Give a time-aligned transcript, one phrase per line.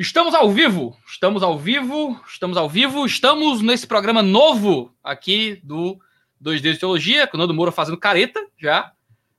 [0.00, 6.00] Estamos ao vivo, estamos ao vivo, estamos ao vivo, estamos nesse programa novo aqui do
[6.42, 8.94] 2D de Teologia, com o Nando Moura fazendo careta já,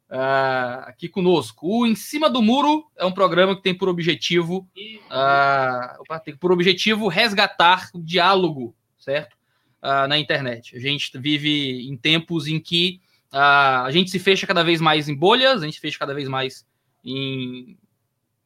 [0.07, 1.65] uh, aqui conosco.
[1.65, 4.69] O Em Cima do Muro é um programa que tem por objetivo,
[5.09, 9.35] uh, tem por objetivo resgatar o diálogo, certo?
[9.81, 10.75] Uh, na internet.
[10.75, 13.01] A gente vive em tempos em que
[13.31, 16.27] a gente se fecha cada vez mais em bolhas, a gente se fecha cada vez
[16.27, 16.67] mais
[17.03, 17.79] em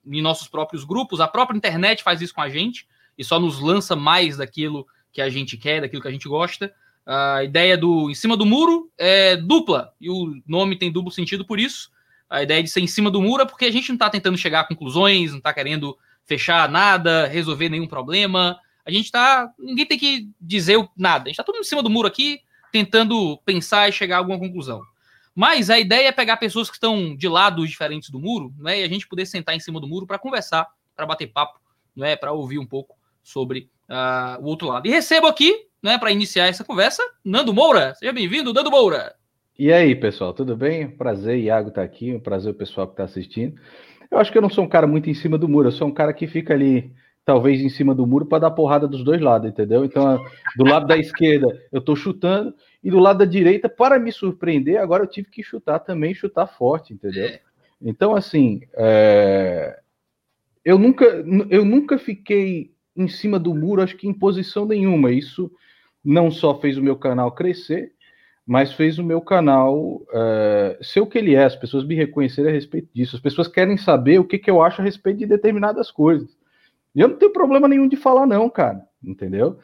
[0.05, 3.59] em nossos próprios grupos, a própria internet faz isso com a gente e só nos
[3.59, 6.73] lança mais daquilo que a gente quer, daquilo que a gente gosta.
[7.05, 11.45] A ideia do em cima do muro é dupla, e o nome tem duplo sentido
[11.45, 11.91] por isso.
[12.29, 14.37] A ideia de ser em cima do muro é porque a gente não está tentando
[14.37, 15.95] chegar a conclusões, não está querendo
[16.25, 18.59] fechar nada, resolver nenhum problema.
[18.85, 19.51] A gente está.
[19.59, 21.25] Ninguém tem que dizer nada.
[21.25, 22.39] A gente está todo em cima do muro aqui,
[22.71, 24.81] tentando pensar e chegar a alguma conclusão.
[25.35, 28.83] Mas a ideia é pegar pessoas que estão de lados diferentes do muro, né, e
[28.83, 31.59] a gente poder sentar em cima do muro para conversar, para bater papo,
[31.93, 34.87] né, para ouvir um pouco sobre uh, o outro lado.
[34.87, 37.93] E recebo aqui, né, para iniciar essa conversa, Nando Moura.
[37.95, 39.13] Seja bem-vindo, Nando Moura.
[39.59, 40.89] E aí, pessoal, tudo bem?
[40.89, 43.59] Prazer, Iago tá aqui, prazer o pessoal que está assistindo.
[44.11, 45.87] Eu acho que eu não sou um cara muito em cima do muro, eu sou
[45.87, 46.93] um cara que fica ali,
[47.25, 49.83] talvez em cima do muro, para dar porrada dos dois lados, entendeu?
[49.83, 50.23] Então,
[50.55, 52.53] do lado da esquerda, eu estou chutando,
[52.85, 56.45] e do lado da direita, para me surpreender, agora eu tive que chutar também, chutar
[56.45, 57.25] forte, entendeu?
[57.25, 57.41] É.
[57.81, 59.79] Então, assim, é...
[60.63, 61.03] eu, nunca,
[61.49, 65.11] eu nunca fiquei em cima do muro, acho que em posição nenhuma.
[65.11, 65.51] Isso
[66.03, 67.91] não só fez o meu canal crescer,
[68.45, 70.77] mas fez o meu canal é...
[70.79, 71.43] ser o que ele é.
[71.43, 73.15] As pessoas me reconhecerem a respeito disso.
[73.15, 76.37] As pessoas querem saber o que, que eu acho a respeito de determinadas coisas.
[76.93, 78.85] E eu não tenho problema nenhum de falar, não, cara.
[79.03, 79.57] Entendeu?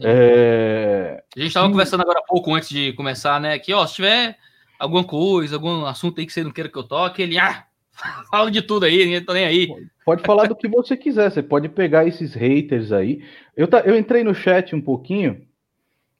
[0.00, 1.22] É...
[1.36, 3.58] A gente estava conversando agora há pouco antes de começar, né?
[3.58, 4.36] Que, ó, se tiver
[4.78, 7.66] alguma coisa, algum assunto aí que você não queira que eu toque, ele, ah,
[8.30, 9.68] fala de tudo aí, ninguém tá nem aí.
[10.04, 13.24] Pode falar do que você quiser, você pode pegar esses haters aí.
[13.56, 15.46] Eu, tá, eu entrei no chat um pouquinho,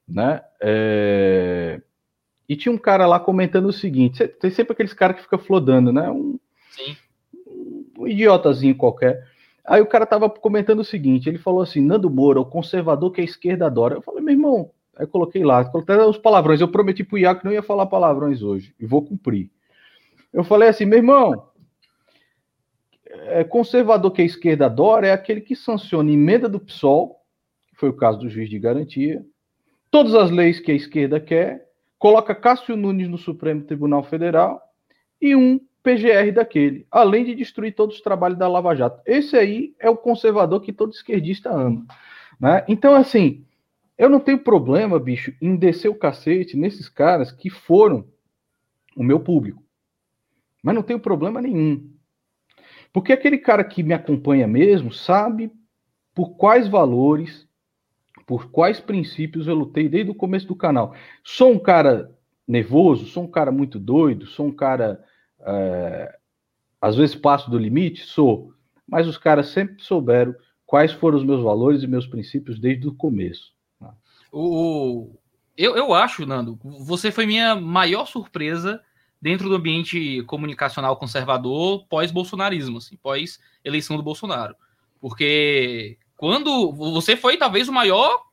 [0.07, 0.41] né?
[0.59, 1.81] É...
[2.47, 5.91] E tinha um cara lá comentando o seguinte: tem sempre aqueles caras que fica flodando,
[5.91, 6.09] né?
[6.09, 6.39] Um,
[6.71, 6.95] Sim.
[7.97, 9.27] um idiotazinho qualquer.
[9.67, 13.21] Aí o cara tava comentando o seguinte: ele falou assim, Nando Moura, o conservador que
[13.21, 13.95] a esquerda adora.
[13.95, 16.61] Eu falei, meu irmão, aí coloquei lá, coloquei os palavrões.
[16.61, 19.49] Eu prometi pro Iaco que não ia falar palavrões hoje, e vou cumprir.
[20.31, 21.49] Eu falei assim, meu irmão,
[23.07, 27.21] é, conservador que a esquerda adora é aquele que sanciona emenda do PSOL,
[27.69, 29.25] que foi o caso do juiz de garantia,
[29.89, 31.65] todas as leis que a esquerda quer,
[31.97, 34.61] coloca Cássio Nunes no Supremo Tribunal Federal
[35.21, 38.99] e um PGR daquele, além de destruir todos os trabalhos da Lava Jato.
[39.05, 41.85] Esse aí é o conservador que todo esquerdista ama.
[42.39, 42.65] Né?
[42.67, 43.45] Então, assim,
[43.95, 48.03] eu não tenho problema, bicho, em descer o cacete nesses caras que foram
[48.97, 49.63] o meu público.
[50.63, 51.87] Mas não tenho problema nenhum.
[52.91, 55.51] Porque aquele cara que me acompanha mesmo sabe
[56.15, 57.47] por quais valores,
[58.25, 60.95] por quais princípios eu lutei desde o começo do canal.
[61.23, 62.11] Sou um cara
[62.47, 65.03] nervoso, sou um cara muito doido, sou um cara
[65.45, 66.17] é,
[66.81, 68.05] às vezes passo do limite?
[68.05, 68.53] Sou.
[68.87, 70.35] Mas os caras sempre souberam
[70.65, 73.53] quais foram os meus valores e meus princípios desde o começo.
[74.31, 75.15] O,
[75.57, 78.81] eu, eu acho, Nando, você foi minha maior surpresa
[79.21, 84.55] dentro do ambiente comunicacional conservador pós-bolsonarismo, assim, pós-eleição do Bolsonaro.
[84.99, 88.23] Porque quando você foi talvez o maior,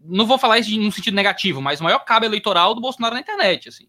[0.00, 3.20] não vou falar isso no sentido negativo, mas o maior cabo eleitoral do Bolsonaro na
[3.20, 3.86] internet, assim.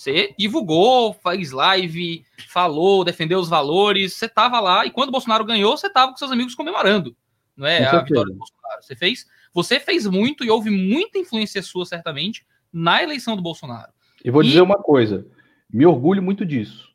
[0.00, 5.44] Você divulgou, faz live, falou, defendeu os valores, você estava lá e quando o Bolsonaro
[5.44, 7.14] ganhou, você estava com seus amigos comemorando,
[7.54, 7.84] não é?
[7.84, 8.82] A vitória do Bolsonaro.
[8.82, 13.92] Você fez, você fez muito e houve muita influência sua certamente na eleição do Bolsonaro.
[14.24, 14.46] E vou e...
[14.46, 15.26] dizer uma coisa,
[15.70, 16.88] me orgulho muito disso.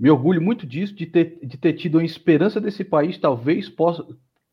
[0.00, 4.06] Me orgulho muito disso de ter, de ter tido a esperança desse país talvez possa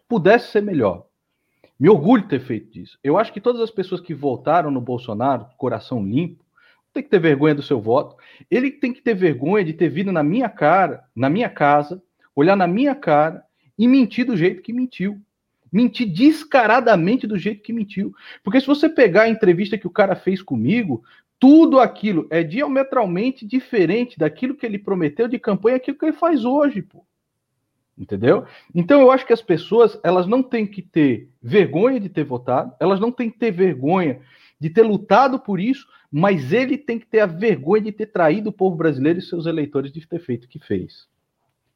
[0.06, 1.06] pudesse ser melhor.
[1.80, 3.00] Me orgulho de ter feito isso.
[3.02, 6.44] Eu acho que todas as pessoas que votaram no Bolsonaro, coração limpo,
[6.94, 8.16] tem que ter vergonha do seu voto.
[8.50, 12.02] Ele tem que ter vergonha de ter vindo na minha cara, na minha casa,
[12.36, 13.44] olhar na minha cara
[13.78, 15.20] e mentir do jeito que mentiu.
[15.72, 18.14] Mentir descaradamente do jeito que mentiu.
[18.44, 21.04] Porque se você pegar a entrevista que o cara fez comigo,
[21.40, 26.44] tudo aquilo é diametralmente diferente daquilo que ele prometeu de campanha, aquilo que ele faz
[26.44, 27.06] hoje, pô.
[27.98, 28.46] Entendeu?
[28.74, 32.74] Então eu acho que as pessoas, elas não têm que ter vergonha de ter votado,
[32.80, 34.22] elas não têm que ter vergonha
[34.60, 38.50] de ter lutado por isso, mas ele tem que ter a vergonha de ter traído
[38.50, 41.08] o povo brasileiro e seus eleitores de ter feito o que fez.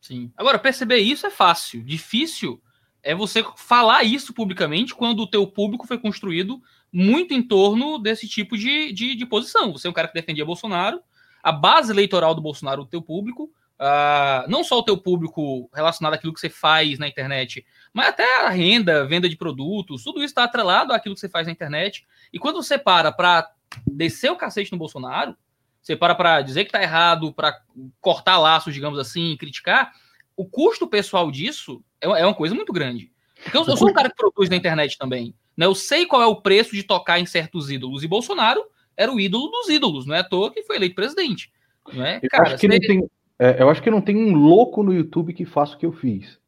[0.01, 0.31] Sim.
[0.35, 1.83] Agora, perceber isso é fácil.
[1.83, 2.61] Difícil
[3.01, 8.27] é você falar isso publicamente quando o teu público foi construído muito em torno desse
[8.27, 9.71] tipo de, de, de posição.
[9.73, 11.01] Você é um cara que defendia Bolsonaro,
[11.41, 16.13] a base eleitoral do Bolsonaro, o teu público, uh, não só o teu público relacionado
[16.13, 20.27] àquilo que você faz na internet, mas até a renda, venda de produtos, tudo isso
[20.27, 22.05] está atrelado àquilo que você faz na internet.
[22.31, 23.51] E quando você para para
[23.85, 25.35] descer o cacete no Bolsonaro,
[25.81, 27.59] você para para dizer que está errado, para
[27.99, 29.91] cortar laços, digamos assim, criticar,
[30.35, 33.11] o custo pessoal disso é, é uma coisa muito grande.
[33.43, 35.35] Porque eu, eu sou um cara que produz na internet também.
[35.57, 35.65] Né?
[35.65, 38.03] Eu sei qual é o preço de tocar em certos ídolos.
[38.03, 38.63] E Bolsonaro
[38.95, 41.51] era o ídolo dos ídolos, não é à toa que foi eleito presidente.
[41.91, 42.19] Não é?
[42.21, 42.67] Eu, Cara, acho que você...
[42.67, 43.09] não tem,
[43.39, 45.91] é, eu acho que não tem um louco no YouTube que faça o que eu
[45.91, 46.39] fiz.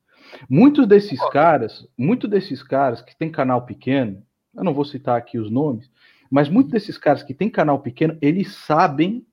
[0.50, 4.24] Muitos desses caras, muitos desses caras que tem canal pequeno,
[4.56, 5.90] eu não vou citar aqui os nomes,
[6.36, 9.26] mas muitos desses caras que tem canal pequeno, eles sabem,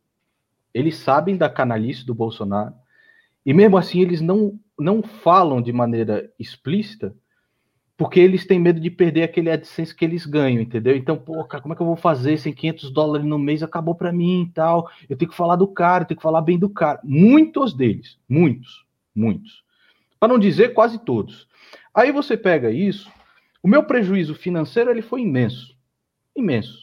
[0.72, 2.72] eles sabem da canalice do Bolsonaro,
[3.44, 7.12] e mesmo assim eles não, não falam de maneira explícita,
[7.96, 10.96] porque eles têm medo de perder aquele AdSense que eles ganham, entendeu?
[10.96, 13.64] Então, pô, cara, como é que eu vou fazer sem 500 dólares no mês?
[13.64, 14.88] Acabou para mim e tal.
[15.10, 17.00] Eu tenho que falar do cara, eu tenho que falar bem do cara.
[17.02, 19.64] Muitos deles, muitos, muitos.
[20.20, 21.48] Para não dizer quase todos.
[21.92, 23.10] Aí você pega isso,
[23.60, 25.76] o meu prejuízo financeiro ele foi imenso.
[26.36, 26.81] Imenso.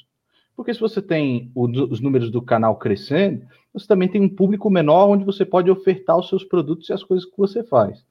[0.60, 5.08] Porque se você tem os números do canal crescendo, você também tem um público menor
[5.08, 8.06] onde você pode ofertar os seus produtos e as coisas que você faz.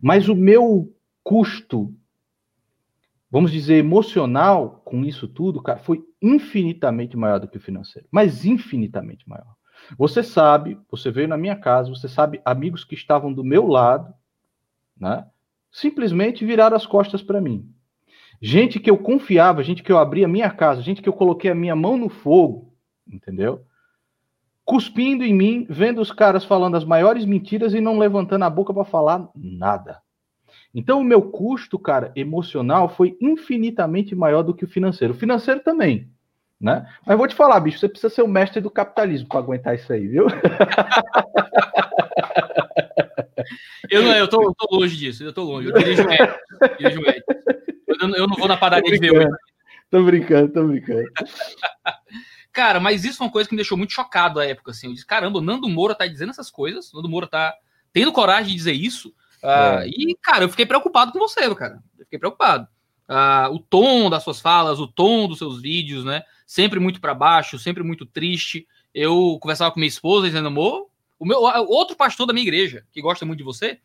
[0.00, 0.90] Mas o meu
[1.22, 1.94] custo
[3.30, 8.08] vamos dizer, emocional com isso tudo, cara, foi infinitamente maior do que o financeiro.
[8.10, 9.54] Mas infinitamente maior.
[9.98, 14.10] Você sabe, você veio na minha casa, você sabe, amigos que estavam do meu lado,
[14.98, 15.26] né?
[15.70, 17.73] Simplesmente viraram as costas para mim.
[18.40, 21.50] Gente que eu confiava, gente que eu abri a minha casa, gente que eu coloquei
[21.50, 22.72] a minha mão no fogo,
[23.10, 23.64] entendeu?
[24.64, 28.72] Cuspindo em mim, vendo os caras falando as maiores mentiras e não levantando a boca
[28.72, 30.00] para falar nada.
[30.74, 35.14] Então, o meu custo, cara, emocional foi infinitamente maior do que o financeiro.
[35.14, 36.10] O financeiro também,
[36.60, 36.86] né?
[37.06, 39.92] Mas vou te falar, bicho, você precisa ser o mestre do capitalismo para aguentar isso
[39.92, 40.26] aí, viu?
[43.90, 45.68] Eu eu tô, eu tô longe disso, eu tô longe.
[45.68, 46.34] Eu dirijo médio,
[46.78, 47.24] dirijo médio.
[47.88, 49.28] Eu, eu não vou na padaria de ver.
[49.90, 51.08] Tô brincando, tô brincando.
[52.52, 54.86] Cara, mas isso foi uma coisa que me deixou muito chocado à época, assim.
[54.86, 57.52] Eu disse, caramba, o Nando Moura tá dizendo essas coisas, o Nando Moura tá
[57.92, 59.08] tendo coragem de dizer isso.
[59.42, 59.88] Uh, é.
[59.88, 61.82] E, cara, eu fiquei preocupado com você, cara.
[61.98, 62.68] Eu fiquei preocupado.
[63.08, 66.22] Uh, o tom das suas falas, o tom dos seus vídeos, né?
[66.46, 68.66] Sempre muito para baixo, sempre muito triste.
[68.94, 70.86] Eu conversava com minha esposa dizendo, amor,
[71.18, 73.78] o meu outro pastor da minha igreja, que gosta muito de você,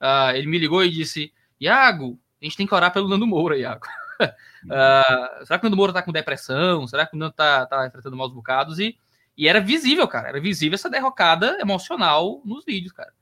[0.00, 3.58] uh, ele me ligou e disse: Iago, a gente tem que orar pelo Nando Moura,
[3.58, 3.86] Iago.
[4.20, 6.86] uh, será que o Nando Moura tá com depressão?
[6.86, 8.78] Será que o Nando tá, tá enfrentando maus bocados?
[8.78, 8.96] E,
[9.36, 13.12] e era visível, cara, era visível essa derrocada emocional nos vídeos, cara.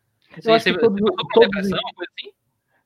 [0.45, 1.01] Eu acho que todos,
[1.35, 2.33] todos, assim?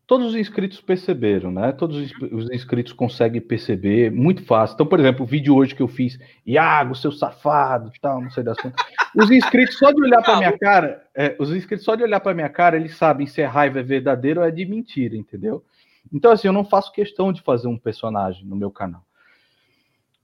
[0.06, 1.72] Todos, os inscritos perceberam, né?
[1.72, 4.74] Todos os inscritos conseguem perceber muito fácil.
[4.74, 8.44] Então, por exemplo, o vídeo hoje que eu fiz, Iago, seu safado, tal, não sei
[8.44, 8.84] das contas.
[9.14, 12.34] Os inscritos só de olhar para minha cara, é, os inscritos só de olhar para
[12.34, 15.64] minha cara, eles sabem se a raiva é verdadeira ou é de mentira, entendeu?
[16.12, 19.02] Então, assim, eu não faço questão de fazer um personagem no meu canal.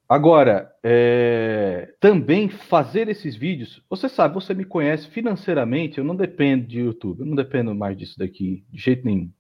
[0.08, 6.67] Agora, é, também fazer esses vídeos, você sabe, você me conhece financeiramente, eu não dependo
[6.67, 9.31] de YouTube, eu não dependo mais disso daqui, de jeito nenhum.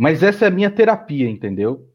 [0.00, 1.86] Mas essa é a minha terapia, entendeu?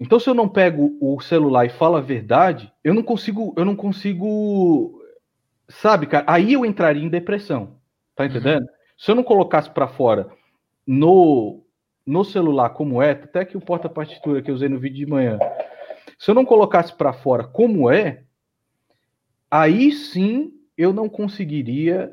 [0.00, 3.64] Então, se eu não pego o celular e falo a verdade, eu não consigo, eu
[3.64, 5.00] não consigo,
[5.68, 6.24] sabe, cara?
[6.26, 7.76] Aí eu entraria em depressão,
[8.16, 8.62] tá entendendo?
[8.62, 8.68] Uhum.
[8.98, 10.28] Se eu não colocasse para fora
[10.84, 11.62] no,
[12.04, 15.38] no celular como é, até que o porta-partitura que eu usei no vídeo de manhã,
[16.18, 18.24] se eu não colocasse para fora como é,
[19.48, 22.12] aí sim eu não conseguiria.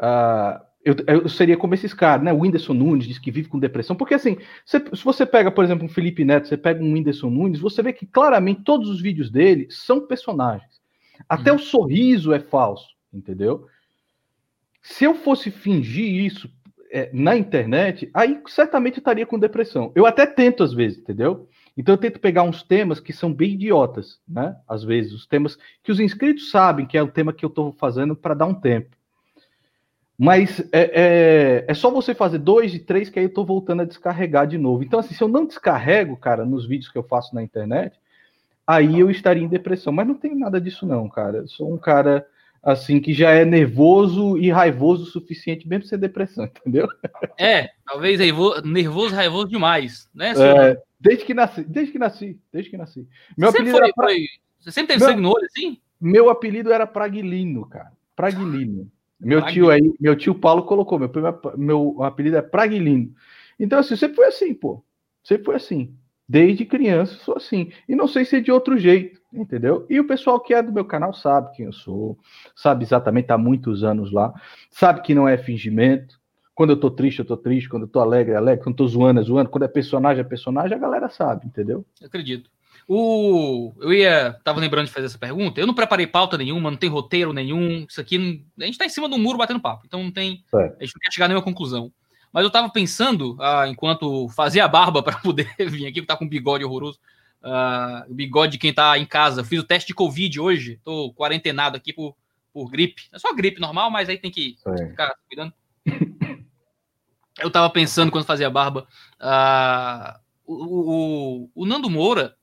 [0.00, 2.32] Uh, eu, eu, seria como esses caras, né?
[2.32, 3.96] O Whindersson Nunes diz que vive com depressão.
[3.96, 7.28] Porque assim, se, se você pega, por exemplo, um Felipe Neto, você pega um Whindersson
[7.28, 10.80] Nunes, você vê que claramente todos os vídeos dele são personagens.
[11.28, 11.56] Até uhum.
[11.56, 13.66] o sorriso é falso, entendeu?
[14.80, 16.48] Se eu fosse fingir isso
[16.92, 19.90] é, na internet, aí certamente eu estaria com depressão.
[19.92, 21.48] Eu até tento às vezes, entendeu?
[21.76, 24.56] Então eu tento pegar uns temas que são bem idiotas, né?
[24.68, 27.72] Às vezes, os temas que os inscritos sabem que é o tema que eu estou
[27.72, 28.96] fazendo para dar um tempo.
[30.18, 33.82] Mas é, é, é, só você fazer dois e três que aí eu estou voltando
[33.82, 34.82] a descarregar de novo.
[34.82, 37.98] Então, assim, se eu não descarrego, cara, nos vídeos que eu faço na internet,
[38.66, 39.92] aí eu estaria em depressão.
[39.92, 41.38] Mas não tem nada disso, não, cara.
[41.38, 42.26] Eu sou um cara
[42.62, 46.88] assim, que já é nervoso e raivoso o suficiente mesmo ser depressão, entendeu?
[47.38, 48.18] É, talvez
[48.64, 50.32] nervoso, raivoso demais, né?
[50.36, 53.06] É, desde que nasci, desde que nasci, desde que nasci.
[53.36, 54.06] Meu você apelido foi, pra...
[54.06, 54.26] foi...
[54.58, 55.78] Você sempre teve meu, sangue no olho, assim?
[56.00, 57.92] Meu apelido era Praguilino, cara.
[58.16, 58.90] Praguilino.
[59.18, 59.66] Meu Praguilino.
[59.66, 61.10] tio aí, meu tio Paulo colocou, meu,
[61.56, 63.14] meu apelido é Praguilino.
[63.58, 64.84] Então, assim, sempre foi assim, pô.
[65.22, 65.96] Sempre foi assim.
[66.28, 67.70] Desde criança sou assim.
[67.88, 69.86] E não sei se é de outro jeito, entendeu?
[69.88, 72.18] E o pessoal que é do meu canal sabe quem eu sou,
[72.54, 74.34] sabe exatamente, há muitos anos lá,
[74.70, 76.18] sabe que não é fingimento,
[76.56, 77.68] Quando eu tô triste, eu tô triste.
[77.68, 78.64] Quando eu tô alegre, é alegre.
[78.64, 79.50] Quando eu tô zoando, é zoando.
[79.50, 80.74] Quando é personagem, é personagem.
[80.74, 81.84] A galera sabe, entendeu?
[82.00, 82.50] Eu acredito.
[82.88, 83.72] O...
[83.80, 84.38] Eu ia.
[84.44, 85.60] Tava lembrando de fazer essa pergunta.
[85.60, 87.84] Eu não preparei pauta nenhuma, não tem roteiro nenhum.
[87.88, 88.18] Isso aqui.
[88.18, 88.40] Não...
[88.60, 89.84] A gente tá em cima do muro batendo papo.
[89.86, 90.44] Então não tem.
[90.50, 90.76] Certo.
[90.80, 91.92] A gente não quer chegar a nenhuma conclusão.
[92.32, 96.16] Mas eu tava pensando, ah, enquanto fazia a barba para poder vir aqui, que tá
[96.16, 96.98] com um bigode horroroso.
[97.42, 99.44] Ah, o bigode de quem tá em casa.
[99.44, 100.80] fiz o teste de Covid hoje.
[100.84, 102.16] Tô quarentenado aqui por,
[102.52, 103.02] por gripe.
[103.12, 104.88] É só gripe normal, mas aí tem que Sim.
[104.90, 105.52] ficar cuidando.
[107.38, 108.86] eu tava pensando quando fazia a barba.
[109.20, 112.36] Uh, o, o, o, Nando Moura.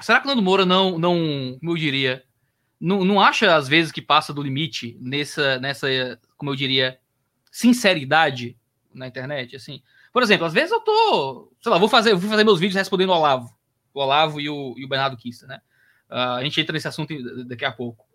[0.00, 2.24] Será que o Nando Moura não, não como eu diria,
[2.80, 5.88] não, não acha às vezes que passa do limite nessa, nessa,
[6.36, 6.98] como eu diria,
[7.50, 8.56] sinceridade
[8.94, 9.56] na internet?
[9.56, 12.76] Assim, por exemplo, às vezes eu tô, sei lá, vou fazer, vou fazer meus vídeos
[12.76, 13.52] respondendo o Olavo,
[13.92, 15.60] o Olavo e o, e o Bernardo Kista, né?
[16.08, 17.12] Uh, a gente entra nesse assunto
[17.44, 18.06] daqui a pouco.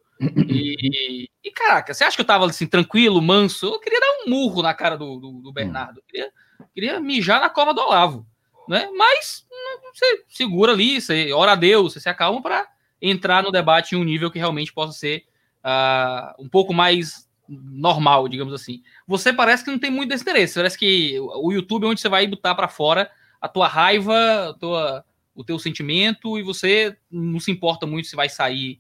[0.48, 3.66] E, e, caraca, você acha que eu tava assim, tranquilo, manso?
[3.66, 6.00] Eu queria dar um murro na cara do, do, do Bernardo.
[6.00, 6.32] Eu queria,
[6.74, 8.26] queria mijar na cova do Olavo.
[8.68, 8.90] Né?
[8.96, 9.46] Mas
[9.94, 12.68] você segura ali, você ora a Deus, você se acalma para
[13.02, 15.26] entrar no debate em um nível que realmente possa ser
[15.64, 18.82] uh, um pouco mais normal, digamos assim.
[19.08, 20.56] Você parece que não tem muito desse interesse.
[20.56, 23.10] Parece que o YouTube é onde você vai botar para fora
[23.42, 25.06] a tua raiva, a tua,
[25.36, 28.80] o teu sentimento, e você não se importa muito se vai sair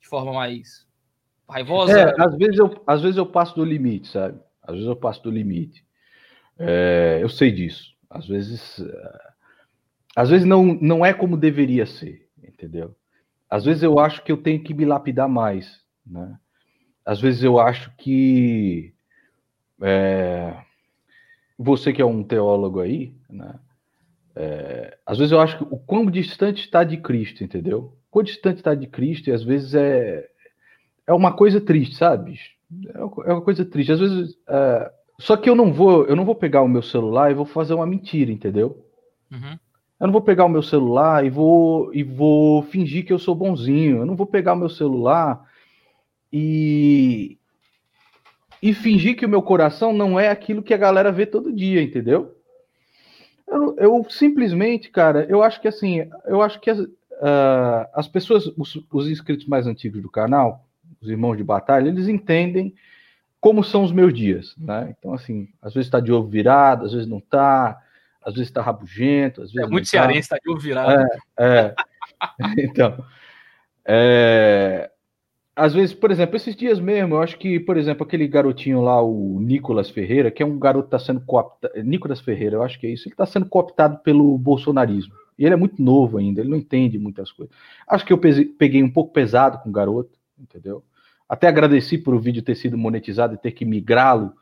[0.00, 0.86] de forma mais
[1.48, 1.98] raivosa.
[1.98, 4.38] É, às vezes eu, às vezes eu passo do limite, sabe?
[4.62, 5.84] Às vezes eu passo do limite.
[6.58, 7.93] É, eu sei disso.
[8.14, 9.32] Às vezes, é,
[10.14, 12.94] às vezes não, não é como deveria ser, entendeu?
[13.50, 16.38] Às vezes eu acho que eu tenho que me lapidar mais, né?
[17.04, 18.94] Às vezes eu acho que
[19.82, 20.56] é,
[21.58, 23.58] você que é um teólogo aí, né?
[24.36, 27.92] É, às vezes eu acho que o quão distante está de Cristo, entendeu?
[28.08, 30.28] O quão distante está de Cristo e às vezes é,
[31.06, 32.38] é uma coisa triste, sabe?
[32.86, 33.92] É, é uma coisa triste.
[33.92, 34.38] Às vezes.
[34.48, 34.92] É...
[35.18, 37.74] Só que eu não vou, eu não vou pegar o meu celular e vou fazer
[37.74, 38.84] uma mentira, entendeu?
[39.30, 39.58] Uhum.
[40.00, 43.34] Eu não vou pegar o meu celular e vou e vou fingir que eu sou
[43.34, 43.98] bonzinho.
[43.98, 45.48] Eu não vou pegar o meu celular
[46.32, 47.38] e
[48.60, 51.82] e fingir que o meu coração não é aquilo que a galera vê todo dia,
[51.82, 52.34] entendeu?
[53.46, 58.46] Eu, eu simplesmente, cara, eu acho que assim, eu acho que as, uh, as pessoas,
[58.56, 60.66] os, os inscritos mais antigos do canal,
[61.00, 62.74] os irmãos de batalha, eles entendem
[63.44, 64.94] como são os meus dias, né?
[64.98, 67.78] Então, assim, às vezes está de ovo virado, às vezes não está,
[68.22, 69.68] às vezes está rabugento, às vezes.
[69.68, 69.90] É muito tá.
[69.90, 71.06] cearense, está de ovo virado.
[71.38, 71.74] É, é.
[72.64, 73.04] então,
[73.84, 74.90] é,
[75.54, 79.02] às vezes, por exemplo, esses dias mesmo, eu acho que, por exemplo, aquele garotinho lá,
[79.02, 82.80] o Nicolas Ferreira, que é um garoto que está sendo cooptado, Nicolas Ferreira, eu acho
[82.80, 85.12] que é isso, ele está sendo cooptado pelo bolsonarismo.
[85.38, 87.54] E ele é muito novo ainda, ele não entende muitas coisas.
[87.86, 90.82] Acho que eu peguei um pouco pesado com o garoto, entendeu?
[91.34, 94.32] Até agradeci por o vídeo ter sido monetizado e ter que migrá-lo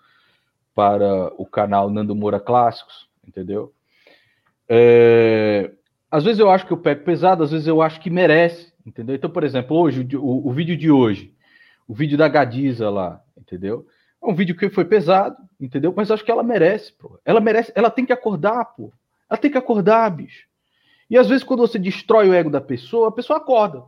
[0.74, 3.72] para o canal Nando Moura Clássicos, entendeu?
[4.68, 5.70] É...
[6.10, 9.16] Às vezes eu acho que eu pego pesado, às vezes eu acho que merece, entendeu?
[9.16, 11.32] Então, por exemplo, hoje, o, o vídeo de hoje,
[11.88, 13.86] o vídeo da Gadiza lá, entendeu?
[14.22, 15.94] É um vídeo que foi pesado, entendeu?
[15.96, 17.18] Mas acho que ela merece, pô.
[17.24, 18.92] Ela merece, ela tem que acordar, pô.
[19.30, 20.46] Ela tem que acordar, bicho.
[21.08, 23.82] E às vezes, quando você destrói o ego da pessoa, a pessoa acorda.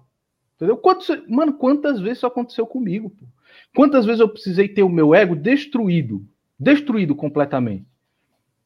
[0.57, 0.77] Entendeu?
[0.77, 3.11] Quantos, mano, quantas vezes isso aconteceu comigo?
[3.11, 3.27] Pô?
[3.75, 6.27] Quantas vezes eu precisei ter o meu ego destruído,
[6.59, 7.87] destruído completamente?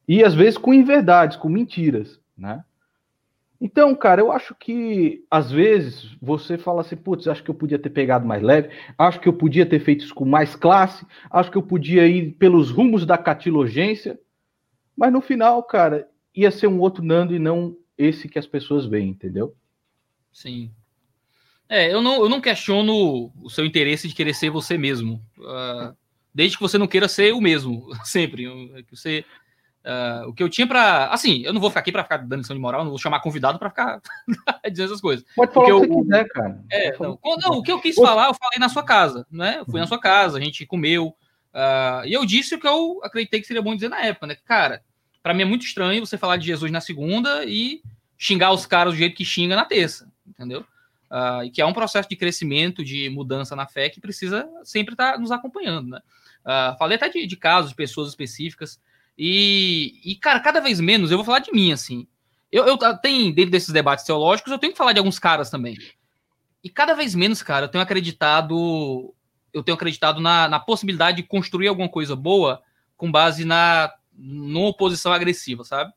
[0.07, 2.63] E às vezes com inverdades, com mentiras, né?
[3.61, 7.77] Então, cara, eu acho que às vezes você fala assim, putz, acho que eu podia
[7.77, 11.51] ter pegado mais leve, acho que eu podia ter feito isso com mais classe, acho
[11.51, 14.17] que eu podia ir pelos rumos da catilogência,
[14.95, 18.85] mas no final, cara, ia ser um outro Nando e não esse que as pessoas
[18.85, 19.53] veem, entendeu?
[20.31, 20.71] Sim.
[21.69, 25.23] É, eu não, eu não questiono o seu interesse de querer ser você mesmo.
[25.37, 25.95] Uh,
[26.33, 28.45] desde que você não queira ser o mesmo, sempre.
[28.87, 29.23] Que você,
[29.85, 31.09] uh, o que eu tinha para.
[31.09, 33.19] Assim, eu não vou ficar aqui para ficar dando lição de moral, não vou chamar
[33.19, 34.01] convidado para ficar
[34.71, 35.23] dizendo essas coisas.
[35.35, 36.59] Pode falar o que eu, quiser, cara.
[36.71, 39.57] É, não, não, o que eu quis falar, eu falei na sua casa, né?
[39.59, 41.15] Eu fui na sua casa, a gente comeu.
[41.53, 44.35] Uh, e eu disse o que eu acreditei que seria bom dizer na época, né?
[44.43, 44.81] Cara,
[45.21, 47.83] para mim é muito estranho você falar de Jesus na segunda e
[48.17, 50.65] xingar os caras do jeito que xinga na terça, entendeu?
[51.09, 54.93] Uh, e que é um processo de crescimento, de mudança na fé que precisa sempre
[54.93, 55.99] estar tá nos acompanhando, né?
[56.45, 58.79] Uh, falei até de, de, casos, de pessoas específicas,
[59.17, 62.07] e, e, cara, cada vez menos, eu vou falar de mim, assim,
[62.51, 65.77] eu, eu tenho, dentro desses debates teológicos, eu tenho que falar de alguns caras também,
[66.63, 69.13] e cada vez menos, cara, eu tenho acreditado,
[69.53, 72.61] eu tenho acreditado na, na possibilidade de construir alguma coisa boa
[72.95, 75.93] com base na numa oposição agressiva, sabe?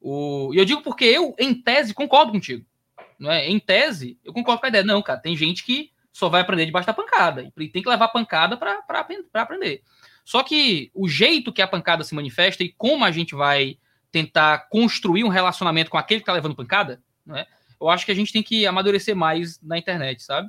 [0.00, 2.66] O, e eu digo porque eu, em tese, concordo contigo
[3.18, 3.48] não é?
[3.48, 4.84] Em tese, eu concordo com a ideia.
[4.84, 7.52] Não, cara, tem gente que só vai aprender debaixo da pancada.
[7.58, 8.84] E tem que levar pancada para
[9.34, 9.82] aprender.
[10.24, 13.78] Só que o jeito que a pancada se manifesta e como a gente vai
[14.10, 17.46] tentar construir um relacionamento com aquele que tá levando pancada, né?
[17.80, 20.48] Eu acho que a gente tem que amadurecer mais na internet, sabe?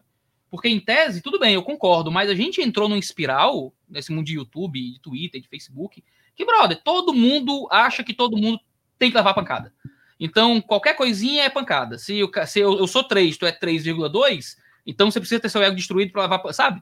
[0.50, 4.28] Porque em tese, tudo bem, eu concordo, mas a gente entrou num espiral, nesse mundo
[4.28, 6.04] de YouTube, de Twitter, de Facebook,
[6.36, 8.60] que, brother, todo mundo acha que todo mundo
[8.98, 9.74] tem que levar pancada.
[10.20, 11.98] Então, qualquer coisinha é pancada.
[11.98, 14.56] Se eu, se eu, eu sou 3, tu é 3,2,
[14.86, 16.82] então você precisa ter seu ego destruído para levar, sabe?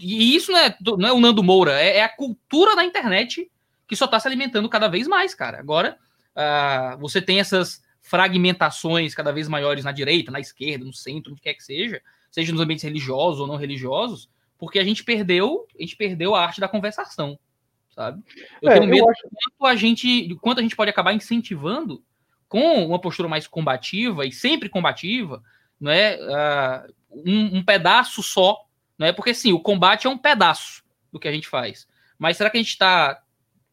[0.00, 3.50] E isso não é, não é o Nando Moura, é, é a cultura da internet
[3.86, 5.58] que só está se alimentando cada vez mais, cara.
[5.58, 5.96] Agora,
[6.34, 11.40] uh, você tem essas fragmentações cada vez maiores na direita, na esquerda, no centro, onde
[11.40, 14.28] quer que seja, seja nos ambientes religiosos ou não religiosos,
[14.58, 17.38] porque a gente perdeu, a gente perdeu a arte da conversação,
[17.94, 18.22] sabe?
[18.60, 19.22] Eu é, tenho medo eu acho...
[19.22, 22.02] quanto a gente, de quanto a gente pode acabar incentivando
[22.48, 25.42] com uma postura mais combativa e sempre combativa,
[25.80, 28.64] não é, uh, um, um, pedaço só,
[28.98, 29.12] não é?
[29.12, 31.86] Porque sim, o combate é um pedaço do que a gente faz.
[32.18, 33.20] Mas será que a gente está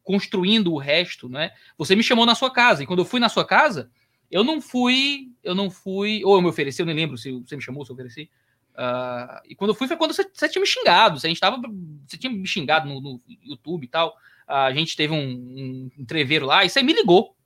[0.02, 1.54] construindo o resto, não é?
[1.78, 3.90] Você me chamou na sua casa e quando eu fui na sua casa,
[4.30, 7.56] eu não fui, eu não fui, ou eu me ofereci, eu nem lembro se você
[7.56, 8.30] me chamou, se eu ofereci.
[8.74, 11.40] Uh, e quando eu fui foi quando você, você, tinha me xingado, você, a gente
[11.40, 11.60] tava,
[12.06, 14.10] você tinha me xingado no, no YouTube e tal.
[14.48, 17.36] Uh, a gente teve um, um entreveiro lá e você me ligou.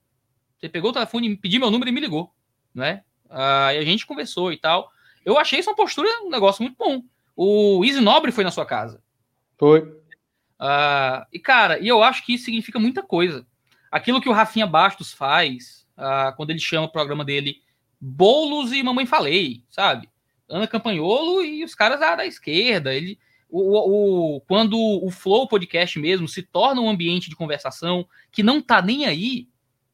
[0.58, 2.32] Você pegou o telefone, pediu meu número e me ligou,
[2.74, 3.02] né?
[3.26, 4.90] Uh, e a gente conversou e tal.
[5.24, 7.02] Eu achei essa postura um negócio muito bom.
[7.36, 9.02] O Easy Nobre foi na sua casa.
[9.56, 9.80] Foi.
[9.80, 13.46] Uh, e, cara, e eu acho que isso significa muita coisa.
[13.90, 17.62] Aquilo que o Rafinha Bastos faz, uh, quando ele chama o programa dele
[18.00, 20.08] Bolos e Mamãe Falei, sabe?
[20.48, 22.92] Ana Campanholo e os caras da, da esquerda.
[22.94, 28.42] Ele, o, o, quando o Flow Podcast mesmo se torna um ambiente de conversação que
[28.42, 29.48] não tá nem aí,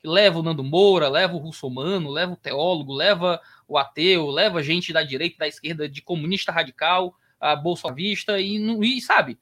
[0.05, 4.93] leva o Nando Moura, leva o russomano, leva o teólogo, leva o ateu, leva gente
[4.93, 9.39] da direita, da esquerda, de comunista radical, a bolsovista e, e sabe?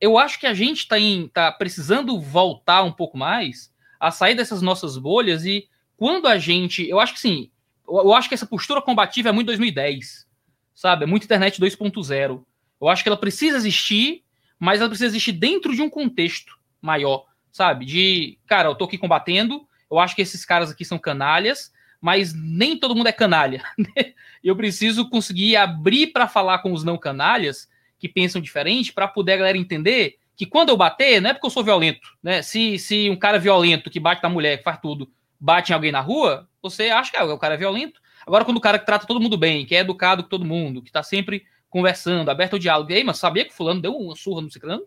[0.00, 0.96] Eu acho que a gente está
[1.32, 6.86] tá precisando voltar um pouco mais a sair dessas nossas bolhas e quando a gente,
[6.86, 7.50] eu acho que sim,
[7.88, 10.26] eu, eu acho que essa postura combativa é muito 2010,
[10.74, 11.04] sabe?
[11.04, 12.44] É muito internet 2.0.
[12.80, 14.22] Eu acho que ela precisa existir,
[14.58, 17.86] mas ela precisa existir dentro de um contexto maior, sabe?
[17.86, 22.32] De, cara, eu tô aqui combatendo, eu acho que esses caras aqui são canalhas, mas
[22.34, 23.62] nem todo mundo é canalha.
[24.42, 27.68] Eu preciso conseguir abrir para falar com os não canalhas
[27.98, 31.46] que pensam diferente para poder a galera entender que quando eu bater, não é porque
[31.46, 32.42] eu sou violento, né?
[32.42, 35.90] Se, se um cara violento que bate na mulher, que faz tudo, bate em alguém
[35.90, 38.00] na rua, você acha que é, o cara é violento.
[38.26, 40.82] Agora, quando o cara que trata todo mundo bem, que é educado com todo mundo,
[40.82, 44.14] que tá sempre conversando, aberto ao diálogo, e aí, mas sabia que fulano deu uma
[44.14, 44.82] surra no ciclano?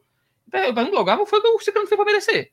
[0.53, 2.51] Eu pergunto logo, ah, foi o que o ciclano fez pra merecer.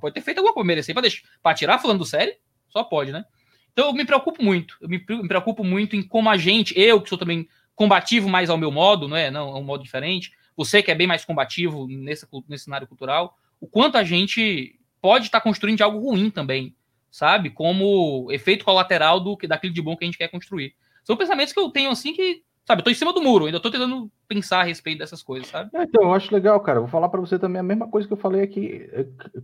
[0.00, 2.34] Pode ter feito alguma coisa merecer, deixar, pra tirar fulano do sério?
[2.68, 3.24] Só pode, né?
[3.72, 7.00] Então eu me preocupo muito, eu me, me preocupo muito em como a gente, eu
[7.00, 9.30] que sou também combativo mais ao meu modo, não é?
[9.30, 10.32] Não, é um modo diferente.
[10.56, 15.26] Você que é bem mais combativo nesse, nesse cenário cultural, o quanto a gente pode
[15.26, 16.74] estar tá construindo de algo ruim também,
[17.10, 17.50] sabe?
[17.50, 20.74] Como efeito colateral do daquilo de bom que a gente quer construir.
[21.04, 23.60] São pensamentos que eu tenho assim que, sabe, eu tô em cima do muro, ainda
[23.60, 25.70] tô tentando pensar a respeito dessas coisas, sabe?
[25.72, 26.80] É, então, eu acho legal, cara.
[26.80, 28.88] Vou falar para você também a mesma coisa que eu falei aqui,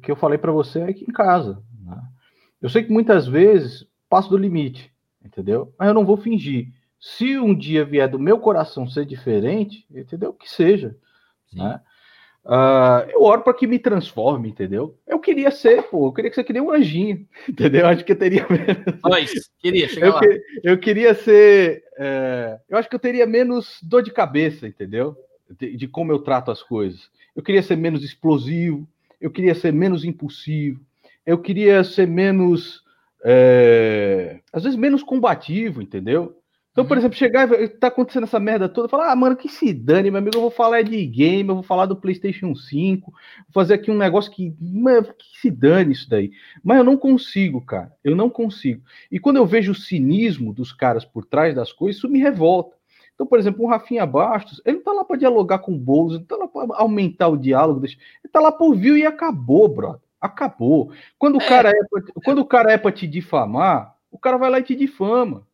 [0.02, 1.62] que eu falei para você aqui em casa.
[1.85, 2.02] Né?
[2.61, 4.92] Eu sei que muitas vezes passo do limite,
[5.24, 5.72] entendeu?
[5.78, 6.72] Mas eu não vou fingir.
[6.98, 10.32] Se um dia vier do meu coração ser diferente, entendeu?
[10.32, 10.96] Que seja.
[11.52, 11.80] Né?
[12.44, 14.98] Uh, eu oro para que me transforme, entendeu?
[15.07, 17.87] Eu queria ser, pô, eu queria que você queria um anjinho, entendeu?
[17.87, 19.00] Acho que eu teria menos.
[19.05, 20.20] Nós, queria, chegar eu, lá.
[20.20, 21.85] Que, eu queria ser.
[21.96, 25.16] É, eu acho que eu teria menos dor de cabeça, entendeu?
[25.48, 27.09] De, de, como eu trato as coisas.
[27.37, 28.88] Eu queria ser menos explosivo,
[29.20, 30.81] eu queria ser menos impulsivo,
[31.24, 32.83] eu queria ser menos
[33.24, 36.37] é, às vezes menos combativo, entendeu?
[36.72, 37.00] Então, por uhum.
[37.00, 40.18] exemplo, chegar e tá acontecendo essa merda toda, falar, ah, mano, que se dane, meu
[40.18, 43.90] amigo, eu vou falar de game, eu vou falar do PlayStation 5, vou fazer aqui
[43.90, 46.30] um negócio que, mano, que se dane isso daí.
[46.64, 48.82] Mas eu não consigo, cara, eu não consigo.
[49.11, 52.74] E quando eu vejo o cinismo dos caras por trás das coisas, isso me revolta.
[53.14, 56.14] Então, por exemplo, o Rafinha Bastos, ele não tá lá para dialogar com o Boulos,
[56.14, 57.96] ele tá lá para aumentar o diálogo, ele
[58.32, 60.00] tá lá para ouvir e acabou, brother.
[60.18, 60.90] Acabou.
[61.18, 61.48] Quando o, é.
[61.48, 64.62] cara é pra, quando o cara é para te difamar, o cara vai lá e
[64.62, 65.46] te difama.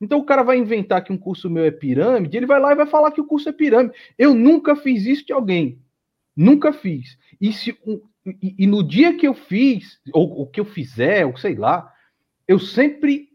[0.00, 2.76] Então o cara vai inventar que um curso meu é pirâmide, ele vai lá e
[2.76, 3.94] vai falar que o curso é pirâmide.
[4.18, 5.78] Eu nunca fiz isso de alguém.
[6.36, 7.16] Nunca fiz.
[7.40, 7.76] E, se,
[8.26, 11.92] e, e no dia que eu fiz, ou o que eu fizer, ou sei lá,
[12.46, 13.28] eu sempre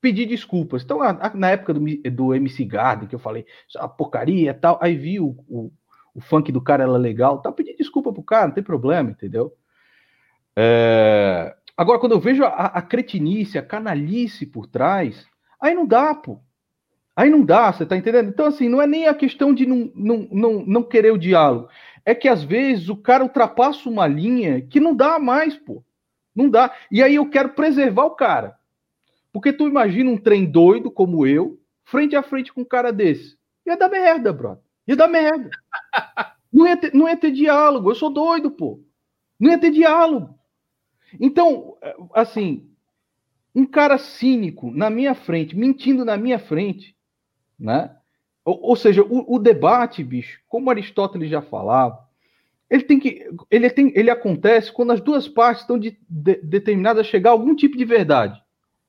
[0.00, 0.82] pedi desculpas.
[0.82, 0.98] Então,
[1.34, 5.20] na época do, do MC Garden, que eu falei, é uma porcaria tal, aí vi
[5.20, 5.72] o, o,
[6.14, 9.56] o funk do cara era legal, tá, pedi desculpa pro cara, não tem problema, entendeu?
[10.56, 11.54] É...
[11.76, 15.26] Agora, quando eu vejo a, a cretinice, a canalice por trás,
[15.62, 16.40] aí não dá, pô.
[17.14, 18.30] Aí não dá, você tá entendendo?
[18.30, 21.68] Então, assim, não é nem a questão de não, não, não, não querer o diálogo.
[22.04, 25.84] é que às vezes o cara ultrapassa uma linha que não dá mais, pô.
[26.34, 26.74] Não dá.
[26.90, 28.58] E aí eu quero preservar o cara.
[29.32, 33.36] Porque tu imagina um trem doido como eu, frente a frente com um cara desse.
[33.66, 34.62] Ia dar merda, brother.
[34.86, 35.50] Ia dar merda.
[36.52, 37.90] Não ia, ter, não ia ter diálogo.
[37.90, 38.84] Eu sou doido, pô.
[39.40, 40.38] Não ia ter diálogo.
[41.18, 41.78] Então,
[42.12, 42.70] assim,
[43.54, 46.96] um cara cínico na minha frente, mentindo na minha frente,
[47.58, 47.94] né?
[48.44, 51.98] Ou, ou seja, o, o, debate, bicho, como Aristóteles já falava,
[52.68, 57.06] ele tem que, ele tem, ele acontece quando as duas partes estão de, de, determinadas
[57.06, 58.42] a chegar a algum tipo de verdade,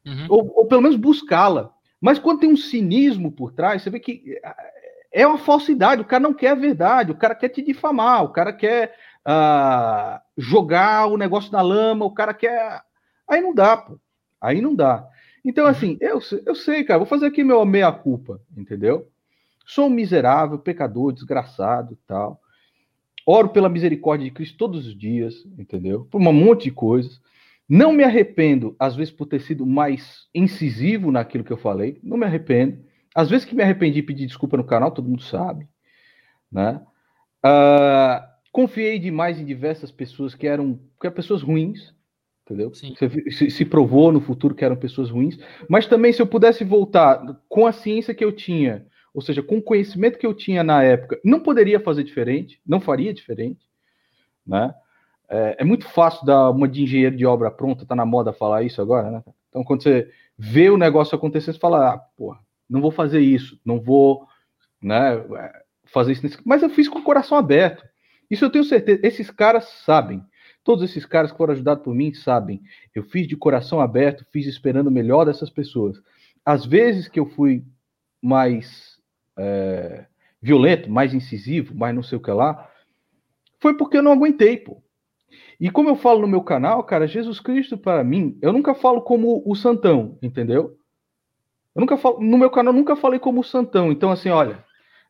[0.06, 0.26] uhum.
[0.30, 1.74] ou, ou, pelo menos buscá-la.
[2.00, 4.40] Mas quando tem um cinismo por trás, você vê que
[5.14, 6.02] é uma falsidade.
[6.02, 8.96] O cara não quer a verdade, o cara quer te difamar, o cara quer
[9.28, 12.82] uh, jogar o negócio na lama, o cara quer.
[13.30, 14.00] Aí não dá, pô.
[14.44, 15.08] Aí não dá.
[15.44, 19.10] Então, assim, eu, eu sei, cara, vou fazer aqui meu meia-culpa, entendeu?
[19.66, 22.42] Sou um miserável, pecador, desgraçado tal.
[23.26, 26.06] Oro pela misericórdia de Cristo todos os dias, entendeu?
[26.12, 27.22] Por um monte de coisas.
[27.70, 32.00] Não me arrependo, às vezes, por ter sido mais incisivo naquilo que eu falei.
[32.04, 32.84] Não me arrependo.
[33.16, 35.70] Às vezes que me arrependi e pedi desculpa no canal, todo mundo sabe.
[36.52, 36.82] Né?
[37.46, 41.94] Uh, confiei demais em diversas pessoas que eram, que eram pessoas ruins,
[42.44, 42.74] entendeu?
[42.74, 45.38] Se, se, provou no futuro que eram pessoas ruins.
[45.70, 49.58] Mas também, se eu pudesse voltar com a ciência que eu tinha, ou seja, com
[49.58, 53.66] o conhecimento que eu tinha na época, não poderia fazer diferente, não faria diferente,
[54.46, 54.74] né?
[55.30, 58.64] É, é muito fácil dar uma de engenheiro de obra pronta, tá na moda falar
[58.64, 59.24] isso agora, né?
[59.50, 63.60] Então, quando você vê o negócio acontecer, você fala, ah, porra, não vou fazer isso,
[63.64, 64.28] não vou,
[64.82, 65.24] né,
[65.86, 66.24] fazer isso.
[66.24, 66.38] Nesse...
[66.44, 67.84] Mas eu fiz com o coração aberto.
[68.30, 69.00] Isso eu tenho certeza.
[69.04, 70.24] Esses caras sabem.
[70.64, 72.62] Todos esses caras que foram ajudados por mim sabem.
[72.96, 76.02] Eu fiz de coração aberto, fiz esperando o melhor dessas pessoas.
[76.46, 77.64] Às vezes que eu fui
[78.22, 78.98] mais
[79.38, 80.06] é,
[80.42, 82.70] violento, mais incisivo, mais não sei o que lá,
[83.60, 84.82] foi porque eu não aguentei, pô.
[85.60, 89.02] E como eu falo no meu canal, cara, Jesus Cristo para mim, eu nunca falo
[89.02, 90.78] como o santão, entendeu?
[91.76, 93.92] Eu nunca falo, no meu canal nunca falei como o santão.
[93.92, 94.64] Então assim, olha,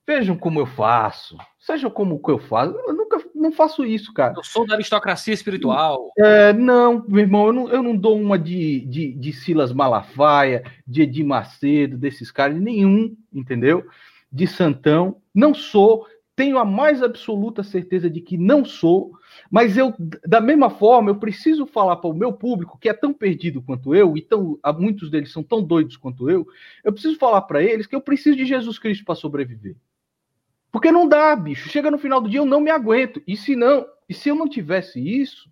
[0.07, 2.75] vejam como eu faço, sejam como que eu faço.
[2.75, 4.33] Eu nunca não faço isso, cara.
[4.37, 6.11] Eu sou da aristocracia espiritual.
[6.17, 10.63] É, não, meu irmão, eu não, eu não dou uma de, de, de Silas Malafaia,
[10.87, 13.85] de Edir Macedo, desses caras, nenhum, entendeu?
[14.31, 15.17] De Santão.
[15.35, 19.11] Não sou, tenho a mais absoluta certeza de que não sou,
[19.51, 19.93] mas eu,
[20.25, 23.93] da mesma forma, eu preciso falar para o meu público, que é tão perdido quanto
[23.93, 26.47] eu, e tão, muitos deles são tão doidos quanto eu,
[26.83, 29.75] eu preciso falar para eles que eu preciso de Jesus Cristo para sobreviver.
[30.73, 31.69] Porque não dá, bicho.
[31.69, 33.21] Chega no final do dia, eu não me aguento.
[33.27, 35.47] E se não, e se eu não tivesse isso,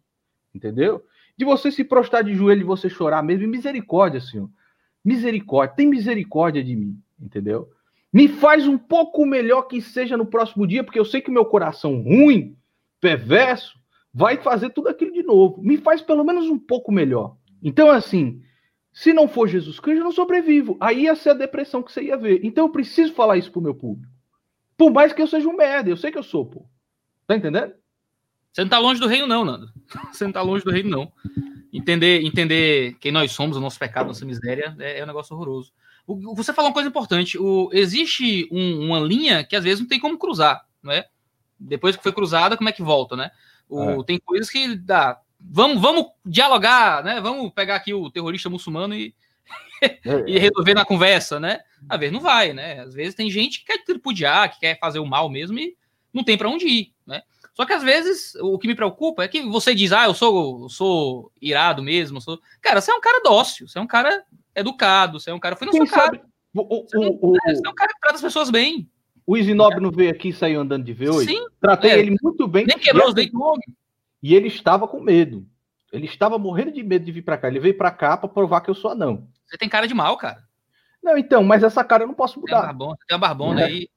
[0.54, 1.06] entendeu?
[1.38, 4.50] De você se prostrar de joelho e você chorar mesmo, misericórdia, Senhor.
[5.06, 7.70] Misericórdia, tem misericórdia de mim, entendeu?
[8.12, 11.46] Me faz um pouco melhor que seja no próximo dia, porque eu sei que meu
[11.46, 12.58] coração ruim,
[13.00, 13.80] perverso,
[14.12, 15.62] vai fazer tudo aquilo de novo.
[15.62, 17.38] Me faz pelo menos um pouco melhor.
[17.62, 18.42] Então, assim,
[18.92, 20.78] se não for Jesus Cristo, eu não sobrevivo.
[20.80, 22.42] Aí ia ser a depressão que você ia ver.
[22.44, 24.12] Então, eu preciso falar isso pro meu público.
[24.82, 26.66] Por mais que eu seja um merda, eu sei que eu sou, pô.
[27.28, 27.72] Tá entendendo?
[28.52, 29.72] Você não tá longe do reino, não, Nando.
[30.12, 31.14] Você não tá longe do reino, não.
[31.72, 35.72] Entender, entender quem nós somos, o nosso pecado, nossa miséria, é, é um negócio horroroso.
[36.08, 37.38] O, você falou uma coisa importante.
[37.38, 41.06] O, existe um, uma linha que às vezes não tem como cruzar, né?
[41.60, 43.30] Depois que foi cruzada, como é que volta, né?
[43.70, 44.04] O, é.
[44.04, 45.22] Tem coisas que dá.
[45.40, 47.22] Vamos, vamos dialogar, né?
[47.22, 49.14] Vamos pegar aqui o terrorista muçulmano e,
[50.26, 51.60] e resolver na conversa, né?
[51.90, 52.80] Às vezes não vai, né?
[52.82, 55.76] Às vezes tem gente que quer tripudiar, que quer fazer o mal mesmo e
[56.14, 57.22] não tem para onde ir, né?
[57.54, 60.64] Só que às vezes o que me preocupa é que você diz, ah, eu sou,
[60.64, 62.40] eu sou irado mesmo, sou...
[62.62, 64.24] cara, você é um cara dócil, você é um cara
[64.56, 66.22] educado, você é um cara, foi na sua cara.
[66.54, 68.90] O, o, você, não, o, você é um cara que trata as pessoas bem.
[69.26, 69.82] O Isinobre é.
[69.82, 71.26] não veio aqui e saiu andando de V8?
[71.26, 71.46] Sim.
[71.60, 72.00] Tratei é.
[72.00, 72.66] ele muito bem.
[72.66, 73.64] Nem quebrou os dentes do homem.
[74.22, 75.46] E ele estava com medo.
[75.92, 77.48] Ele estava morrendo de medo de vir para cá.
[77.48, 79.28] Ele veio para cá para provar que eu sou anão.
[79.46, 80.42] Você tem cara de mal, cara.
[81.04, 82.60] Não, então, mas essa cara eu não posso mudar.
[82.60, 83.66] Tem, barbona, tem barbona é.
[83.66, 83.90] aí.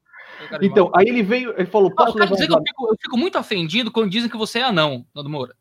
[0.60, 3.38] Então, aí ele veio, ele falou, posso eu, dizer que eu, fico, eu fico muito
[3.38, 5.54] ofendido quando dizem que você é anão, Nando Moura.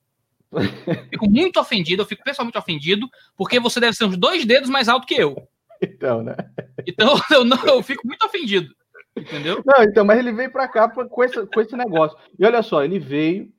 [1.10, 4.88] fico muito ofendido, eu fico pessoalmente ofendido, porque você deve ser uns dois dedos mais
[4.88, 5.36] alto que eu.
[5.82, 6.36] Então, né?
[6.88, 8.74] Então, eu, não, eu fico muito ofendido.
[9.16, 9.62] Entendeu?
[9.66, 12.18] Não, então, mas ele veio para cá pra, com, esse, com esse negócio.
[12.38, 13.52] E olha só, ele veio,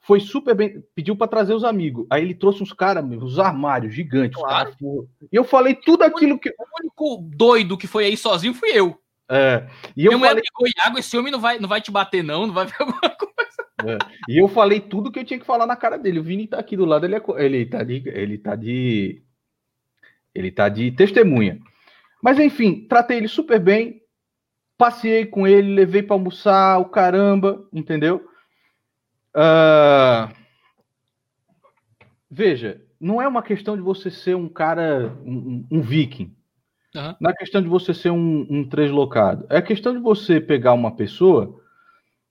[0.00, 0.82] foi super bem.
[0.94, 2.06] Pediu para trazer os amigos.
[2.10, 4.40] Aí ele trouxe uns caras, os armários gigantes.
[4.40, 4.74] Claro.
[5.30, 6.50] e eu falei tudo aquilo que.
[6.50, 8.98] O único doido que foi aí sozinho fui eu.
[9.30, 9.68] É.
[9.96, 10.42] E eu falei...
[10.42, 12.98] ligou, Iago, esse homem não vai, não vai te bater, não, não vai ver alguma
[13.16, 13.96] coisa.
[13.96, 13.98] É.
[14.28, 16.18] E eu falei tudo que eu tinha que falar na cara dele.
[16.18, 18.02] O Vini tá aqui do lado, ele, é, ele tá de.
[18.06, 19.22] Ele tá de.
[20.34, 21.58] Ele tá de testemunha.
[22.22, 24.00] Mas enfim, tratei ele super bem.
[24.76, 28.29] Passei com ele, levei para almoçar, o caramba, entendeu?
[29.36, 30.34] Uh,
[32.30, 36.34] veja, não é uma questão de você ser um cara, um, um viking.
[36.94, 37.14] Uhum.
[37.20, 39.46] Não é questão de você ser um, um translocado.
[39.48, 41.60] É questão de você pegar uma pessoa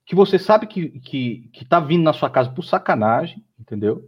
[0.05, 4.03] que você sabe que, que, que tá vindo na sua casa por sacanagem, entendeu?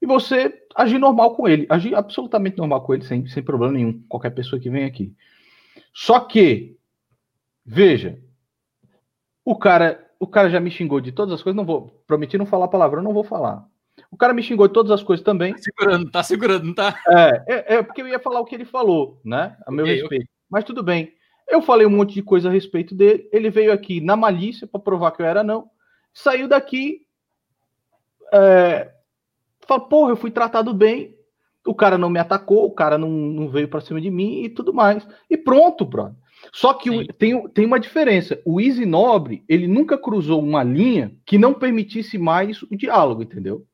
[0.00, 4.02] E você agir normal com ele, agir absolutamente normal com ele, sem, sem problema nenhum,
[4.08, 5.14] qualquer pessoa que vem aqui.
[5.94, 6.76] Só que,
[7.64, 8.18] veja,
[9.44, 12.46] o cara, o cara já me xingou de todas as coisas, não vou, prometi não
[12.46, 13.66] falar palavrão, não vou falar.
[14.08, 15.52] O cara me xingou de todas as coisas também.
[15.52, 16.96] Tá segurando, tá segurando, não tá?
[17.08, 19.56] É, é, é, porque eu ia falar o que ele falou, né?
[19.66, 20.22] A meu okay, respeito.
[20.22, 20.34] Okay.
[20.48, 21.12] Mas tudo bem.
[21.48, 23.28] Eu falei um monte de coisa a respeito dele.
[23.32, 25.68] Ele veio aqui na malícia para provar que eu era não.
[26.14, 27.00] Saiu daqui.
[28.32, 28.92] É,
[29.66, 31.16] falou, porra, eu fui tratado bem.
[31.66, 34.48] O cara não me atacou, o cara não, não veio para cima de mim e
[34.48, 35.04] tudo mais.
[35.28, 36.21] E pronto, brother.
[36.52, 38.40] Só que o, tem, tem uma diferença.
[38.44, 43.66] O Easy Nobre, ele nunca cruzou uma linha que não permitisse mais o diálogo, entendeu?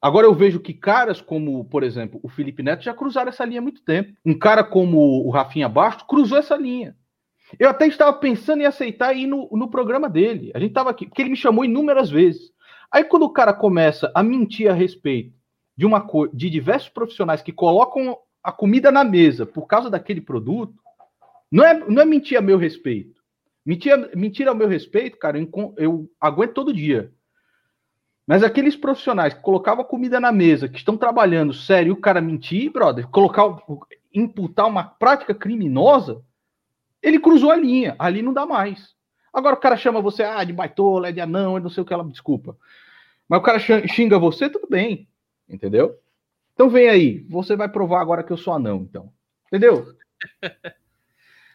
[0.00, 3.60] Agora eu vejo que caras como, por exemplo, o Felipe Neto já cruzaram essa linha
[3.60, 4.12] há muito tempo.
[4.24, 6.96] Um cara como o Rafinha Bastos cruzou essa linha.
[7.58, 10.52] Eu até estava pensando em aceitar ir no, no programa dele.
[10.54, 12.52] A gente estava aqui, porque ele me chamou inúmeras vezes.
[12.92, 15.36] Aí quando o cara começa a mentir a respeito
[15.76, 20.74] de uma de diversos profissionais que colocam a comida na mesa por causa daquele produto,
[21.50, 23.20] não é, não é mentir a meu respeito.
[23.64, 27.12] Mentir, mentir ao meu respeito, cara, eu, eu aguento todo dia.
[28.26, 32.70] Mas aqueles profissionais que colocavam comida na mesa, que estão trabalhando sério, o cara mentir,
[32.70, 33.56] brother, colocar,
[34.12, 36.22] imputar uma prática criminosa,
[37.02, 37.96] ele cruzou a linha.
[37.98, 38.94] Ali não dá mais.
[39.32, 41.86] Agora o cara chama você ah, de baitola, é de anão, é não sei o
[41.86, 42.56] que ela desculpa.
[43.28, 45.08] Mas o cara xinga você, tudo bem.
[45.48, 45.98] Entendeu?
[46.52, 49.12] Então vem aí, você vai provar agora que eu sou anão, então.
[49.46, 49.94] Entendeu?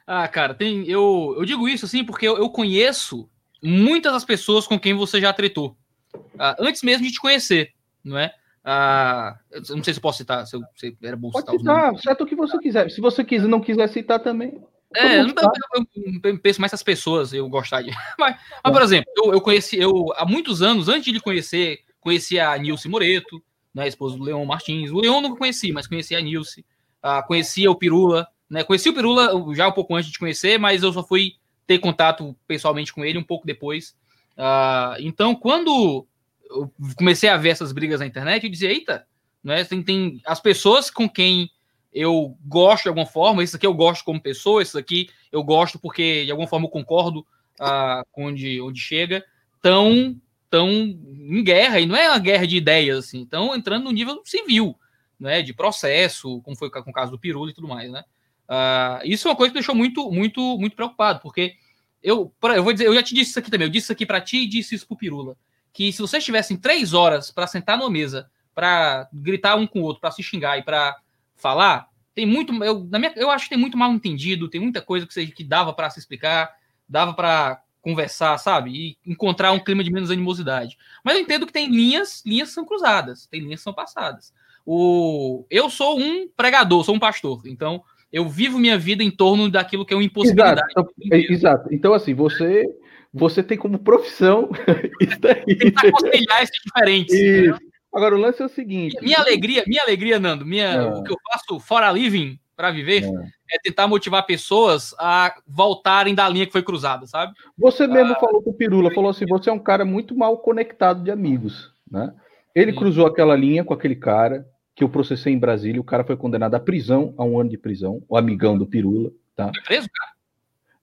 [0.06, 0.88] ah, cara, tem.
[0.88, 3.30] Eu, eu digo isso assim porque eu, eu conheço
[3.62, 5.78] muitas das pessoas com quem você já tretou
[6.16, 7.72] uh, antes mesmo de te conhecer,
[8.04, 8.34] não é?
[8.66, 11.96] Uh, eu não sei se eu posso citar, se, eu, se era bom Pode citar.
[11.98, 12.90] citar, o que você quiser.
[12.90, 14.62] Se você quiser, não quiser citar também.
[14.96, 15.86] É, eu, eu,
[16.24, 17.90] eu, penso mais as pessoas, eu gostar de.
[18.18, 21.80] Mas, mas por exemplo, eu, eu conheci, eu há muitos anos, antes de lhe conhecer,
[22.00, 24.92] conheci a Nilce Moreto, né, esposa do Leon Martins.
[24.92, 26.64] O Leon não conheci, mas conheci a Nilce.
[27.04, 28.64] Uh, conhecia o Pirula, né?
[28.64, 32.36] Conheci o Pirula já um pouco antes de conhecer, mas eu só fui ter contato
[32.46, 33.96] pessoalmente com ele um pouco depois.
[34.38, 36.06] Uh, então, quando
[36.48, 39.08] eu comecei a ver essas brigas na internet e dizia, eita,
[39.44, 41.50] né, tem, tem as pessoas com quem
[41.92, 45.80] eu gosto de alguma forma, isso aqui eu gosto como pessoa, isso aqui eu gosto
[45.80, 47.22] porque de alguma forma eu concordo
[47.60, 49.26] uh, com onde, onde chega,
[49.64, 50.16] tão,
[50.48, 54.22] tão em guerra, e não é uma guerra de ideias, assim, estão entrando no nível
[54.24, 54.78] civil,
[55.20, 58.04] né, de processo, como foi com o caso do Pirula e tudo mais, né.
[58.50, 61.56] Uh, isso é uma coisa que me deixou muito, muito, muito preocupado, porque
[62.02, 64.06] eu, eu vou dizer, eu já te disse isso aqui também, eu disse isso aqui
[64.06, 65.38] para ti e disse isso pro Pirula
[65.74, 69.84] que se vocês tivessem três horas para sentar numa mesa, para gritar um com o
[69.84, 70.96] outro, para se xingar e para
[71.36, 72.54] falar, tem muito.
[72.64, 75.44] Eu, na minha, eu acho que tem muito mal entendido, tem muita coisa que, que
[75.44, 76.54] dava para se explicar,
[76.88, 78.70] dava para conversar, sabe?
[78.72, 80.78] E encontrar um clima de menos animosidade.
[81.04, 84.32] Mas eu entendo que tem linhas, linhas são cruzadas, tem linhas que são passadas.
[84.66, 89.50] O, eu sou um pregador, sou um pastor, então eu vivo minha vida em torno
[89.50, 90.62] daquilo que é uma impossibilidade.
[90.62, 91.70] Exato, então, exato.
[91.72, 92.64] então assim, você
[93.12, 94.50] você tem como profissão
[95.02, 95.58] isso daí.
[95.58, 97.14] Tentar conciliar esses diferentes.
[97.14, 97.60] Isso.
[97.94, 98.98] Agora, o lance é o seguinte.
[99.02, 103.08] Minha alegria, minha alegria, Nando, minha, o que eu faço fora living para viver é.
[103.56, 103.60] é.
[103.64, 107.34] tentar motivar pessoas a voltarem da linha que foi cruzada, sabe?
[107.58, 110.38] Você mesmo ah, falou com o Pirula, falou assim: você é um cara muito mal
[110.40, 112.14] conectado de amigos, né?
[112.56, 112.78] Ele sim.
[112.78, 114.44] cruzou aquela linha com aquele cara
[114.76, 117.58] que eu processei em Brasília, o cara foi condenado à prisão, a um ano de
[117.58, 119.52] prisão, o amigão do Pirula, tá?
[119.54, 120.12] Foi preso, cara?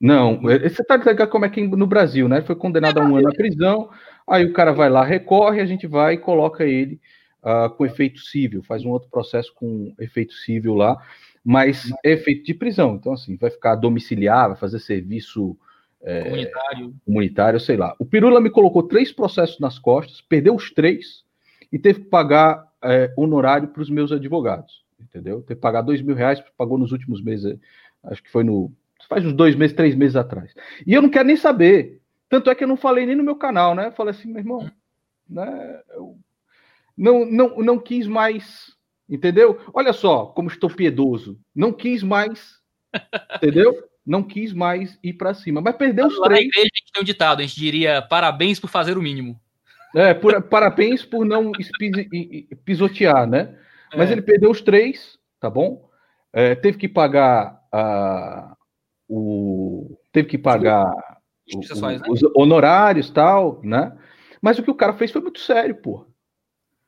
[0.01, 2.41] Não, você tá ligado como é que no Brasil, né?
[2.41, 3.91] Foi condenado a um ano à prisão,
[4.27, 6.99] aí o cara vai lá, recorre, a gente vai e coloca ele
[7.43, 10.97] uh, com efeito civil, faz um outro processo com efeito civil lá,
[11.45, 12.95] mas é efeito de prisão.
[12.95, 15.55] Então, assim, vai ficar domiciliar, vai fazer serviço
[16.03, 16.95] é, comunitário.
[17.05, 17.95] comunitário, sei lá.
[17.99, 21.25] O Pirula me colocou três processos nas costas, perdeu os três
[21.71, 25.43] e teve que pagar é, honorário para os meus advogados, entendeu?
[25.43, 27.59] Que pagar dois mil reais, pagou nos últimos meses,
[28.05, 28.73] acho que foi no
[29.09, 30.55] faz uns dois meses, três meses atrás.
[30.87, 32.01] E eu não quero nem saber.
[32.29, 33.89] Tanto é que eu não falei nem no meu canal, né?
[33.89, 34.71] Eu falei assim, meu irmão,
[35.29, 35.81] né?
[35.91, 36.17] Eu
[36.97, 38.77] não, não, não quis mais,
[39.09, 39.59] entendeu?
[39.73, 41.41] Olha só como estou piedoso.
[41.55, 42.61] Não quis mais,
[43.37, 43.89] entendeu?
[44.07, 46.41] Não quis mais ir para cima, mas perdeu os três.
[46.41, 49.41] Na igreja a gente tem um ditado, a gente diria parabéns por fazer o mínimo.
[49.95, 51.53] É, por, parabéns por não
[52.65, 53.57] pisotear, né?
[53.97, 54.13] Mas é.
[54.13, 55.89] ele perdeu os três, tá bom?
[56.33, 58.57] É, teve que pagar a,
[59.09, 60.87] o, teve que pagar
[61.53, 62.01] o, né?
[62.09, 63.97] os honorários tal, né?
[64.41, 66.07] Mas o que o cara fez foi muito sério, pô.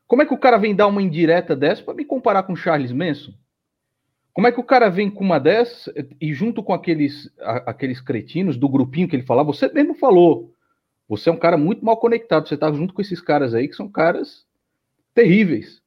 [0.07, 2.93] Como é que o cara vem dar uma indireta dessa para me comparar com Charles
[2.93, 3.33] Manson?
[4.33, 7.31] Como é que o cara vem com uma dessas e junto com aqueles,
[7.67, 10.55] aqueles cretinos do grupinho que ele falava, você mesmo falou,
[11.13, 13.77] você é um cara muito mal conectado, você tá junto com esses caras aí que
[13.77, 14.47] são caras
[15.15, 15.83] terríveis.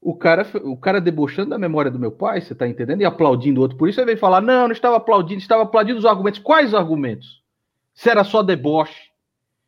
[0.00, 3.02] O cara, o cara debochando da memória do meu pai, você tá entendendo?
[3.02, 5.98] E aplaudindo o outro por isso, ele veio falar: não, não estava aplaudindo, estava aplaudindo
[5.98, 6.40] os argumentos.
[6.40, 7.42] Quais argumentos?
[7.92, 9.10] Se era só deboche,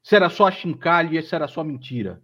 [0.03, 2.23] se era só chincalho, se era só mentira.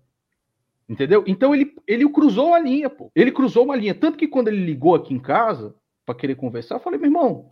[0.88, 1.25] Entendeu?
[1.27, 3.12] Então ele, ele cruzou uma linha, pô.
[3.14, 3.95] Ele cruzou uma linha.
[3.95, 5.75] Tanto que quando ele ligou aqui em casa
[6.07, 7.47] para querer conversar, eu falei, meu irmão,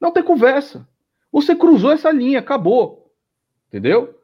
[0.00, 0.88] não tem conversa.
[1.30, 3.12] Você cruzou essa linha, acabou.
[3.68, 4.18] Entendeu?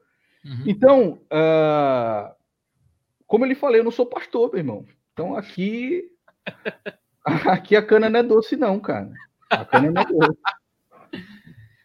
[0.44, 0.64] Uhum.
[0.66, 2.34] Então, uh,
[3.26, 4.86] como ele falei, eu não sou pastor, meu irmão.
[5.12, 6.04] Então aqui.
[7.24, 9.12] aqui a cana não é doce, não, cara.
[9.50, 10.38] A cana não é doce.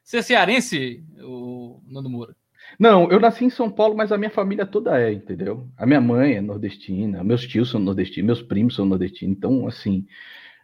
[0.03, 2.35] Você é cearense, o Nando Moura?
[2.79, 5.67] Não, eu nasci em São Paulo, mas a minha família toda é, entendeu?
[5.77, 10.05] A minha mãe é nordestina, meus tios são nordestinos, meus primos são nordestinos, então, assim.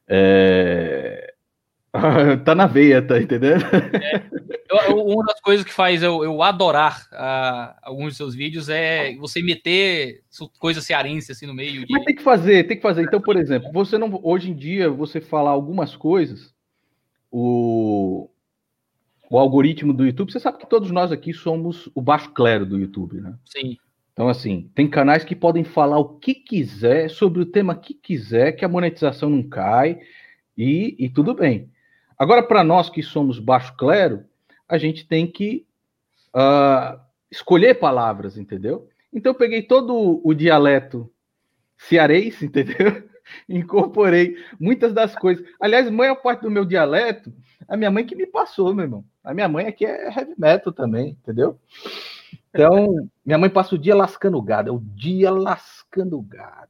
[0.08, 1.34] É...
[2.46, 3.64] tá na veia, tá entendendo?
[3.66, 8.70] É, eu, uma das coisas que faz eu, eu adorar uh, alguns dos seus vídeos
[8.70, 10.22] é você meter
[10.60, 11.86] coisa cearense assim no meio.
[11.86, 11.92] De...
[11.92, 13.02] Mas tem que fazer, tem que fazer.
[13.02, 14.20] Então, por exemplo, você não.
[14.24, 16.54] Hoje em dia, você falar algumas coisas,
[17.32, 18.30] o,
[19.30, 22.78] o algoritmo do YouTube, você sabe que todos nós aqui somos o baixo clero do
[22.78, 23.34] YouTube, né?
[23.46, 23.78] Sim.
[24.14, 28.52] Então, assim, tem canais que podem falar o que quiser, sobre o tema que quiser,
[28.52, 29.98] que a monetização não cai,
[30.58, 31.72] e, e tudo bem.
[32.20, 34.26] Agora, para nós que somos baixo clero,
[34.68, 35.66] a gente tem que
[36.36, 37.00] uh,
[37.32, 38.90] escolher palavras, entendeu?
[39.12, 41.10] Então, eu peguei todo o dialeto
[41.78, 43.08] cearense, entendeu?
[43.48, 45.46] Incorporei muitas das coisas.
[45.62, 47.34] Aliás, a maior parte do meu dialeto,
[47.68, 49.06] a minha mãe que me passou, meu irmão.
[49.24, 51.58] A minha mãe aqui é heavy metal também, entendeu?
[52.50, 52.88] Então,
[53.26, 56.70] minha mãe passa o dia lascando gado, é o dia lascando gado.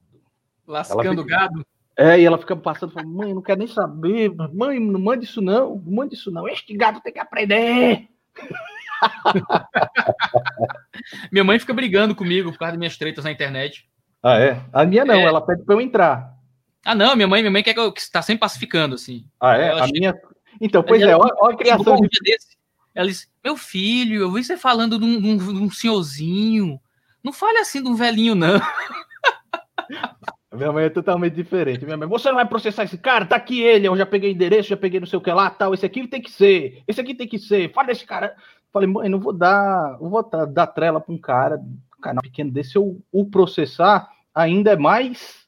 [0.68, 1.36] Lascando fica...
[1.36, 1.66] gado?
[2.00, 5.42] É, e ela fica passando, falando, mãe, não quer nem saber, mãe, não manda isso
[5.42, 8.08] não, não manda isso não, este gato tem que aprender.
[11.30, 13.86] minha mãe fica brigando comigo por causa das minhas tretas na internet.
[14.24, 14.64] Ah, é?
[14.72, 15.24] A minha não, é.
[15.24, 16.38] ela pede pra eu entrar.
[16.86, 19.26] Ah, não, minha mãe, minha mãe quer que eu que está sempre pacificando, assim.
[19.38, 19.68] Ah, é?
[19.68, 20.00] Ela a chega...
[20.00, 20.16] minha.
[20.62, 21.96] Então, pois ela, é, olha, olha a criação.
[21.96, 22.08] Um de...
[22.24, 22.58] desse,
[22.96, 26.80] ela disse: Meu filho, eu vi você falando de, um, de um senhorzinho.
[27.22, 28.58] Não fale assim de um velhinho, não.
[30.52, 31.86] Minha mãe é totalmente diferente.
[31.86, 33.26] Minha mãe, você não vai processar esse cara?
[33.26, 35.74] Tá aqui ele, eu já peguei endereço, já peguei não sei o que lá, tal.
[35.74, 37.72] Esse aqui tem que ser, esse aqui tem que ser.
[37.72, 38.36] Fala desse cara.
[38.72, 42.52] Falei, mãe, não vou dar, não vou dar, trela para um cara, um canal pequeno
[42.52, 45.48] desse, eu o processar ainda é mais,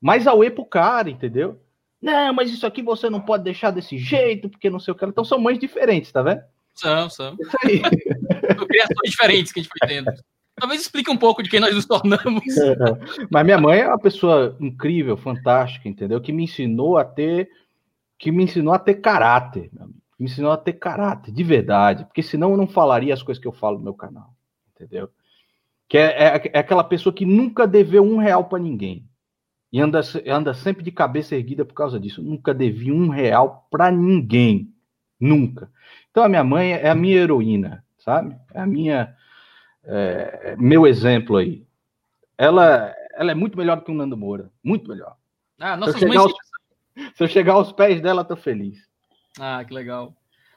[0.00, 1.60] mais auê pro cara, entendeu?
[2.00, 5.04] Não, mas isso aqui você não pode deixar desse jeito, porque não sei o que.
[5.04, 6.42] Então são mães diferentes, tá vendo?
[6.74, 7.36] São, são.
[7.38, 7.82] Isso aí.
[8.56, 10.10] São criações diferentes que a gente foi tendo.
[10.60, 12.44] Talvez explique um pouco de quem nós nos tornamos.
[13.30, 16.20] Mas minha mãe é uma pessoa incrível, fantástica, entendeu?
[16.20, 17.48] Que me ensinou a ter,
[18.18, 19.70] que me ensinou a ter caráter,
[20.18, 23.48] me ensinou a ter caráter, de verdade, porque senão eu não falaria as coisas que
[23.48, 24.34] eu falo no meu canal,
[24.74, 25.08] entendeu?
[25.88, 29.08] Que é, é, é aquela pessoa que nunca deveu um real para ninguém
[29.72, 32.22] e anda, anda sempre de cabeça erguida por causa disso.
[32.22, 34.72] Nunca devi um real para ninguém,
[35.18, 35.70] nunca.
[36.10, 38.36] Então a minha mãe é a minha heroína, sabe?
[38.52, 39.14] É a minha
[39.84, 41.64] é, meu exemplo aí.
[42.36, 44.50] Ela, ela é muito melhor do que o Nando Moura.
[44.62, 45.16] Muito melhor.
[45.58, 46.20] Ah, nossas se, eu mães...
[46.20, 46.32] aos,
[47.14, 48.78] se eu chegar aos pés dela, tô feliz.
[49.38, 50.14] Ah, que legal.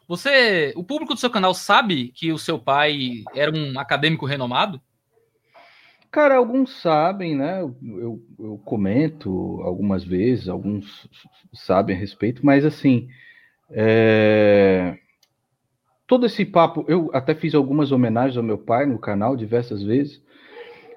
[0.07, 4.81] Você, o público do seu canal sabe que o seu pai era um acadêmico renomado?
[6.11, 7.61] Cara, alguns sabem, né?
[7.61, 11.09] Eu, eu, eu, comento algumas vezes, alguns
[11.53, 13.09] sabem a respeito, mas assim,
[13.71, 14.99] é
[16.13, 20.21] todo esse papo, eu até fiz algumas homenagens ao meu pai no canal diversas vezes.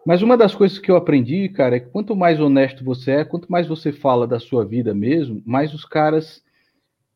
[0.05, 3.24] Mas uma das coisas que eu aprendi, cara, é que quanto mais honesto você é,
[3.24, 6.44] quanto mais você fala da sua vida mesmo, mais os caras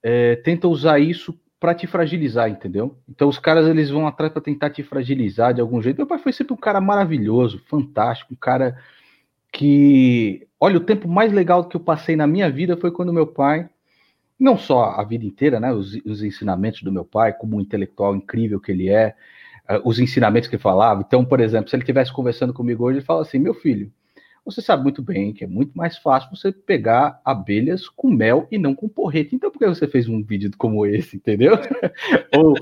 [0.02, 2.96] é, tentam usar isso para te fragilizar, entendeu?
[3.06, 5.98] Então os caras eles vão atrás para tentar te fragilizar de algum jeito.
[5.98, 8.78] Meu pai foi sempre um cara maravilhoso, fantástico, um cara
[9.52, 13.26] que, olha, o tempo mais legal que eu passei na minha vida foi quando meu
[13.26, 13.68] pai
[14.40, 18.16] não só a vida inteira, né, os, os ensinamentos do meu pai, como um intelectual
[18.16, 19.14] incrível que ele é,
[19.68, 21.04] uh, os ensinamentos que ele falava.
[21.06, 23.92] Então, por exemplo, se ele estivesse conversando comigo hoje, ele fala assim: meu filho,
[24.44, 28.56] você sabe muito bem que é muito mais fácil você pegar abelhas com mel e
[28.56, 29.36] não com porrete.
[29.36, 31.58] Então, por que você fez um vídeo como esse, entendeu?
[32.34, 32.54] Ou,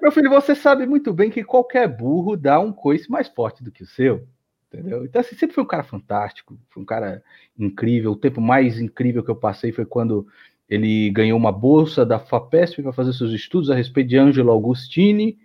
[0.00, 3.72] meu filho, você sabe muito bem que qualquer burro dá um coice mais forte do
[3.72, 4.26] que o seu.
[4.72, 5.04] Entendeu?
[5.04, 7.24] Então, assim, sempre foi um cara fantástico, foi um cara
[7.58, 8.12] incrível.
[8.12, 10.28] O tempo mais incrível que eu passei foi quando
[10.70, 15.36] ele ganhou uma bolsa da FAPESP para fazer seus estudos a respeito de Angelo Augustini.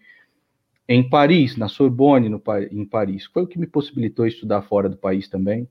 [0.88, 3.26] em Paris, na Sorbonne, no, em Paris.
[3.26, 5.68] Foi o que me possibilitou estudar fora do país também,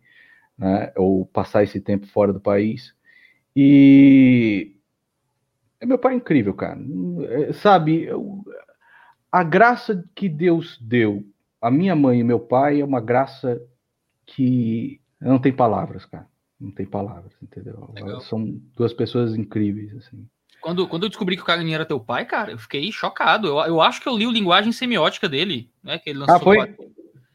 [0.58, 0.92] né?
[0.96, 2.92] ou passar esse tempo fora do país.
[3.54, 4.74] E
[5.84, 6.80] meu pai é incrível, cara.
[7.28, 8.42] É, sabe, eu,
[9.30, 11.24] a graça que Deus deu
[11.60, 13.62] a minha mãe e meu pai é uma graça
[14.26, 16.28] que não tem palavras, cara.
[16.64, 17.86] Não tem palavras, entendeu?
[18.22, 20.26] São duas pessoas incríveis, assim.
[20.62, 23.48] Quando, quando eu descobri que o Cagani era teu pai, cara, eu fiquei chocado.
[23.48, 25.98] Eu, eu acho que eu li o Linguagem Semiótica dele, né?
[25.98, 26.36] Que ele lançou.
[26.36, 26.74] Ah, foi?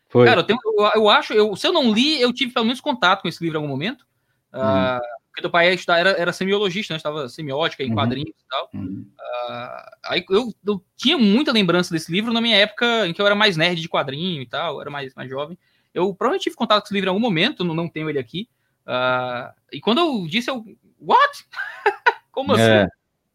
[0.08, 0.26] Foi.
[0.26, 2.82] Cara, eu, tenho, eu, eu, acho, eu, se eu não li, eu tive pelo menos
[2.82, 4.04] contato com esse livro em algum momento.
[4.52, 4.62] Uhum.
[4.62, 6.98] Uh, porque teu pai era, era semiologista, né?
[6.98, 7.96] Estava semiótica em uhum.
[7.96, 8.70] quadrinhos e tal.
[8.74, 9.06] Uhum.
[9.08, 13.28] Uh, aí eu, eu, tinha muita lembrança desse livro na minha época em que eu
[13.28, 15.56] era mais nerd de quadrinho e tal, era mais, mais jovem.
[15.94, 18.50] Eu provavelmente tive contato com esse livro em algum momento, não, não tenho ele aqui.
[18.90, 20.66] Uh, e quando eu disse, eu.
[21.00, 21.46] What?
[22.32, 22.82] Como é.
[22.82, 22.90] assim?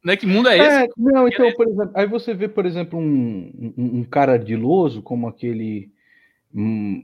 [0.05, 0.16] Né?
[0.16, 0.84] Que mundo é esse?
[0.84, 5.00] É, não, então, por exemplo, aí você vê, por exemplo, um, um, um cara ardiloso,
[5.00, 5.90] como aquele.
[6.55, 7.02] Um,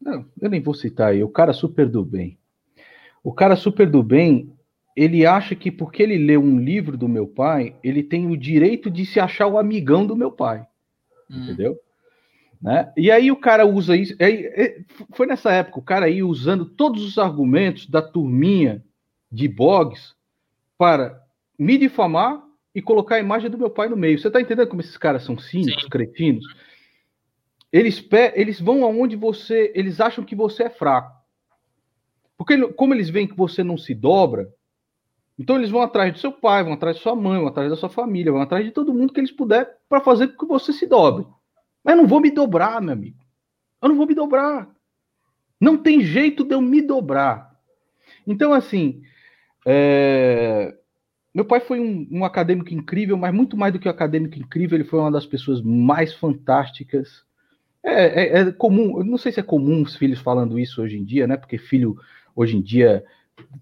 [0.00, 2.38] não, eu nem vou citar aí, o cara super do bem.
[3.22, 4.50] O cara super do bem,
[4.96, 8.90] ele acha que porque ele leu um livro do meu pai, ele tem o direito
[8.90, 10.66] de se achar o amigão do meu pai.
[11.30, 11.42] Hum.
[11.42, 11.78] Entendeu?
[12.60, 12.92] Né?
[12.96, 14.14] E aí o cara usa isso.
[14.18, 14.82] É,
[15.12, 18.84] foi nessa época, o cara aí usando todos os argumentos da turminha
[19.30, 20.14] de blogs
[20.76, 21.20] para
[21.58, 22.42] me difamar
[22.74, 24.18] e colocar a imagem do meu pai no meio.
[24.18, 25.88] Você está entendendo como esses caras são cínicos, Sim.
[25.88, 26.44] cretinos?
[27.72, 28.04] Eles,
[28.34, 29.72] eles vão aonde você.
[29.74, 31.16] Eles acham que você é fraco.
[32.36, 34.48] Porque, como eles veem que você não se dobra,
[35.38, 37.76] então eles vão atrás do seu pai, vão atrás da sua mãe, vão atrás da
[37.76, 40.72] sua família, vão atrás de todo mundo que eles puderem para fazer com que você
[40.72, 41.26] se dobre.
[41.88, 43.16] Mas eu não vou me dobrar, meu amigo.
[43.80, 44.68] Eu não vou me dobrar.
[45.58, 47.58] Não tem jeito de eu me dobrar.
[48.26, 49.00] Então, assim,
[49.66, 50.76] é...
[51.34, 54.76] meu pai foi um, um, acadêmico incrível, mas muito mais do que um acadêmico incrível,
[54.76, 57.24] ele foi uma das pessoas mais fantásticas.
[57.82, 60.98] É, é, é comum, eu não sei se é comum os filhos falando isso hoje
[60.98, 61.38] em dia, né?
[61.38, 61.96] Porque filho
[62.36, 63.02] hoje em dia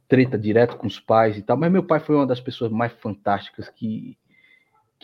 [0.08, 2.90] treta direto com os pais e tal, mas meu pai foi uma das pessoas mais
[2.94, 4.18] fantásticas que,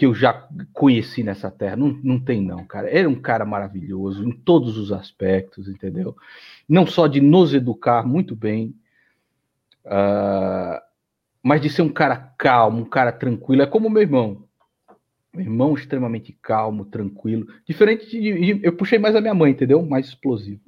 [0.02, 1.76] que eu já conheci nessa terra.
[1.76, 2.90] Não, não tem, não, cara.
[2.90, 6.16] Era um cara maravilhoso em todos os aspectos, entendeu?
[6.68, 8.74] Não só de nos educar muito bem,
[9.86, 10.82] uh,
[11.40, 13.62] mas de ser um cara calmo, um cara tranquilo.
[13.62, 14.42] É como meu irmão.
[15.32, 17.46] Meu irmão extremamente calmo, tranquilo.
[17.64, 18.58] Diferente de.
[18.60, 19.86] Eu puxei mais a minha mãe, entendeu?
[19.86, 20.62] Mais explosivo.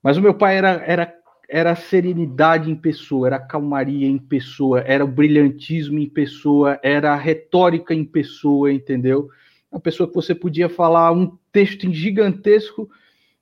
[0.00, 1.12] Mas o meu pai era, era
[1.48, 6.78] era a serenidade em pessoa, era a calmaria em pessoa, era o brilhantismo em pessoa,
[6.82, 9.28] era a retórica em pessoa, entendeu?
[9.70, 12.90] Uma pessoa que você podia falar um texto gigantesco,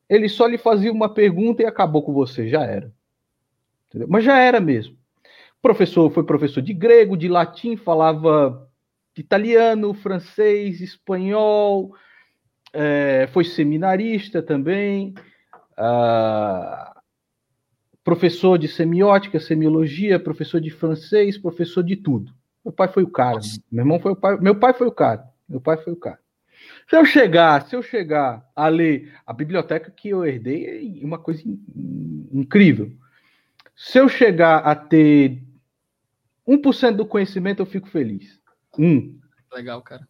[0.09, 2.93] ele só lhe fazia uma pergunta e acabou com você, já era.
[3.89, 4.09] Entendeu?
[4.09, 4.97] Mas já era mesmo.
[5.63, 8.69] Professor foi professor de grego, de latim, falava
[9.17, 11.95] italiano, francês, espanhol,
[12.73, 15.15] é, foi seminarista também.
[15.73, 16.90] Uh,
[18.11, 22.35] professor de semiótica, semiologia, professor de francês, professor de tudo.
[22.65, 23.37] Meu pai foi o cara.
[23.37, 23.63] Nossa.
[23.71, 24.37] Meu irmão foi o pai.
[24.41, 25.31] Meu pai foi o cara.
[25.49, 26.19] Meu pai foi o cara.
[26.89, 31.21] Se eu chegar, se eu chegar a ler a biblioteca que eu herdei é uma
[31.21, 31.41] coisa
[32.33, 32.91] incrível.
[33.77, 35.41] Se eu chegar a ter
[36.49, 38.41] 1% do conhecimento, eu fico feliz.
[38.77, 39.21] Um.
[39.53, 40.09] Legal, cara.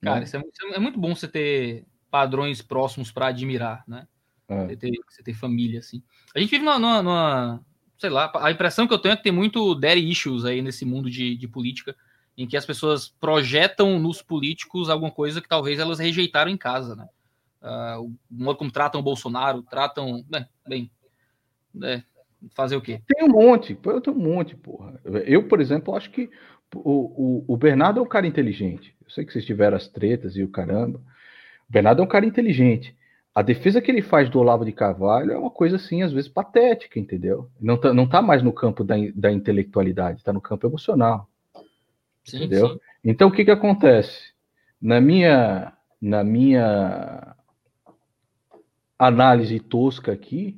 [0.00, 0.42] Cara, isso é,
[0.72, 4.08] é, muito bom você ter padrões próximos para admirar, né?
[4.48, 4.66] É.
[4.66, 6.02] Você, ter, você ter família, assim.
[6.34, 7.64] A gente vive numa, numa, numa,
[7.98, 10.84] Sei lá, a impressão que eu tenho é que tem muito daddy issues aí nesse
[10.84, 11.96] mundo de, de política,
[12.36, 16.96] em que as pessoas projetam nos políticos alguma coisa que talvez elas rejeitaram em casa,
[16.96, 17.08] né?
[17.62, 20.24] Uh, o modo como tratam o Bolsonaro, tratam.
[20.28, 20.90] Né, bem.
[21.74, 22.04] Né,
[22.54, 23.00] fazer o quê?
[23.06, 25.00] Tem um monte, eu tenho um monte, porra.
[25.24, 26.28] Eu, por exemplo, acho que
[26.74, 28.94] o, o, o Bernardo é um cara inteligente.
[29.02, 30.98] Eu sei que vocês tiveram as tretas e o caramba.
[31.68, 32.94] O Bernardo é um cara inteligente
[33.34, 36.30] a defesa que ele faz do Olavo de Carvalho é uma coisa assim, às vezes
[36.30, 37.50] patética, entendeu?
[37.60, 41.28] Não tá, não tá mais no campo da, da intelectualidade, está no campo emocional.
[42.24, 42.68] Sim, entendeu?
[42.68, 42.78] Sim.
[43.02, 44.32] Então o que que acontece?
[44.80, 47.34] Na minha na minha
[48.96, 50.56] análise tosca aqui,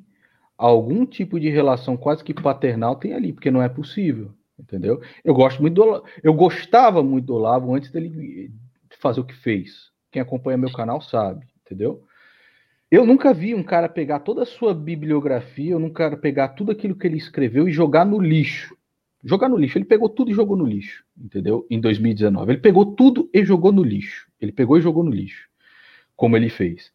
[0.58, 5.00] algum tipo de relação quase que paternal tem ali, porque não é possível, entendeu?
[5.24, 8.52] Eu gosto muito do eu gostava muito do Olavo antes dele
[9.00, 9.90] fazer o que fez.
[10.10, 12.05] Quem acompanha meu canal sabe, entendeu?
[12.90, 16.94] Eu nunca vi um cara pegar toda a sua bibliografia, eu nunca pegar tudo aquilo
[16.94, 18.76] que ele escreveu e jogar no lixo.
[19.24, 19.76] Jogar no lixo.
[19.76, 21.66] Ele pegou tudo e jogou no lixo, entendeu?
[21.68, 22.52] Em 2019.
[22.52, 24.28] Ele pegou tudo e jogou no lixo.
[24.40, 25.48] Ele pegou e jogou no lixo.
[26.14, 26.92] Como ele fez.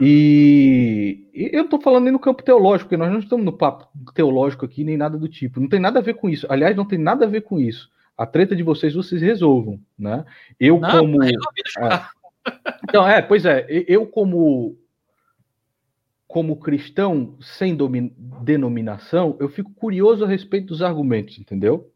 [0.00, 3.88] E, e eu estou falando nem no campo teológico, porque nós não estamos no papo
[4.14, 5.60] teológico aqui, nem nada do tipo.
[5.60, 6.46] Não tem nada a ver com isso.
[6.50, 7.90] Aliás, não tem nada a ver com isso.
[8.16, 10.24] A treta de vocês, vocês resolvam, né?
[10.58, 11.22] Eu, não, como.
[11.22, 11.32] É,
[12.88, 14.76] Então, é, pois é, eu como
[16.26, 17.76] como cristão sem
[18.42, 21.92] denominação, eu fico curioso a respeito dos argumentos, entendeu?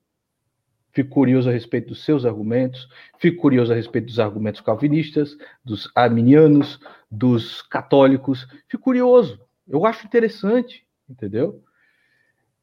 [0.93, 5.91] Fico curioso a respeito dos seus argumentos, fico curioso a respeito dos argumentos calvinistas, dos
[5.95, 8.47] arminianos, dos católicos.
[8.68, 9.41] Fico curioso.
[9.68, 11.62] Eu acho interessante, entendeu?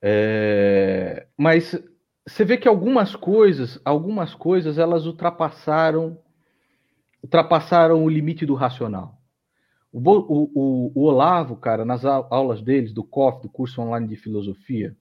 [0.01, 1.27] É...
[1.37, 1.81] Mas
[2.25, 6.17] você vê que algumas coisas, algumas coisas, elas ultrapassaram,
[7.23, 9.16] ultrapassaram o limite do racional.
[9.97, 14.95] O, o, o, Olavo, cara, nas aulas deles, do COF, do curso online de filosofia,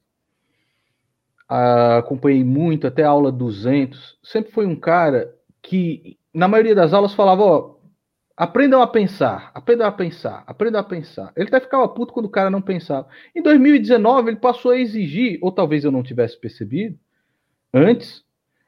[1.98, 7.12] acompanhei muito, até a aula 200, sempre foi um cara que, na maioria das aulas,
[7.12, 7.76] falava, ó,
[8.34, 11.30] aprendam a pensar, aprendam a pensar, aprendam a pensar.
[11.36, 13.06] Ele até ficava puto quando o cara não pensava.
[13.34, 16.98] Em 2019, ele passou a exigir, ou talvez eu não tivesse percebido,
[17.72, 18.24] antes,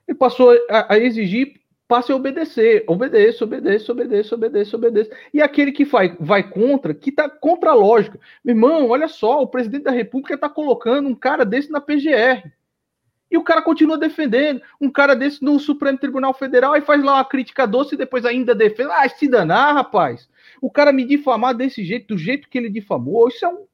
[0.07, 1.55] ele passou a, a exigir
[1.89, 2.85] passe a obedecer.
[2.87, 5.11] Obedeça, obedeça, obedeça, obedeça, obedeça.
[5.33, 8.21] E aquele que vai, vai contra, que está contra a lógica.
[8.45, 12.53] Meu irmão, olha só, o presidente da República está colocando um cara desse na PGR.
[13.31, 14.61] E o cara continua defendendo.
[14.79, 18.25] Um cara desse no Supremo Tribunal Federal e faz lá uma crítica doce e depois
[18.27, 18.91] ainda defende.
[18.93, 20.29] Ah, se danar, rapaz.
[20.61, 23.67] O cara me difamar desse jeito, do jeito que ele difamou, isso é um.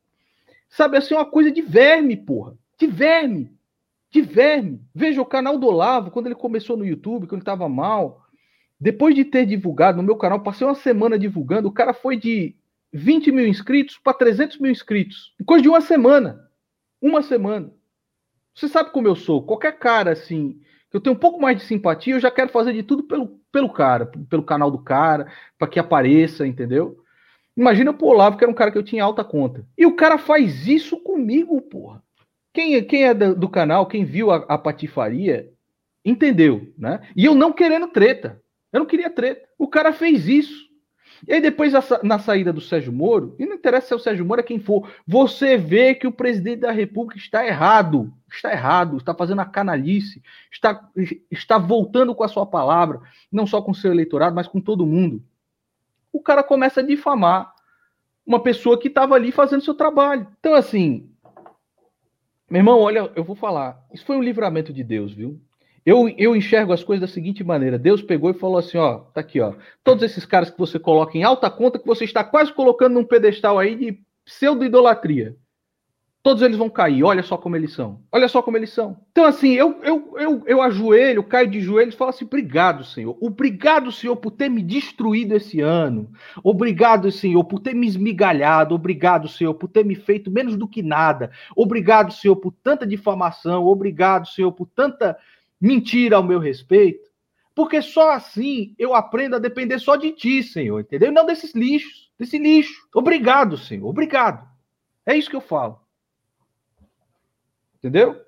[0.69, 2.57] Sabe assim, uma coisa de verme, porra.
[2.79, 3.55] De verme
[4.15, 4.81] de verme.
[4.95, 8.25] Veja o canal do Olavo, quando ele começou no YouTube, quando ele estava mal.
[8.79, 12.55] Depois de ter divulgado no meu canal, passei uma semana divulgando, o cara foi de
[12.93, 15.35] 20 mil inscritos para 300 mil inscritos.
[15.41, 16.49] Em coisa de uma semana.
[17.03, 17.73] Uma semana.
[18.55, 19.43] Você sabe como eu sou.
[19.43, 22.73] Qualquer cara, assim, que eu tenho um pouco mais de simpatia, eu já quero fazer
[22.73, 25.27] de tudo pelo, pelo cara, pelo canal do cara,
[25.59, 26.99] para que apareça, entendeu?
[27.57, 29.67] Imagina pro Olavo, que era um cara que eu tinha alta conta.
[29.77, 32.04] E o cara faz isso comigo, porra.
[32.55, 35.53] Quem, quem é do, do canal, quem viu a, a, patifaria,
[36.05, 37.01] entendeu, né?
[37.17, 38.41] E eu não querendo treta.
[38.73, 39.47] Eu não queria treta.
[39.59, 40.65] O cara fez isso.
[41.27, 44.25] E aí depois, na saída do Sérgio Moro, e não interessa se é o Sérgio
[44.25, 48.13] Moro, é quem for, você vê que o presidente da República está errado.
[48.31, 50.89] Está errado, está fazendo a canalice, está,
[51.31, 53.01] está voltando com a sua palavra,
[53.31, 55.23] não só com o seu eleitorado, mas com todo mundo.
[56.13, 57.53] O cara começa a difamar
[58.25, 60.27] uma pessoa que estava ali fazendo seu trabalho.
[60.39, 61.14] Então, assim,
[62.51, 63.79] meu irmão, olha, eu vou falar.
[63.93, 65.41] Isso foi um livramento de Deus, viu?
[65.85, 69.21] Eu, eu enxergo as coisas da seguinte maneira: Deus pegou e falou assim: ó, tá
[69.21, 69.55] aqui, ó.
[69.83, 73.05] Todos esses caras que você coloca em alta conta, que você está quase colocando num
[73.05, 75.37] pedestal aí de pseudo-idolatria.
[76.25, 77.05] Todos eles vão cair.
[77.05, 78.01] Olha só como eles são.
[78.11, 78.99] Olha só como eles são.
[79.13, 83.15] Então, assim, eu, eu, eu, eu ajoelho, caio de joelhos e falo assim: obrigado, Senhor.
[83.21, 86.11] Obrigado, Senhor, por ter me destruído esse ano.
[86.43, 88.75] Obrigado, Senhor, por ter me esmigalhado.
[88.75, 91.31] Obrigado, Senhor, por ter me feito menos do que nada.
[91.55, 93.67] Obrigado, Senhor, por tanta difamação.
[93.67, 95.19] Obrigado, Senhor, por tanta
[95.61, 97.07] mentira ao meu respeito.
[97.55, 101.13] Porque só assim eu aprendo a depender só de ti, Senhor, entendeu?
[101.13, 102.89] Não desses lixos, desse lixo.
[102.95, 103.87] Obrigado, Senhor.
[103.87, 104.49] Obrigado.
[105.05, 105.84] É isso que eu falo.
[107.85, 108.19] Entendeu?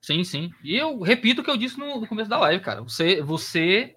[0.00, 0.50] Sim, sim.
[0.64, 2.82] E eu repito o que eu disse no, no começo da live, cara.
[2.82, 3.94] Você, você,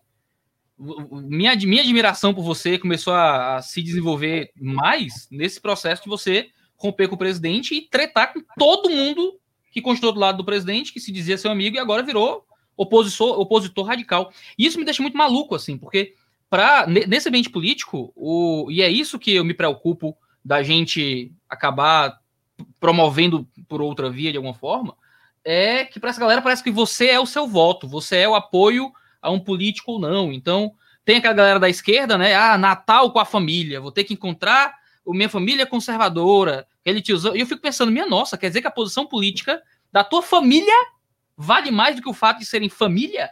[0.77, 6.51] minha, minha admiração por você começou a, a, se desenvolver mais nesse processo de você
[6.77, 9.39] romper com o presidente e tretar com todo mundo
[9.71, 12.45] que continuou do lado do presidente, que se dizia seu amigo e agora virou
[12.77, 14.31] opositor, opositor radical.
[14.59, 16.13] E isso me deixa muito maluco, assim, porque
[16.47, 22.20] pra, nesse ambiente político, o, e é isso que eu me preocupo da gente acabar
[22.79, 24.95] promovendo por outra via de alguma forma,
[25.43, 28.35] é que para essa galera parece que você é o seu voto, você é o
[28.35, 28.91] apoio
[29.21, 30.31] a um político ou não.
[30.31, 32.35] Então, tem aquela galera da esquerda, né?
[32.35, 37.35] Ah, Natal com a família, vou ter que encontrar o minha família conservadora, aquele tiozão.
[37.35, 40.73] E eu fico pensando, minha nossa, quer dizer que a posição política da tua família
[41.35, 43.31] vale mais do que o fato de serem família,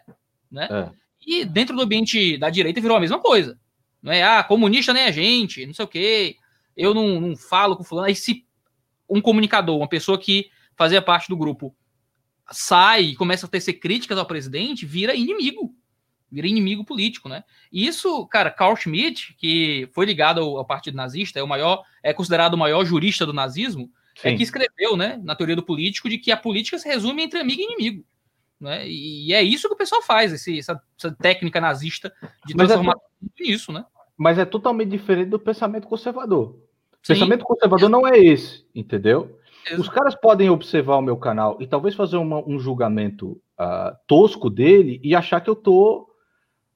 [0.51, 0.67] né?
[0.71, 0.89] É.
[1.25, 3.59] E dentro do ambiente da direita virou a mesma coisa.
[4.01, 6.37] Não é, ah, comunista nem a gente, não sei o quê.
[6.75, 8.07] Eu não, não falo com fulano.
[8.07, 8.45] Aí se
[9.09, 11.75] um comunicador, uma pessoa que fazia parte do grupo,
[12.51, 15.73] sai e começa a tecer críticas ao presidente, vira inimigo.
[16.31, 17.43] Vira inimigo político, né?
[17.71, 21.83] E isso, cara, Carl Schmitt, que foi ligado ao, ao Partido Nazista, é o maior,
[22.03, 24.35] é considerado o maior jurista do nazismo, é Sim.
[24.35, 27.39] é que escreveu, né, na teoria do político, de que a política se resume entre
[27.39, 28.05] amigo e inimigo.
[28.59, 28.87] Né?
[28.87, 32.13] E, é isso que o pessoal faz, esse, essa, essa técnica nazista
[32.45, 33.85] de transformar é, tudo nisso, né?
[34.17, 36.57] Mas é totalmente diferente do pensamento conservador.
[37.01, 37.13] Sim.
[37.13, 39.39] Pensamento conservador não é esse, entendeu?
[39.65, 39.81] Exato.
[39.81, 44.49] Os caras podem observar o meu canal e talvez fazer uma, um julgamento uh, tosco
[44.49, 46.07] dele e achar que eu tô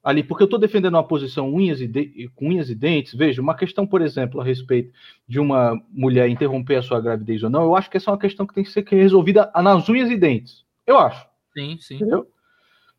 [0.02, 3.14] ali, porque eu estou defendendo uma posição unhas e de, com unhas e dentes.
[3.14, 4.92] Veja, uma questão, por exemplo, a respeito
[5.26, 8.18] de uma mulher interromper a sua gravidez ou não, eu acho que essa é uma
[8.18, 10.64] questão que tem que ser resolvida nas unhas e dentes.
[10.86, 11.26] Eu acho.
[11.56, 11.94] Sim, sim.
[11.94, 12.28] Entendeu?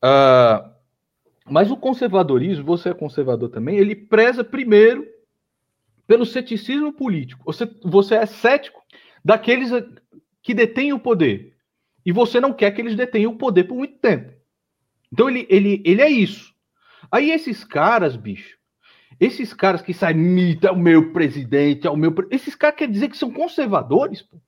[0.04, 0.70] Uh,
[1.48, 5.06] Mas o conservadorismo, você é conservador também, ele preza primeiro
[6.08, 7.43] pelo ceticismo político.
[7.45, 8.82] Você, você é cético
[9.24, 9.72] daqueles
[10.41, 11.56] que detêm o poder.
[12.06, 14.32] E você não quer que eles detenham o poder por muito tempo.
[15.12, 16.53] Então ele, ele, ele é isso.
[17.12, 18.58] Aí esses caras, bicho,
[19.20, 22.14] esses caras que saem, mita, o meu presidente, é o meu.
[22.30, 24.39] Esses caras quer dizer que são conservadores, pô.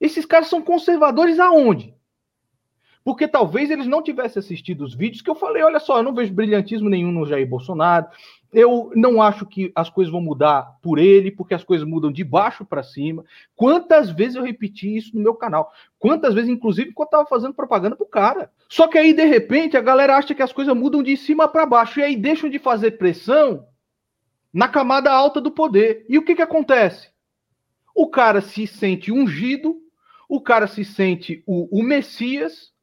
[0.00, 1.95] Esses caras são conservadores aonde?
[3.06, 6.12] Porque talvez eles não tivessem assistido os vídeos que eu falei, olha só, eu não
[6.12, 8.08] vejo brilhantismo nenhum no Jair Bolsonaro.
[8.52, 12.24] Eu não acho que as coisas vão mudar por ele, porque as coisas mudam de
[12.24, 13.24] baixo para cima.
[13.54, 15.72] Quantas vezes eu repeti isso no meu canal?
[16.00, 18.50] Quantas vezes, inclusive, quando eu estava fazendo propaganda pro cara.
[18.68, 21.64] Só que aí, de repente, a galera acha que as coisas mudam de cima para
[21.64, 22.00] baixo.
[22.00, 23.68] E aí deixam de fazer pressão
[24.52, 26.04] na camada alta do poder.
[26.08, 27.08] E o que, que acontece?
[27.94, 29.76] O cara se sente ungido,
[30.28, 32.74] o cara se sente o, o Messias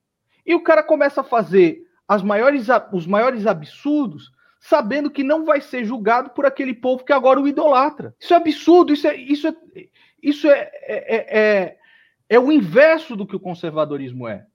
[0.46, 1.84] e o cara começa a fazer
[2.24, 7.40] maiores, os maiores absurdos, sabendo que não vai ser julgado por aquele povo que agora
[7.40, 8.16] o idolatra.
[8.20, 9.56] Isso é absurdo, isso é, isso é,
[10.22, 11.78] isso é, é, é, é,
[12.30, 14.46] é o inverso do que o conservadorismo é.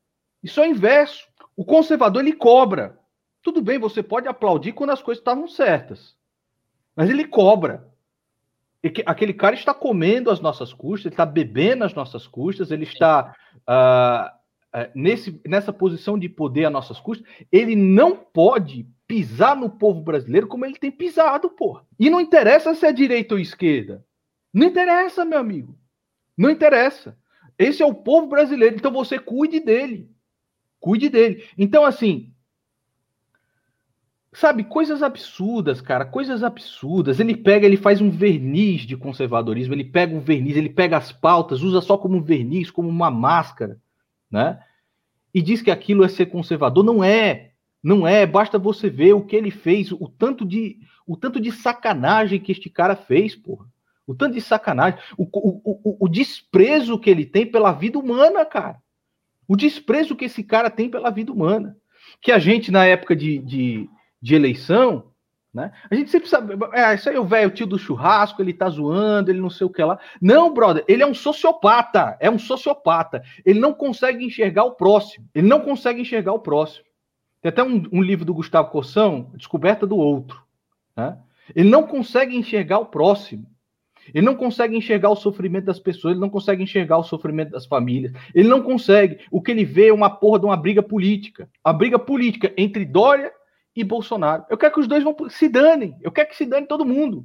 [0.43, 1.27] Isso é o inverso.
[1.57, 2.99] O conservador ele cobra.
[3.43, 6.17] Tudo bem, você pode aplaudir quando as coisas estavam certas,
[6.95, 7.87] mas ele cobra.
[9.07, 13.35] Aquele cara está comendo as nossas custas, ele está bebendo as nossas custas, ele está
[13.57, 14.38] uh,
[14.95, 20.47] nesse, nessa posição de poder a nossas custas, ele não pode pisar no povo brasileiro
[20.47, 21.81] como ele tem pisado, pô.
[21.99, 24.05] E não interessa se é direita ou esquerda.
[24.53, 25.79] Não interessa, meu amigo.
[26.37, 27.17] Não interessa.
[27.59, 30.11] Esse é o povo brasileiro, então você cuide dele.
[30.79, 31.45] Cuide dele.
[31.57, 32.33] Então, assim,
[34.33, 37.19] sabe, coisas absurdas, cara, coisas absurdas.
[37.19, 41.11] Ele pega, ele faz um verniz de conservadorismo, ele pega um verniz, ele pega as
[41.11, 43.81] pautas, usa só como verniz, como uma máscara
[44.31, 44.61] né?
[45.33, 46.85] E diz que aquilo é ser conservador.
[46.85, 47.53] Não é.
[47.83, 48.27] Não é.
[48.27, 52.53] Basta você ver o que ele fez, o tanto de, o tanto de sacanagem que
[52.53, 53.67] este cara fez, porra.
[54.07, 54.99] O tanto de sacanagem.
[55.17, 58.81] O, o, o, o desprezo que ele tem pela vida humana, cara.
[59.47, 61.77] O desprezo que esse cara tem pela vida humana.
[62.21, 63.89] Que a gente, na época de, de,
[64.21, 65.11] de eleição,
[65.59, 65.73] né?
[65.91, 68.69] A gente sempre sabe, é, isso aí é o velho tio do churrasco, ele tá
[68.69, 69.99] zoando, ele não sei o que lá.
[70.23, 73.25] Não, brother, ele é um sociopata, é um sociopata.
[73.45, 76.85] Ele não consegue enxergar o próximo, ele não consegue enxergar o próximo.
[77.43, 80.41] Tem até um, um livro do Gustavo Corsão, Descoberta do Outro.
[80.97, 81.19] Né?
[81.57, 83.45] Ele não consegue enxergar o próximo.
[84.15, 87.67] Ele não consegue enxergar o sofrimento das pessoas, ele não consegue enxergar o sofrimento das
[87.67, 88.13] famílias.
[88.33, 89.19] Ele não consegue.
[89.31, 91.49] O que ele vê é uma porra de uma briga política.
[91.63, 93.33] A briga política entre Dória
[93.79, 94.45] e Bolsonaro.
[94.51, 95.97] Eu quero que os dois vão se danem.
[96.03, 97.25] Eu quero que se dane todo mundo.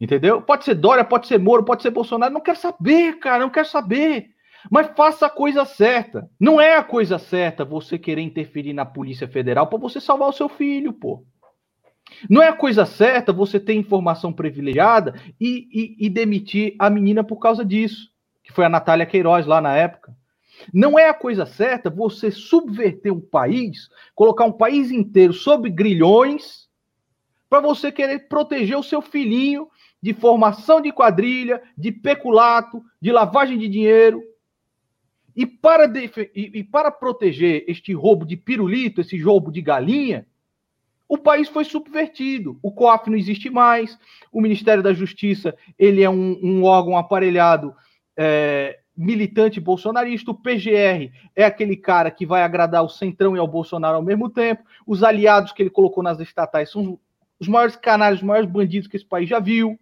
[0.00, 0.40] Entendeu?
[0.40, 2.32] Pode ser Dória, pode ser Moro, pode ser Bolsonaro.
[2.32, 3.40] Não quero saber, cara.
[3.40, 4.30] Não quero saber.
[4.70, 6.28] Mas faça a coisa certa.
[6.40, 10.32] Não é a coisa certa você querer interferir na Polícia Federal para você salvar o
[10.32, 11.24] seu filho, pô.
[12.28, 17.22] Não é a coisa certa você ter informação privilegiada e, e, e demitir a menina
[17.22, 18.08] por causa disso,
[18.42, 20.14] que foi a Natália Queiroz lá na época.
[20.72, 26.68] Não é a coisa certa você subverter um país, colocar um país inteiro sob grilhões,
[27.48, 29.68] para você querer proteger o seu filhinho
[30.02, 34.22] de formação de quadrilha, de peculato, de lavagem de dinheiro.
[35.36, 35.90] E para,
[36.34, 40.26] e, para proteger este roubo de pirulito, esse roubo de galinha,
[41.08, 42.58] o país foi subvertido.
[42.62, 43.98] O COAF não existe mais.
[44.32, 47.74] O Ministério da Justiça ele é um, um órgão aparelhado
[48.16, 53.48] é, militante bolsonarista, o PGR é aquele cara que vai agradar o Centrão e ao
[53.48, 56.98] Bolsonaro ao mesmo tempo, os aliados que ele colocou nas estatais são
[57.40, 59.78] os maiores canais, os maiores bandidos que esse país já viu.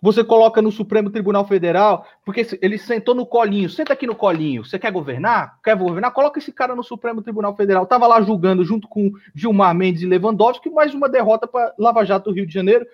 [0.00, 4.64] Você coloca no Supremo Tribunal Federal, porque ele sentou no colinho, senta aqui no colinho,
[4.64, 5.58] você quer governar?
[5.62, 6.12] Quer governar?
[6.12, 7.84] Coloca esse cara no Supremo Tribunal Federal.
[7.84, 12.30] Tava lá julgando junto com Gilmar Mendes e Lewandowski, mais uma derrota para Lava Jato
[12.30, 12.86] do Rio de Janeiro,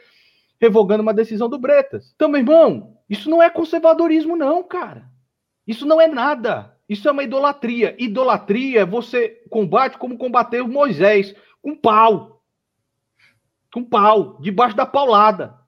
[0.59, 2.13] revogando uma decisão do Bretas.
[2.15, 5.14] Então, meu irmão, isso não é conservadorismo não, cara.
[5.67, 6.77] Isso não é nada.
[6.89, 7.97] Isso é uma idolatria.
[7.99, 12.45] Idolatria você combate como combateu Moisés, com pau.
[13.73, 15.59] Com pau, debaixo da paulada.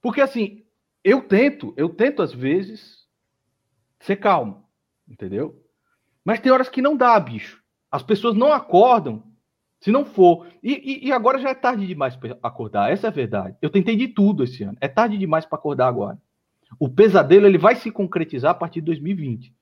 [0.00, 0.64] Porque assim,
[1.04, 3.06] eu tento, eu tento às vezes
[4.00, 4.64] ser calmo,
[5.08, 5.62] entendeu?
[6.24, 7.62] Mas tem horas que não dá, bicho.
[7.90, 9.22] As pessoas não acordam
[9.80, 10.46] se não for.
[10.62, 13.56] E, e, e agora já é tarde demais para acordar, essa é a verdade.
[13.62, 14.76] Eu tentei de tudo esse ano.
[14.80, 16.18] É tarde demais para acordar agora.
[16.78, 19.54] O pesadelo ele vai se concretizar a partir de 2020.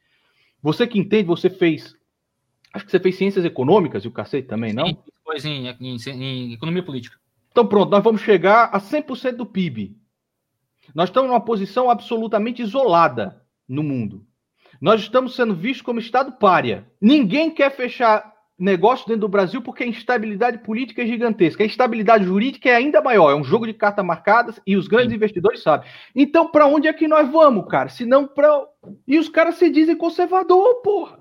[0.62, 1.94] Você que entende, você fez.
[2.72, 4.86] Acho que você fez ciências econômicas e o cacete também, não?
[4.86, 7.16] Sim, pois em, em, em economia política.
[7.50, 9.96] Então pronto, nós vamos chegar a 100% do PIB.
[10.94, 14.26] Nós estamos numa posição absolutamente isolada no mundo.
[14.80, 16.86] Nós estamos sendo vistos como Estado párea.
[17.00, 21.62] Ninguém quer fechar negócio dentro do Brasil porque a instabilidade política é gigantesca.
[21.62, 23.30] A instabilidade jurídica é ainda maior.
[23.30, 25.16] É um jogo de cartas marcadas e os grandes Sim.
[25.16, 25.88] investidores sabem.
[26.14, 27.88] Então, para onde é que nós vamos, cara?
[27.88, 28.66] Se não para.
[29.07, 31.18] E os caras se dizem conservador, porra.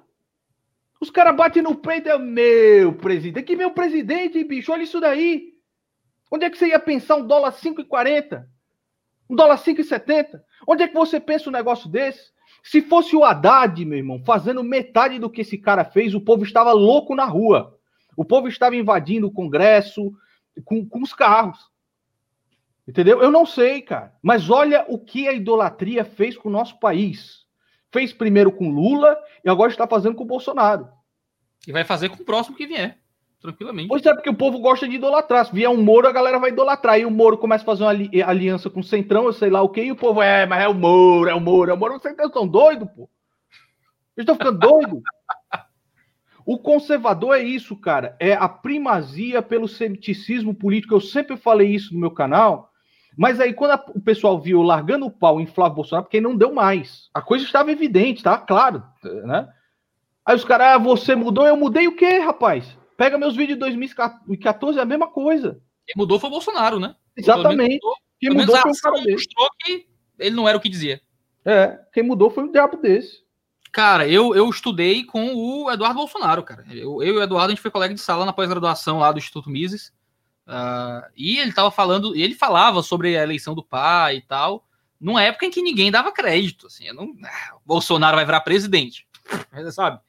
[0.99, 3.45] Os caras batem no peito, é meu presidente.
[3.45, 5.53] Que meu presidente, bicho, olha isso daí.
[6.31, 8.45] Onde é que você ia pensar um dólar 5,40?
[9.29, 10.39] Um dólar 5,70?
[10.67, 12.33] Onde é que você pensa um negócio desse?
[12.65, 16.43] Se fosse o Haddad, meu irmão, fazendo metade do que esse cara fez, o povo
[16.43, 17.77] estava louco na rua.
[18.17, 20.11] O povo estava invadindo o Congresso
[20.63, 21.69] com, com os carros.
[22.87, 23.21] Entendeu?
[23.21, 24.15] Eu não sei, cara.
[24.19, 27.45] Mas olha o que a idolatria fez com o nosso país.
[27.91, 30.89] Fez primeiro com Lula e agora está fazendo com o Bolsonaro.
[31.67, 32.99] E vai fazer com o próximo que vier
[33.45, 33.87] tranquilamente.
[33.87, 35.45] Pois é, porque o povo gosta de idolatrar.
[35.45, 36.99] Se vier um Moro, a galera vai idolatrar.
[36.99, 39.61] E o Moro começa a fazer uma ali aliança com o Centrão, eu sei lá
[39.61, 41.77] o quê, e o povo, é, mas é o Moro, é o Moro, é o
[41.77, 41.93] Moro.
[41.99, 43.09] Vocês estão doidos, pô?
[44.17, 45.01] Eles estão ficando doidos.
[46.45, 48.15] O conservador é isso, cara.
[48.19, 50.93] É a primazia pelo ceticismo político.
[50.93, 52.69] Eu sempre falei isso no meu canal.
[53.17, 56.35] Mas aí, quando a, o pessoal viu largando o pau em Flávio Bolsonaro, porque não
[56.35, 57.09] deu mais.
[57.13, 58.37] A coisa estava evidente, tá?
[58.37, 58.83] Claro,
[59.23, 59.47] né?
[60.25, 62.77] Aí os caras, ah, você mudou, eu mudei o quê, rapaz?
[62.97, 65.61] Pega meus vídeos de 2014, é a mesma coisa.
[65.85, 66.95] Quem mudou foi o Bolsonaro, né?
[67.15, 67.79] Exatamente.
[68.19, 69.13] Quem mudou foi o cara dele.
[69.13, 69.87] mostrou que
[70.17, 71.01] ele não era o que dizia.
[71.43, 73.23] É, quem mudou foi um diabo desse.
[73.71, 76.65] Cara, eu, eu estudei com o Eduardo Bolsonaro, cara.
[76.69, 79.19] Eu, eu e o Eduardo, a gente foi colega de sala na pós-graduação lá do
[79.19, 79.93] Instituto Mises.
[80.47, 84.65] Uh, e ele tava falando, ele falava sobre a eleição do pai e tal,
[84.99, 86.67] numa época em que ninguém dava crédito.
[86.67, 89.05] Assim, não, ah, Bolsonaro vai virar presidente,
[89.73, 89.99] sabe?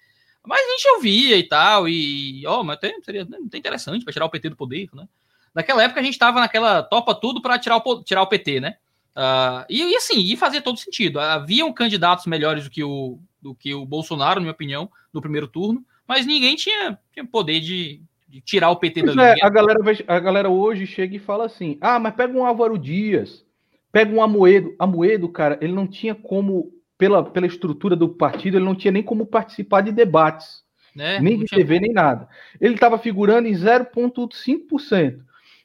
[0.47, 4.12] Mas a gente ouvia e tal, e ó, oh, mas até, seria até interessante para
[4.12, 5.09] tirar o PT do poder, né?
[5.53, 8.76] Naquela época a gente estava naquela topa tudo para tirar o, tirar o PT, né?
[9.16, 11.18] Uh, e, e, assim, e fazia todo sentido.
[11.18, 15.49] Haviam candidatos melhores do que o, do que o Bolsonaro, na minha opinião, no primeiro
[15.49, 19.49] turno, mas ninguém tinha, tinha poder de, de tirar o PT pois da é, A
[19.49, 23.44] galera, a galera hoje chega e fala assim: ah, mas pega um Álvaro Dias,
[23.90, 24.76] pega um Amoedo.
[24.78, 29.03] Amoedo, cara, ele não tinha como pela, pela estrutura do partido, ele não tinha nem
[29.03, 31.20] como participar de debates, né?
[31.20, 32.28] nem de TV, nem nada.
[32.61, 35.20] Ele estava figurando em 0,5%.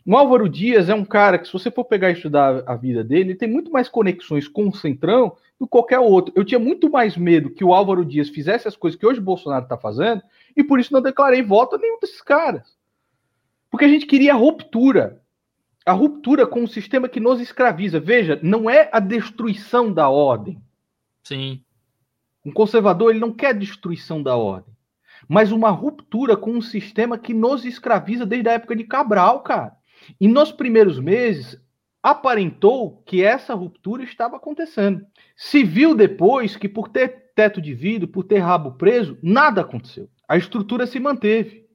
[0.05, 3.03] O Álvaro Dias é um cara que, se você for pegar e estudar a vida
[3.03, 6.33] dele, ele tem muito mais conexões com o Centrão do que qualquer outro.
[6.35, 9.23] Eu tinha muito mais medo que o Álvaro Dias fizesse as coisas que hoje o
[9.23, 10.23] Bolsonaro está fazendo,
[10.57, 12.75] e por isso não declarei voto a nenhum desses caras.
[13.69, 15.21] Porque a gente queria a ruptura.
[15.85, 17.99] A ruptura com o sistema que nos escraviza.
[17.99, 20.61] Veja, não é a destruição da ordem.
[21.23, 21.63] Sim.
[22.45, 24.75] Um conservador ele não quer destruição da ordem,
[25.27, 29.75] mas uma ruptura com um sistema que nos escraviza desde a época de Cabral, cara.
[30.19, 31.59] E nos primeiros meses
[32.01, 35.05] aparentou que essa ruptura estava acontecendo.
[35.35, 40.09] Se viu depois que por ter teto de vidro, por ter rabo preso, nada aconteceu.
[40.27, 41.67] A estrutura se manteve.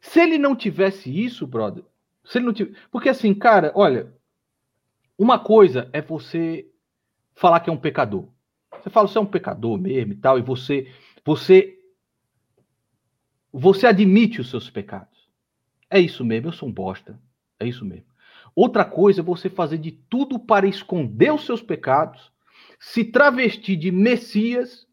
[0.00, 1.84] Se ele não tivesse isso, brother,
[2.24, 4.14] se ele não tivesse, porque assim, cara, olha,
[5.18, 6.70] uma coisa é você
[7.34, 8.28] falar que é um pecador.
[8.82, 10.90] Você fala, você é um pecador mesmo e tal, e você,
[11.24, 11.78] você,
[13.52, 15.28] você admite os seus pecados.
[15.90, 17.18] É isso mesmo, eu sou um bosta.
[17.58, 18.06] É isso mesmo.
[18.54, 22.32] Outra coisa é você fazer de tudo para esconder os seus pecados,
[22.78, 24.86] se travestir de Messias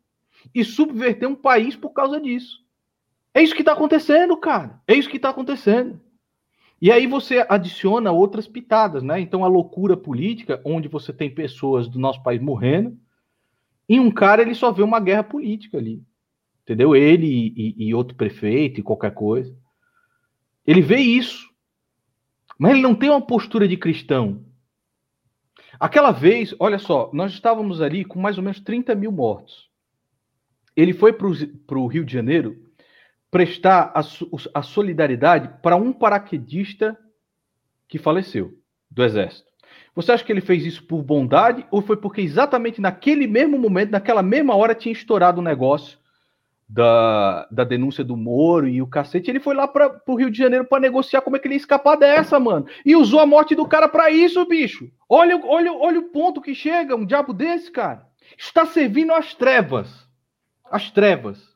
[0.54, 2.64] e subverter um país por causa disso.
[3.34, 4.82] É isso que está acontecendo, cara.
[4.88, 6.00] É isso que está acontecendo.
[6.82, 9.20] E aí você adiciona outras pitadas, né?
[9.20, 12.98] Então a loucura política, onde você tem pessoas do nosso país morrendo,
[13.88, 16.04] em um cara, ele só vê uma guerra política ali.
[16.64, 16.96] Entendeu?
[16.96, 19.56] Ele e, e, outro prefeito e qualquer coisa.
[20.66, 21.48] Ele vê isso.
[22.58, 24.44] Mas ele não tem uma postura de cristão.
[25.80, 29.70] Aquela vez, olha só, nós estávamos ali com mais ou menos 30 mil mortos.
[30.76, 32.66] Ele foi para o Rio de Janeiro
[33.30, 34.02] prestar a,
[34.54, 36.98] a solidariedade para um paraquedista
[37.88, 38.58] que faleceu
[38.90, 39.52] do Exército.
[39.96, 43.92] Você acha que ele fez isso por bondade ou foi porque exatamente naquele mesmo momento,
[43.92, 45.98] naquela mesma hora, tinha estourado o um negócio
[46.68, 49.32] da, da denúncia do Moro e o cacete?
[49.32, 51.60] Ele foi lá para o Rio de Janeiro para negociar como é que ele ia
[51.60, 52.66] escapar dessa, mano.
[52.86, 54.92] E usou a morte do cara para isso, bicho.
[55.08, 58.06] Olha, olha, olha o ponto que chega, um diabo desse, cara.
[58.38, 60.10] Está servindo às trevas.
[60.70, 61.56] As trevas.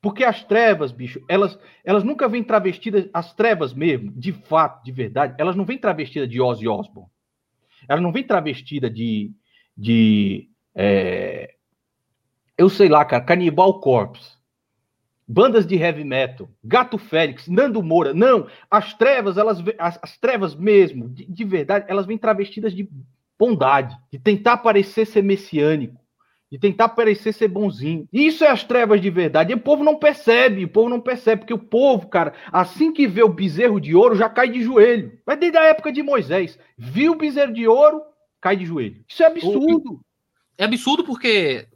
[0.00, 4.92] Porque as trevas, bicho, elas, elas nunca vêm travestidas, as trevas mesmo, de fato, de
[4.92, 7.10] verdade, elas não vêm travestidas de Ozzy Osbourne.
[7.88, 9.32] Ela não vem travestida de.
[9.76, 11.54] de é,
[12.56, 14.36] eu sei lá, cara, Canibal Corpse.
[15.28, 18.14] Bandas de heavy metal, Gato Félix, Nando Moura.
[18.14, 22.88] Não, as trevas, elas as, as trevas mesmo, de, de verdade, elas vêm travestidas de
[23.36, 26.00] bondade, de tentar parecer ser messiânico,
[26.50, 28.08] de tentar parecer ser bonzinho.
[28.12, 29.52] Isso é as trevas de verdade.
[29.52, 33.06] E o povo não percebe, o povo não percebe, porque o povo, cara, assim que
[33.06, 35.18] vê o bezerro de ouro, já cai de joelho.
[35.26, 38.00] Mas desde a época de Moisés, viu o bezerro de ouro,
[38.40, 39.04] cai de joelho.
[39.08, 40.00] Isso é absurdo.
[40.56, 41.66] É absurdo porque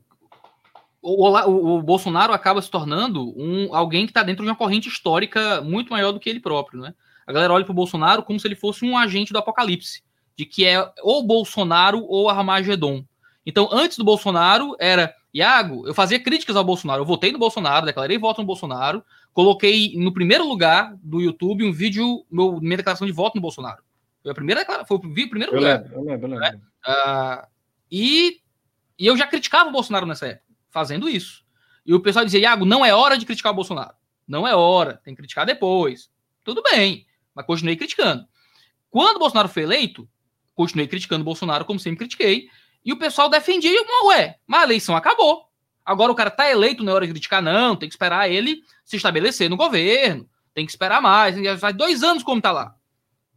[1.03, 4.89] o, o, o Bolsonaro acaba se tornando um, alguém que está dentro de uma corrente
[4.89, 6.95] histórica muito maior do que ele próprio, né?
[7.27, 10.03] A galera olha para o Bolsonaro como se ele fosse um agente do apocalipse,
[10.37, 13.05] de que é ou Bolsonaro ou Armagedon.
[13.51, 17.03] Então, antes do Bolsonaro, era Iago, eu fazia críticas ao Bolsonaro.
[17.03, 21.73] Eu votei no Bolsonaro, declarei voto no Bolsonaro, coloquei no primeiro lugar do YouTube um
[21.73, 23.83] vídeo, meu, minha declaração de voto no Bolsonaro.
[24.23, 25.83] Foi a primeira foi o primeiro eu lugar.
[25.83, 26.59] Lembro, eu lembro, eu lembro.
[26.59, 26.61] Né?
[26.87, 27.47] Uh,
[27.91, 28.41] e,
[28.97, 31.45] e eu já criticava o Bolsonaro nessa época, fazendo isso.
[31.85, 33.95] E o pessoal dizia, Iago, não é hora de criticar o Bolsonaro.
[34.29, 36.09] Não é hora, tem que criticar depois.
[36.45, 38.25] Tudo bem, mas continuei criticando.
[38.89, 40.09] Quando o Bolsonaro foi eleito,
[40.55, 42.49] continuei criticando o Bolsonaro, como sempre critiquei,
[42.85, 45.45] e o pessoal defendia, e, ué, mas a eleição acabou.
[45.85, 47.75] Agora o cara tá eleito, não é hora de criticar, não.
[47.77, 50.29] Tem que esperar ele se estabelecer no governo.
[50.55, 51.37] Tem que esperar mais.
[51.59, 52.75] Faz dois anos como tá lá.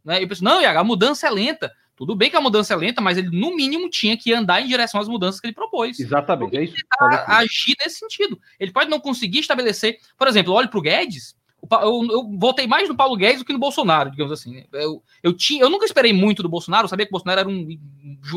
[0.04, 0.20] Né?
[0.20, 1.72] E eu penso, não, Iago, a mudança é lenta.
[1.96, 4.66] Tudo bem que a mudança é lenta, mas ele, no mínimo, tinha que andar em
[4.66, 5.98] direção às mudanças que ele propôs.
[5.98, 6.74] Exatamente, é isso.
[7.26, 8.38] Agir nesse sentido.
[8.58, 9.98] Ele pode não conseguir estabelecer.
[10.18, 11.36] Por exemplo, olhe para o Guedes.
[11.70, 14.64] Eu, eu votei mais no Paulo Guedes do que no Bolsonaro, digamos assim.
[14.72, 17.48] Eu, eu, tinha, eu nunca esperei muito do Bolsonaro, eu sabia que o Bolsonaro era
[17.48, 17.66] um,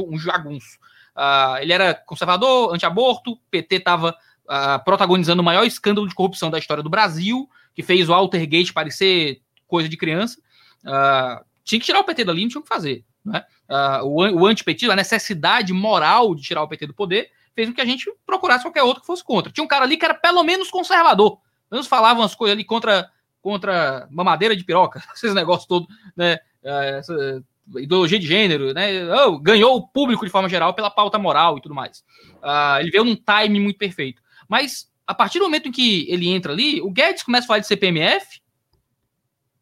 [0.07, 0.77] um jagunço.
[1.17, 4.13] Uh, ele era conservador, anti-aborto, PT estava uh,
[4.47, 8.71] ah, protagonizando o maior escândalo de corrupção da história do Brasil, que fez o Altergate
[8.71, 10.39] parecer coisa de criança.
[10.85, 13.03] Uh, tinha que tirar o PT dali, não tinha o que fazer.
[13.25, 13.43] Né?
[14.03, 17.81] o, o antipetismo, a necessidade moral de tirar o PT do poder, fez com que
[17.81, 19.51] a gente procurasse qualquer outro que fosse contra.
[19.51, 21.31] Tinha um cara ali que era pelo menos conservador.
[21.31, 23.09] Pelo menos falavam as coisas ali contra,
[23.41, 26.37] contra mamadeira de piroca, esses negócios todos, né?
[26.63, 27.43] Essa,
[27.75, 29.13] ideologia de gênero, né?
[29.25, 31.99] Oh, ganhou o público de forma geral pela pauta moral e tudo mais.
[32.35, 34.21] Uh, ele veio num time muito perfeito.
[34.47, 37.59] Mas a partir do momento em que ele entra ali, o Guedes começa a falar
[37.59, 38.41] de CPMF,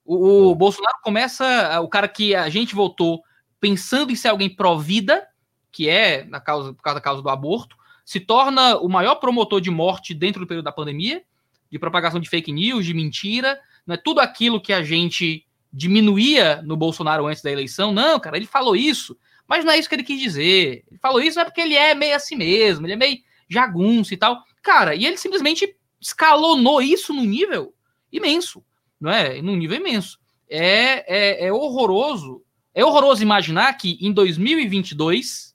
[0.04, 3.24] o, o Bolsonaro começa, o cara que a gente votou
[3.60, 5.28] pensando em ser alguém pró-vida,
[5.72, 7.76] que é na causa, por causa da causa do aborto,
[8.06, 11.24] se torna o maior promotor de morte dentro do período da pandemia,
[11.72, 13.98] de propagação de fake news, de mentira, né?
[13.98, 15.46] tudo aquilo que a gente
[15.76, 17.92] diminuía no Bolsonaro antes da eleição.
[17.92, 20.86] Não, cara, ele falou isso, mas não é isso que ele quis dizer.
[20.90, 23.18] Ele falou isso não é porque ele é meio assim mesmo, ele é meio
[23.50, 24.42] jagunço e tal.
[24.62, 27.74] Cara, e ele simplesmente escalonou isso num nível
[28.12, 28.64] imenso,
[29.00, 29.42] não é?
[29.42, 30.18] Num nível imenso.
[30.50, 32.42] É, é, é horroroso.
[32.74, 35.54] É horroroso imaginar que em 2022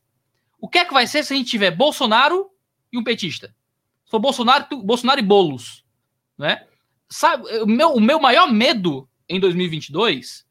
[0.61, 2.51] o que é que vai ser se a gente tiver Bolsonaro
[2.93, 3.55] e um petista?
[4.05, 5.85] For Bolsonaro, Bolsonaro e Bolos,
[6.37, 6.67] né?
[7.09, 10.45] Sabe, o meu, o meu maior medo em 2022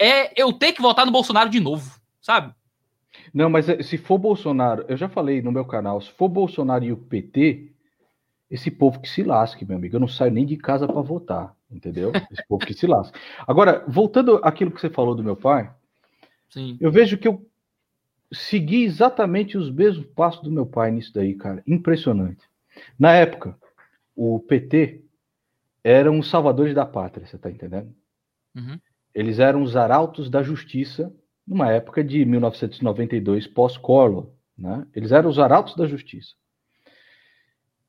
[0.00, 2.54] é eu ter que votar no Bolsonaro de novo, sabe?
[3.32, 6.84] Não, mas eh, se for Bolsonaro, eu já falei no meu canal, se for Bolsonaro
[6.84, 7.70] e o PT,
[8.50, 9.96] esse povo que se lasque, meu amigo.
[9.96, 12.12] Eu não saio nem de casa para votar, entendeu?
[12.32, 13.18] Esse povo que se lasque.
[13.46, 15.70] Agora, voltando àquilo que você falou do meu pai,
[16.48, 16.78] Sim.
[16.80, 17.46] eu vejo que eu
[18.32, 21.62] segui exatamente os mesmos passos do meu pai nisso daí, cara.
[21.66, 22.42] Impressionante.
[22.98, 23.56] Na época,
[24.16, 25.02] o PT
[25.84, 27.94] eram os salvadores da pátria, você está entendendo?
[28.58, 28.78] Uhum.
[29.14, 31.12] Eles eram os arautos da justiça
[31.46, 34.30] numa época de 1992, pós-Collor.
[34.56, 34.86] Né?
[34.94, 36.34] Eles eram os arautos da justiça.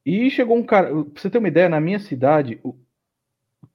[0.06, 2.60] E chegou um cara, pra você ter uma ideia, na minha cidade,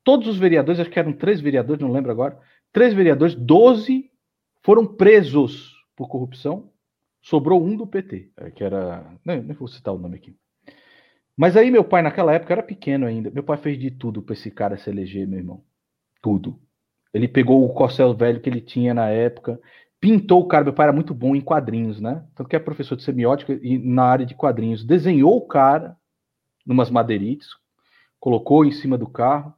[0.02, 2.40] todos os vereadores, acho que eram três vereadores, não lembro agora,
[2.72, 4.10] três vereadores, 12
[4.62, 6.72] foram presos por corrupção,
[7.20, 9.14] sobrou um do PT, é, que era.
[9.24, 10.36] Nem, nem vou citar o nome aqui.
[11.36, 13.30] Mas aí meu pai, naquela época, era pequeno ainda.
[13.30, 15.64] Meu pai fez de tudo para esse cara se eleger, meu irmão.
[16.22, 16.60] Tudo.
[17.14, 19.60] Ele pegou o corcel velho que ele tinha na época,
[20.00, 20.64] pintou o cara.
[20.64, 22.26] Meu pai era muito bom em quadrinhos, né?
[22.34, 24.84] Tanto que é professor de semiótica e na área de quadrinhos.
[24.84, 25.96] Desenhou o cara
[26.66, 27.50] numas madeirites,
[28.18, 29.54] colocou em cima do carro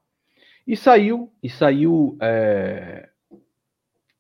[0.66, 1.32] e saiu.
[1.42, 3.08] E saiu é,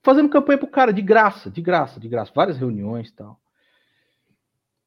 [0.02, 2.32] fazendo campanha pro cara de graça, de graça, de graça.
[2.34, 3.38] Várias reuniões tal.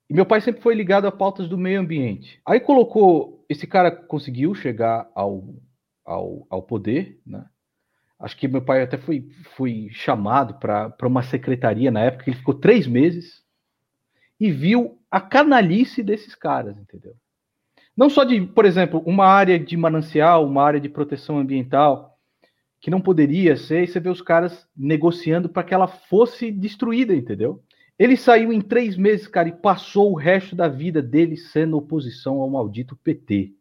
[0.09, 2.41] E meu pai sempre foi ligado a pautas do meio ambiente.
[2.43, 5.53] Aí colocou, esse cara conseguiu chegar ao,
[6.03, 7.45] ao, ao poder, né?
[8.19, 12.53] Acho que meu pai até foi, foi chamado para uma secretaria na época, ele ficou
[12.53, 13.41] três meses
[14.39, 17.15] e viu a canalice desses caras, entendeu?
[17.95, 22.17] Não só de, por exemplo, uma área de manancial, uma área de proteção ambiental,
[22.79, 27.13] que não poderia ser, e você vê os caras negociando para que ela fosse destruída,
[27.13, 27.61] entendeu?
[27.97, 32.39] Ele saiu em três meses, cara, e passou o resto da vida dele sendo oposição
[32.39, 33.53] ao maldito PT.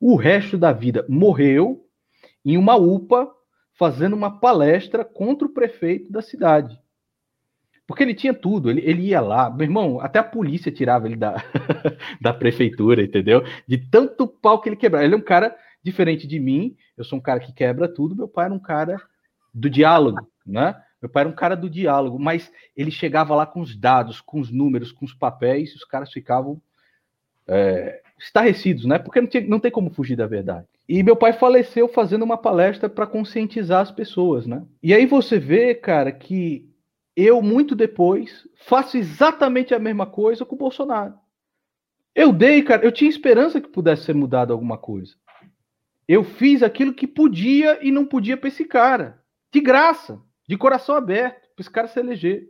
[0.00, 1.86] O resto da vida morreu
[2.44, 3.32] em uma UPA
[3.74, 6.78] fazendo uma palestra contra o prefeito da cidade.
[7.86, 9.50] Porque ele tinha tudo, ele, ele ia lá.
[9.50, 11.36] Meu irmão, até a polícia tirava ele da,
[12.20, 13.44] da prefeitura, entendeu?
[13.66, 15.04] De tanto pau que ele quebrava.
[15.04, 18.26] Ele é um cara diferente de mim, eu sou um cara que quebra tudo, meu
[18.26, 18.98] pai era um cara
[19.52, 20.74] do diálogo, né?
[21.00, 24.40] Meu pai era um cara do diálogo, mas ele chegava lá com os dados, com
[24.40, 26.58] os números, com os papéis, e os caras ficavam
[27.46, 28.98] é, estarrecidos, né?
[28.98, 30.66] Porque não, tinha, não tem como fugir da verdade.
[30.88, 34.62] E meu pai faleceu fazendo uma palestra para conscientizar as pessoas, né?
[34.82, 36.68] E aí você vê, cara, que
[37.16, 41.14] eu, muito depois, faço exatamente a mesma coisa com o Bolsonaro.
[42.14, 45.14] Eu dei, cara, eu tinha esperança que pudesse ser mudado alguma coisa.
[46.06, 49.22] Eu fiz aquilo que podia e não podia para esse cara.
[49.50, 52.48] De graça, de coração aberto, para esse cara se eleger.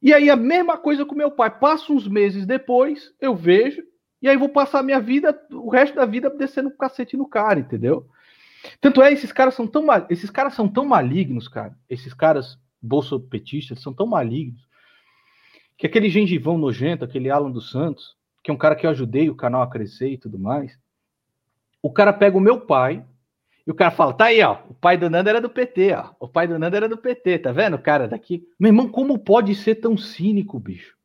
[0.00, 1.58] E aí a mesma coisa com meu pai.
[1.58, 3.82] Passa uns meses depois, eu vejo,
[4.22, 7.28] e aí vou passar a minha vida, o resto da vida, descendo o cacete no
[7.28, 8.06] cara, entendeu?
[8.80, 11.76] Tanto é, esses caras são tão esses caras são tão malignos, cara.
[11.90, 14.60] Esses caras bolsopetistas são tão malignos
[15.76, 19.28] que aquele gengivão nojento, aquele Alan dos Santos, que é um cara que eu ajudei
[19.28, 20.78] o canal a crescer e tudo mais,
[21.82, 23.04] o cara pega o meu pai
[23.66, 26.10] e o cara fala: tá aí, ó, o pai do Nando era do PT, ó.
[26.20, 27.78] O pai do Nando era do PT, tá vendo?
[27.78, 28.46] Cara daqui.
[28.58, 30.96] Meu irmão, como pode ser tão cínico, bicho?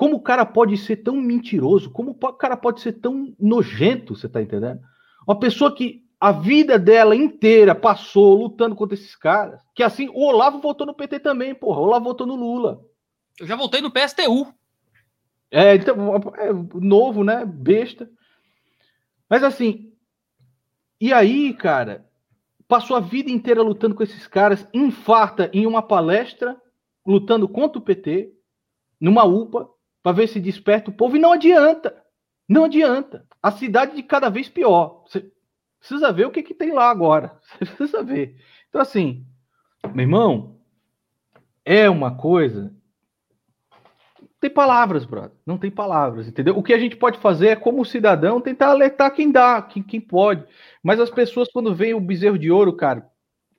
[0.00, 1.90] Como o cara pode ser tão mentiroso?
[1.90, 4.80] Como o cara pode ser tão nojento, você tá entendendo?
[5.28, 9.60] Uma pessoa que a vida dela inteira passou lutando contra esses caras.
[9.74, 11.80] Que assim, o Olavo votou no PT também, porra.
[11.80, 12.80] O Olavo votou no Lula.
[13.38, 14.50] Eu já voltei no PSTU.
[15.50, 17.44] É, então, é novo, né?
[17.44, 18.10] Besta.
[19.28, 19.92] Mas assim,
[20.98, 22.08] e aí, cara,
[22.66, 26.58] passou a vida inteira lutando com esses caras, infarta em uma palestra,
[27.06, 28.32] lutando contra o PT,
[28.98, 29.68] numa UPA,
[30.02, 31.94] para ver se desperta o povo, e não adianta.
[32.48, 33.26] Não adianta.
[33.42, 35.04] A cidade de cada vez pior.
[35.06, 35.30] Você
[35.78, 37.38] precisa ver o que, que tem lá agora.
[37.58, 38.36] Você precisa ver.
[38.68, 39.26] Então, assim,
[39.94, 40.60] meu irmão,
[41.64, 42.74] é uma coisa
[44.40, 45.32] tem palavras, brother.
[45.44, 46.56] Não tem palavras, entendeu?
[46.56, 50.00] O que a gente pode fazer é, como cidadão, tentar alertar quem dá, quem, quem
[50.00, 50.44] pode.
[50.82, 53.06] Mas as pessoas, quando veem o bezerro de ouro, cara,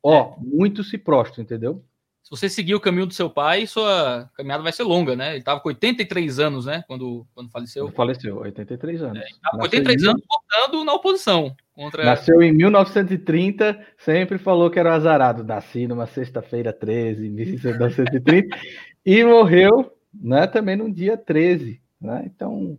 [0.01, 0.35] ó, é.
[0.39, 1.85] muito se prostram, entendeu?
[2.31, 5.35] Você seguir o caminho do seu pai, sua caminhada vai ser longa, né?
[5.35, 6.83] Ele tava com 83 anos, né?
[6.87, 7.85] Quando, quando faleceu.
[7.85, 9.19] Ele faleceu, 83 anos.
[9.19, 11.55] É, com 83 anos votando na oposição.
[11.75, 12.03] Contra...
[12.03, 15.43] Nasceu em 1930, sempre falou que era um azarado.
[15.43, 18.57] Nasci numa sexta-feira 13, em 1930,
[19.05, 20.47] e morreu né?
[20.47, 22.23] Também no dia 13, né?
[22.25, 22.77] Então,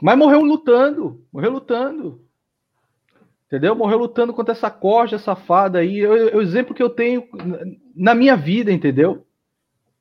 [0.00, 2.24] mas morreu lutando, morreu lutando.
[3.46, 3.76] Entendeu?
[3.76, 6.00] Morreu lutando contra essa corja safada aí.
[6.00, 7.28] É o exemplo que eu tenho
[7.94, 9.24] na minha vida, entendeu?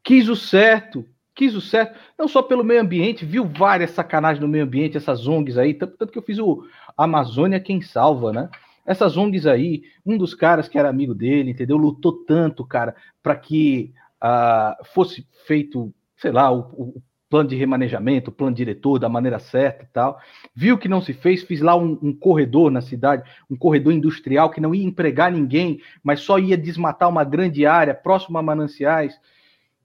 [0.03, 4.47] Quis o certo, quis o certo, não só pelo meio ambiente, viu várias sacanagens no
[4.47, 6.63] meio ambiente, essas ONGs aí, tanto, tanto que eu fiz o
[6.97, 8.49] Amazônia Quem Salva, né?
[8.85, 11.77] Essas ONGs aí, um dos caras que era amigo dele, entendeu?
[11.77, 13.91] Lutou tanto, cara, para que
[14.23, 19.83] uh, fosse feito sei lá, o, o plano de remanejamento, plano diretor da maneira certa
[19.83, 20.19] e tal.
[20.53, 24.49] Viu que não se fez, fiz lá um, um, corredor na cidade, um corredor industrial
[24.49, 29.19] que não ia empregar ninguém, mas só ia desmatar uma grande área próxima a mananciais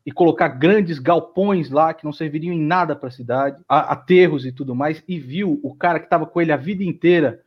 [0.05, 4.53] e colocar grandes galpões lá que não serviriam em nada para a cidade, aterros e
[4.53, 7.43] tudo mais, e viu o cara que estava com ele a vida inteira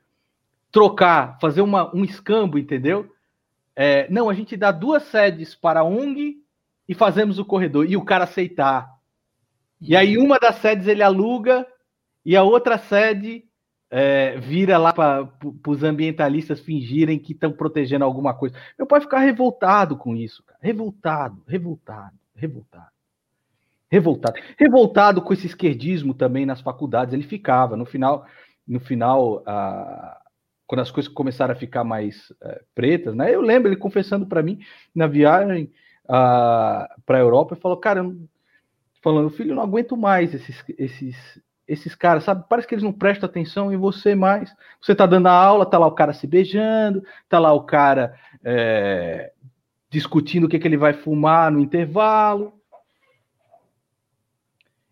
[0.72, 3.12] trocar, fazer uma, um escambo, entendeu?
[3.76, 6.38] É, não, a gente dá duas sedes para a ONG
[6.88, 7.89] e fazemos o corredor.
[7.89, 8.91] E o cara aceitar.
[9.86, 11.67] E aí uma das sedes ele aluga
[12.25, 13.43] e a outra sede
[13.91, 15.29] é, vira lá para
[15.67, 18.55] os ambientalistas fingirem que estão protegendo alguma coisa.
[18.77, 20.59] Meu pai ficar revoltado com isso, cara.
[20.61, 22.93] Revoltado, revoltado, revoltado.
[23.91, 24.39] Revoltado.
[24.57, 27.13] Revoltado com esse esquerdismo também nas faculdades.
[27.13, 27.77] Ele ficava.
[27.77, 28.25] No final,
[28.67, 29.43] no final,
[30.65, 33.36] quando as coisas começaram a ficar mais eh, pretas, né?
[33.36, 34.59] Eu lembro ele confessando para mim
[34.95, 35.71] na viagem
[36.07, 38.03] para a Europa e falou, cara,
[39.04, 42.45] falando, filho, não aguento mais esses, esses, esses caras, sabe?
[42.47, 44.56] Parece que eles não prestam atenção em você mais.
[44.82, 48.16] Você tá dando a aula, tá lá o cara se beijando, tá lá o cara
[48.43, 49.34] é,
[49.89, 52.54] discutindo o que, que ele vai fumar no intervalo.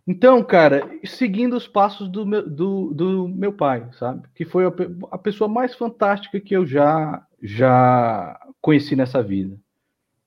[0.05, 4.27] Então, cara, seguindo os passos do meu, do, do meu pai, sabe?
[4.35, 4.71] Que foi a,
[5.11, 9.57] a pessoa mais fantástica que eu já, já conheci nessa vida.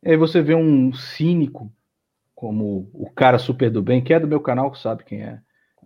[0.03, 1.71] Aí você vê um cínico,
[2.35, 5.41] como o cara super do bem, que é do meu canal, sabe quem é.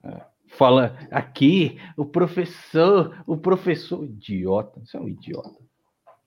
[0.05, 5.59] é fala aqui, o professor, o professor, idiota, você é um idiota.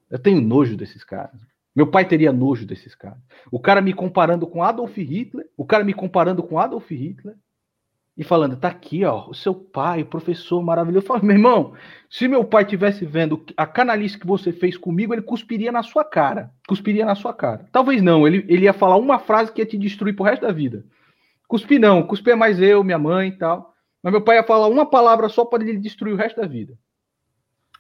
[0.09, 1.41] Eu tenho nojo desses caras.
[1.75, 3.19] Meu pai teria nojo desses caras.
[3.49, 7.35] O cara me comparando com Adolf Hitler, o cara me comparando com Adolf Hitler,
[8.17, 11.03] e falando, tá aqui, ó, o seu pai, o professor maravilhoso.
[11.03, 11.73] Eu falo, meu irmão,
[12.09, 16.03] se meu pai tivesse vendo a canalice que você fez comigo, ele cuspiria na sua
[16.03, 16.51] cara.
[16.67, 17.67] Cuspiria na sua cara.
[17.71, 20.51] Talvez não, ele, ele ia falar uma frase que ia te destruir pro resto da
[20.51, 20.85] vida.
[21.47, 23.73] Cuspir não, cuspir é mais eu, minha mãe e tal.
[24.03, 26.77] Mas meu pai ia falar uma palavra só para ele destruir o resto da vida.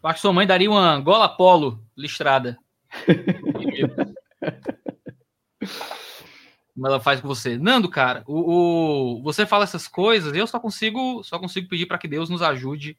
[0.01, 2.57] Eu acho que sua mãe daria uma gola polo listrada.
[6.73, 7.57] Como ela faz com você.
[7.57, 11.97] Nando, cara, o, o, você fala essas coisas, eu só consigo só consigo pedir para
[11.97, 12.97] que Deus nos ajude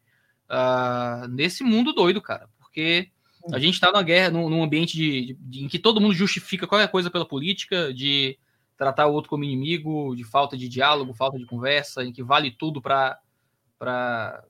[0.50, 2.48] uh, nesse mundo doido, cara.
[2.58, 3.10] Porque
[3.50, 6.66] a gente está numa guerra, num, num ambiente de, de, em que todo mundo justifica
[6.66, 8.38] qualquer coisa pela política, de
[8.76, 12.50] tratar o outro como inimigo, de falta de diálogo, falta de conversa, em que vale
[12.50, 14.44] tudo para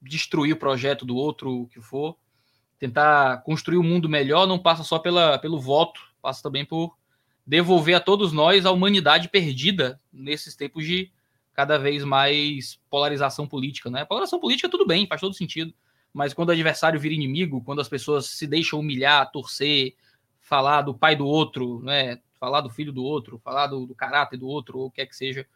[0.00, 2.16] destruir o projeto do outro, o que for.
[2.78, 6.96] Tentar construir um mundo melhor não passa só pela, pelo voto, passa também por
[7.48, 11.10] devolver a todos nós a humanidade perdida nesses tempos de
[11.54, 14.04] cada vez mais polarização política, né?
[14.04, 15.72] Polarização política tudo bem, faz todo sentido,
[16.12, 19.94] mas quando o adversário vira inimigo, quando as pessoas se deixam humilhar, torcer,
[20.42, 22.18] falar do pai do outro, né?
[22.38, 25.06] Falar do filho do outro, falar do, do caráter do outro, ou o que é
[25.06, 25.46] que seja,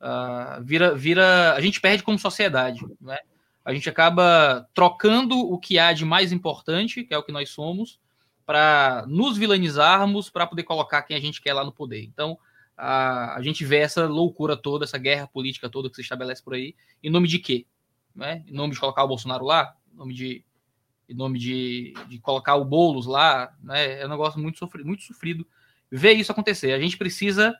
[0.00, 3.18] uh, vira, vira, a gente perde como sociedade, né?
[3.64, 7.50] A gente acaba trocando o que há de mais importante, que é o que nós
[7.50, 7.98] somos,
[8.44, 12.02] para nos vilanizarmos, para poder colocar quem a gente quer lá no poder.
[12.02, 12.38] Então,
[12.76, 16.54] a, a gente vê essa loucura toda, essa guerra política toda que se estabelece por
[16.54, 17.66] aí, em nome de quê?
[18.14, 18.44] Né?
[18.46, 19.74] Em nome de colocar o Bolsonaro lá?
[19.92, 20.44] Em nome de,
[21.08, 23.54] em nome de, de colocar o Boulos lá?
[23.62, 24.00] Né?
[24.00, 25.46] É um negócio muito sofrido, muito sofrido
[25.90, 26.72] ver isso acontecer.
[26.72, 27.56] A gente precisa.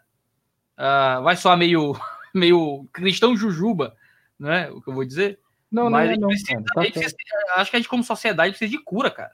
[0.78, 1.94] Uh, vai soar meio,
[2.34, 3.94] meio cristão jujuba,
[4.38, 4.70] né?
[4.70, 5.38] O que eu vou dizer.
[5.70, 7.16] Não, Mas não, é, não, precisa, tá precisa,
[7.56, 9.32] acho que a gente, como sociedade, precisa de cura, cara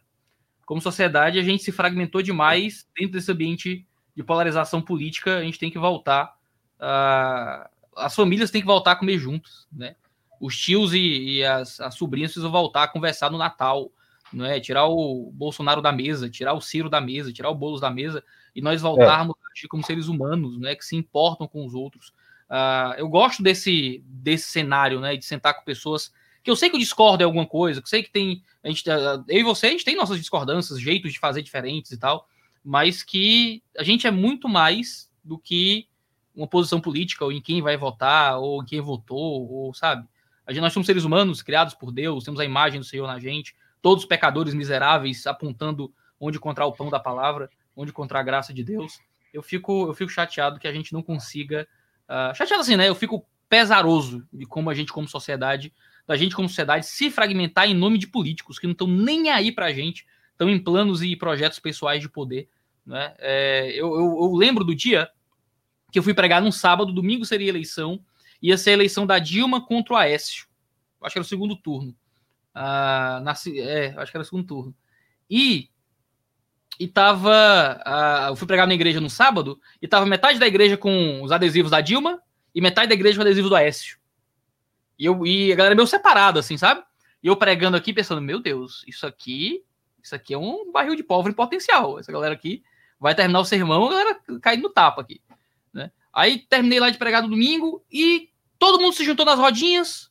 [0.68, 5.38] como sociedade, a gente se fragmentou demais dentro desse ambiente de polarização política.
[5.38, 6.36] A gente tem que voltar.
[6.78, 7.66] Uh,
[7.96, 9.96] as famílias têm que voltar a comer juntos, né?
[10.38, 10.98] Os tios e,
[11.38, 13.90] e as, as, sobrinhas precisam voltar a conversar no Natal,
[14.30, 14.60] não é?
[14.60, 18.22] Tirar o Bolsonaro da mesa, tirar o Ciro da mesa, tirar o Boulos da mesa
[18.54, 19.48] e nós voltarmos é.
[19.48, 20.74] a agir como seres humanos, né?
[20.74, 22.08] Que se importam com os outros.
[22.50, 25.16] Uh, eu gosto desse, desse cenário, né?
[25.16, 26.12] De sentar com pessoas
[26.48, 28.42] que eu sei que eu discordo em alguma coisa, que eu sei que tem.
[28.64, 28.82] A gente,
[29.28, 32.26] eu e você, a gente tem nossas discordâncias, jeitos de fazer diferentes e tal,
[32.64, 35.86] mas que a gente é muito mais do que
[36.34, 40.08] uma posição política, ou em quem vai votar, ou em quem votou, ou sabe?
[40.46, 43.18] A gente, nós somos seres humanos criados por Deus, temos a imagem do Senhor na
[43.18, 48.54] gente, todos pecadores miseráveis apontando onde encontrar o pão da palavra, onde encontrar a graça
[48.54, 48.98] de Deus.
[49.34, 51.68] Eu fico, eu fico chateado que a gente não consiga.
[52.08, 52.88] Uh, chateado assim, né?
[52.88, 55.72] Eu fico pesaroso de como a gente, como sociedade,
[56.08, 59.52] da gente como sociedade se fragmentar em nome de políticos que não estão nem aí
[59.52, 62.48] para a gente, estão em planos e projetos pessoais de poder.
[62.86, 63.14] Né?
[63.18, 65.10] É, eu, eu, eu, lembro do dia
[65.92, 68.00] que eu fui pregar num sábado, domingo seria eleição,
[68.40, 70.46] ia ser a eleição da Dilma contra o Aécio.
[71.02, 71.94] Acho que era o segundo turno.
[72.54, 74.74] Ah, na, é, acho que era o segundo turno.
[75.28, 75.68] E
[76.80, 77.82] e tava.
[77.84, 81.32] Uh, eu fui pregar na igreja no sábado, e tava metade da igreja com os
[81.32, 82.22] adesivos da Dilma
[82.54, 83.98] e metade da igreja com adesivo do Aécio.
[84.98, 86.82] E, eu, e a galera meio separada, assim, sabe?
[87.22, 89.62] E eu pregando aqui, pensando, meu Deus, isso aqui,
[90.02, 91.98] isso aqui é um barril de pólvora em potencial.
[91.98, 92.62] Essa galera aqui
[92.98, 95.20] vai terminar o sermão, a galera caindo no tapa aqui.
[95.72, 95.90] Né?
[96.12, 100.10] Aí terminei lá de pregar no domingo e todo mundo se juntou nas rodinhas.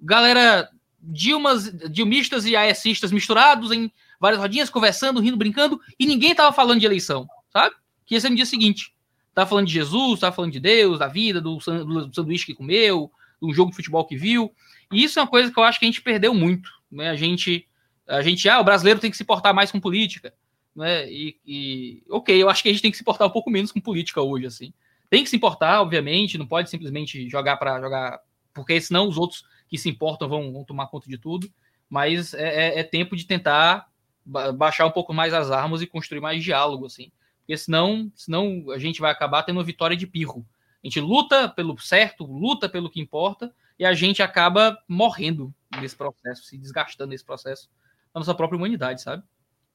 [0.00, 0.68] Galera
[1.08, 6.80] Dilmas, dilmistas e aesistas misturados em várias rodinhas, conversando, rindo, brincando, e ninguém tava falando
[6.80, 7.76] de eleição, sabe?
[8.04, 8.92] Que ia ser no dia seguinte.
[9.32, 13.10] Tava falando de Jesus, tava falando de Deus, da vida, do sanduíche que comeu,
[13.42, 14.52] um jogo de futebol que viu.
[14.92, 16.70] E isso é uma coisa que eu acho que a gente perdeu muito.
[16.90, 17.10] Né?
[17.10, 17.68] A gente,
[18.06, 20.32] a gente, ah, o brasileiro tem que se portar mais com política.
[20.74, 21.10] Né?
[21.10, 23.72] E, e, ok, eu acho que a gente tem que se portar um pouco menos
[23.72, 24.72] com política hoje, assim.
[25.08, 28.20] Tem que se importar, obviamente, não pode simplesmente jogar para jogar,
[28.52, 31.50] porque senão os outros que se importam vão, vão tomar conta de tudo.
[31.88, 33.86] Mas é, é, é tempo de tentar
[34.24, 37.12] baixar um pouco mais as armas e construir mais diálogo, assim.
[37.40, 40.44] Porque senão, senão a gente vai acabar tendo uma vitória de pirro.
[40.86, 45.96] A gente luta pelo certo, luta pelo que importa, e a gente acaba morrendo nesse
[45.96, 47.68] processo, se desgastando nesse processo
[48.14, 49.24] da nossa própria humanidade, sabe?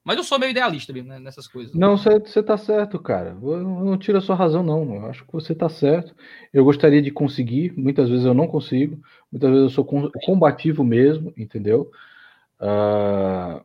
[0.02, 1.74] Mas eu sou meio idealista mesmo, né, nessas coisas.
[1.74, 3.36] Não, você tá certo, cara.
[3.42, 4.94] Eu não tiro a sua razão, não.
[4.94, 6.16] Eu acho que você tá certo.
[6.50, 8.98] Eu gostaria de conseguir, muitas vezes eu não consigo,
[9.30, 9.84] muitas vezes eu sou
[10.24, 11.90] combativo mesmo, entendeu?
[12.58, 13.62] Uh,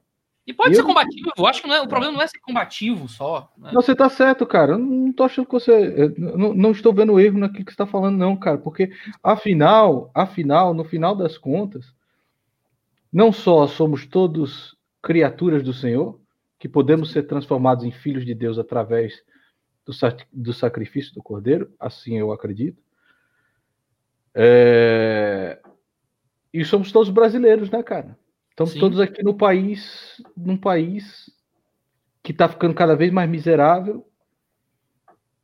[0.47, 0.75] e pode eu...
[0.77, 3.51] ser combativo, eu acho que não é, o problema não é ser combativo só.
[3.57, 3.71] Né?
[3.73, 4.71] Não, você tá certo, cara.
[4.71, 6.15] Eu não tô achando que você.
[6.17, 8.57] Não, não, estou vendo erro naquilo que você está falando, não, cara.
[8.57, 8.89] Porque,
[9.21, 11.93] afinal, afinal, no final das contas,
[13.11, 16.17] não só somos todos criaturas do Senhor,
[16.57, 19.21] que podemos ser transformados em filhos de Deus através
[19.85, 19.91] do,
[20.31, 22.81] do sacrifício do Cordeiro, assim eu acredito.
[24.33, 25.59] É...
[26.53, 28.17] E somos todos brasileiros, né, cara?
[28.57, 28.79] Estamos Sim.
[28.79, 31.29] todos aqui no país, num país
[32.23, 34.03] que está ficando cada vez mais miserável.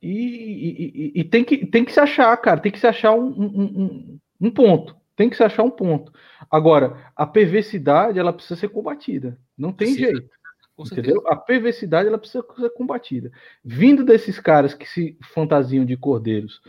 [0.02, 2.58] E, e, e, tem, que, tem que se achar, cara.
[2.58, 4.96] Tem que se achar um, um, um, um ponto.
[5.14, 6.12] Tem que se achar um ponto.
[6.50, 9.38] Agora, a perversidade ela precisa ser combatida.
[9.56, 9.98] Não tem Sim.
[9.98, 10.30] jeito.
[10.76, 11.22] Entendeu?
[11.28, 13.30] A perversidade ela precisa ser combatida.
[13.64, 16.60] Vindo desses caras que se fantasiam de cordeiros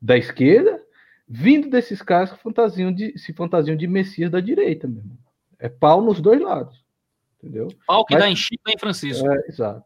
[0.00, 0.80] da esquerda,
[1.28, 5.18] vindo desses caras que fantasiam de, se fantasiam de messias da direita mesmo.
[5.58, 6.84] É pau nos dois lados.
[7.38, 7.68] Entendeu?
[7.86, 9.30] Pau que Mas, dá em Chico em Francisco.
[9.30, 9.84] É, exato.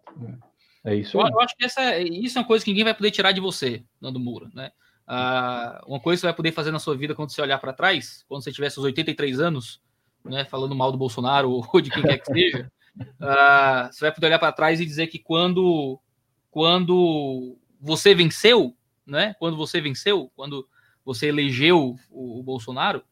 [0.84, 1.18] É, é isso.
[1.18, 3.32] Eu, eu, acho que essa, é, isso é uma coisa que ninguém vai poder tirar
[3.32, 4.70] de você, Nando Moura, né?
[5.06, 7.72] Ah, uma coisa que você vai poder fazer na sua vida quando você olhar para
[7.72, 9.82] trás, quando você tiver seus 83 anos,
[10.24, 14.28] né, falando mal do Bolsonaro ou de quem quer que seja, uh, você vai poder
[14.28, 16.00] olhar para trás e dizer que quando,
[16.50, 18.76] quando você venceu,
[19.06, 19.34] né?
[19.38, 20.66] Quando você venceu, quando
[21.04, 23.02] você elegeu o, o Bolsonaro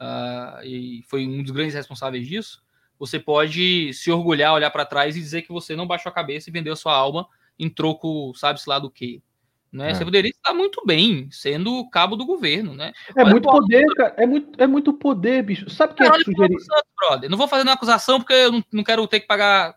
[0.00, 2.62] uh, e foi um dos grandes responsáveis disso,
[2.98, 6.50] você pode se orgulhar, olhar para trás e dizer que você não baixou a cabeça
[6.50, 9.22] e vendeu a sua alma em troco, sabe-se lá do que.
[9.70, 9.90] Né?
[9.90, 9.94] É.
[9.94, 12.92] Você poderia estar muito bem sendo cabo do governo, né?
[13.14, 14.14] É muito poder, cara.
[14.16, 15.68] É muito, é muito poder, bicho.
[15.68, 16.56] Sabe que é sugerir?
[16.98, 17.28] Brother.
[17.28, 19.76] Não vou fazer uma acusação porque eu não, não quero ter que pagar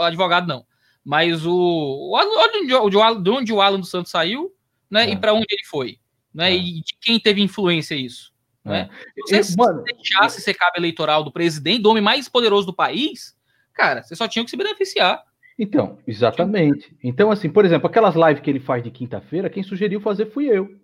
[0.00, 0.66] advogado, não.
[1.02, 2.10] Mas o.
[2.12, 4.52] Olha de onde o Alan dos Santos saiu,
[4.90, 5.06] né?
[5.08, 5.12] É.
[5.12, 5.98] E para onde ele foi.
[6.32, 6.52] Né?
[6.52, 6.56] É.
[6.56, 8.33] E de quem teve influência isso.
[8.64, 8.88] Né?
[8.90, 9.22] É.
[9.26, 13.36] Se você Mano, deixasse ser cabo eleitoral do presidente, do homem mais poderoso do país,
[13.72, 15.22] cara, você só tinha que se beneficiar.
[15.58, 16.96] Então, exatamente.
[17.02, 20.46] Então, assim, por exemplo, aquelas lives que ele faz de quinta-feira, quem sugeriu fazer fui
[20.46, 20.80] eu.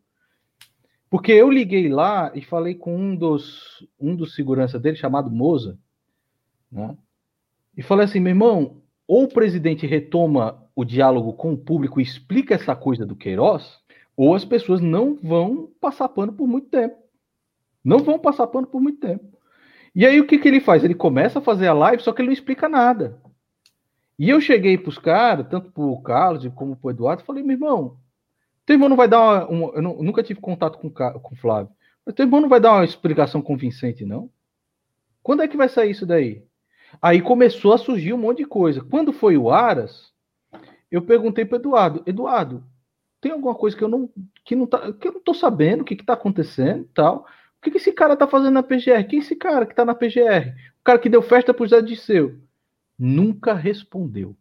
[1.08, 5.76] Porque eu liguei lá e falei com um dos, um dos segurança dele, chamado Moza,
[6.70, 6.96] né?
[7.76, 12.02] E falei assim, meu irmão, ou o presidente retoma o diálogo com o público e
[12.04, 13.78] explica essa coisa do Queiroz,
[14.16, 16.99] ou as pessoas não vão passar pano por muito tempo.
[17.84, 19.38] Não vão passar pano por muito tempo.
[19.94, 20.84] E aí o que, que ele faz?
[20.84, 23.20] Ele começa a fazer a live, só que ele não explica nada.
[24.18, 27.42] E eu cheguei para os caras, tanto para o Carlos como para o Eduardo, falei,
[27.42, 27.96] meu irmão,
[28.66, 29.46] teu irmão não vai dar uma.
[29.48, 31.72] uma eu, não, eu, nunca tive contato com, com o Flávio.
[32.04, 34.30] Mas teu irmão não vai dar uma explicação convincente, não?
[35.22, 36.44] Quando é que vai sair isso daí?
[37.00, 38.82] Aí começou a surgir um monte de coisa.
[38.82, 40.12] Quando foi o Aras,
[40.90, 42.64] eu perguntei para Eduardo, Eduardo,
[43.20, 44.10] tem alguma coisa que eu não
[44.44, 47.26] que não tá, que eu não sabendo, o que que tá acontecendo, tal?
[47.60, 49.06] O que que esse cara tá fazendo na PGR?
[49.06, 50.54] Quem é esse cara que tá na PGR?
[50.80, 52.40] O cara que deu festa pro Zé Disseu
[52.98, 54.34] nunca respondeu.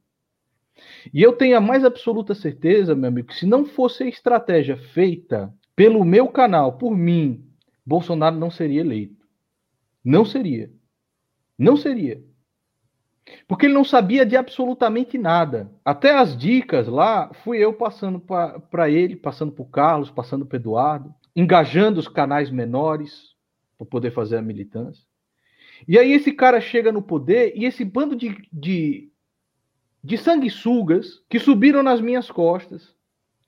[1.13, 4.77] E eu tenho a mais absoluta certeza, meu amigo, que se não fosse a estratégia
[4.77, 7.45] feita pelo meu canal, por mim,
[7.85, 9.27] Bolsonaro não seria eleito.
[10.01, 10.71] Não seria.
[11.57, 12.23] Não seria.
[13.47, 15.69] Porque ele não sabia de absolutamente nada.
[15.83, 20.55] Até as dicas lá, fui eu passando para ele, passando para o Carlos, passando para
[20.57, 23.33] Eduardo, engajando os canais menores
[23.77, 25.05] para poder fazer a militância.
[25.87, 29.09] E aí esse cara chega no poder e esse bando de, de,
[30.03, 32.93] de sanguessugas que subiram nas minhas costas,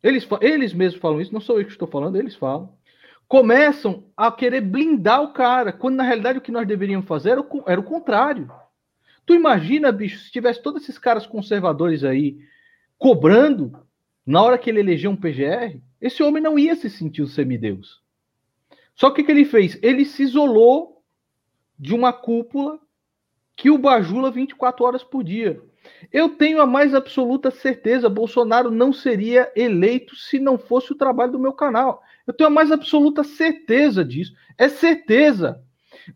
[0.01, 2.73] eles, eles mesmos falam isso, não sou eu que estou falando, eles falam,
[3.27, 7.41] começam a querer blindar o cara, quando na realidade o que nós deveríamos fazer era
[7.41, 8.49] o, era o contrário.
[9.25, 12.39] Tu imagina, bicho, se tivesse todos esses caras conservadores aí
[12.97, 13.85] cobrando
[14.25, 18.01] na hora que ele elegeu um PGR, esse homem não ia se sentir o semideus.
[18.95, 19.77] Só que o que ele fez?
[19.81, 21.03] Ele se isolou
[21.77, 22.79] de uma cúpula
[23.55, 25.61] que o bajula 24 horas por dia.
[26.11, 31.31] Eu tenho a mais absoluta certeza, Bolsonaro não seria eleito se não fosse o trabalho
[31.31, 32.01] do meu canal.
[32.25, 34.33] Eu tenho a mais absoluta certeza disso.
[34.57, 35.61] É certeza.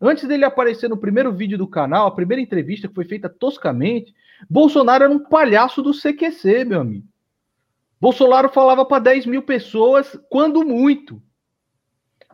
[0.00, 4.14] Antes dele aparecer no primeiro vídeo do canal, a primeira entrevista que foi feita toscamente,
[4.48, 7.06] Bolsonaro era um palhaço do CQC, meu amigo.
[8.06, 11.20] Bolsonaro falava para 10 mil pessoas, quando muito.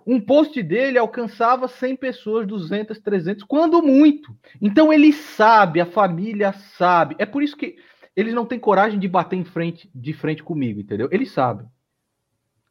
[0.06, 4.36] Um post dele alcançava 100 pessoas, 200, 300, quando muito.
[4.60, 7.16] Então ele sabe, a família sabe.
[7.18, 7.76] É por isso que
[8.14, 11.08] eles não têm coragem de bater em frente, de frente comigo, entendeu?
[11.10, 11.66] Eles sabem.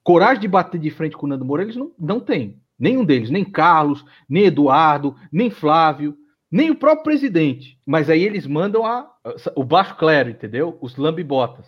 [0.03, 2.61] Coragem de bater de frente com o Nando Moura, eles não, não têm.
[2.77, 6.15] Nenhum deles, nem Carlos, nem Eduardo, nem Flávio,
[6.51, 7.79] nem o próprio presidente.
[7.83, 9.11] Mas aí eles mandam a,
[9.55, 10.77] o baixo clero, entendeu?
[10.79, 11.65] Os lambibotas.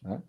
[0.00, 0.22] Né?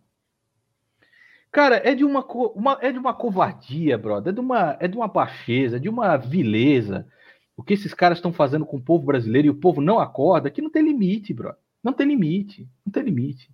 [1.58, 2.24] Cara, é de uma,
[2.54, 4.30] uma, é de uma covardia, brother.
[4.30, 7.08] É de uma, é de uma baixeza, é de uma vileza.
[7.56, 10.52] O que esses caras estão fazendo com o povo brasileiro e o povo não acorda,
[10.52, 11.58] que não tem limite, brother.
[11.84, 12.70] Não tem limite.
[12.86, 13.50] Não tem limite.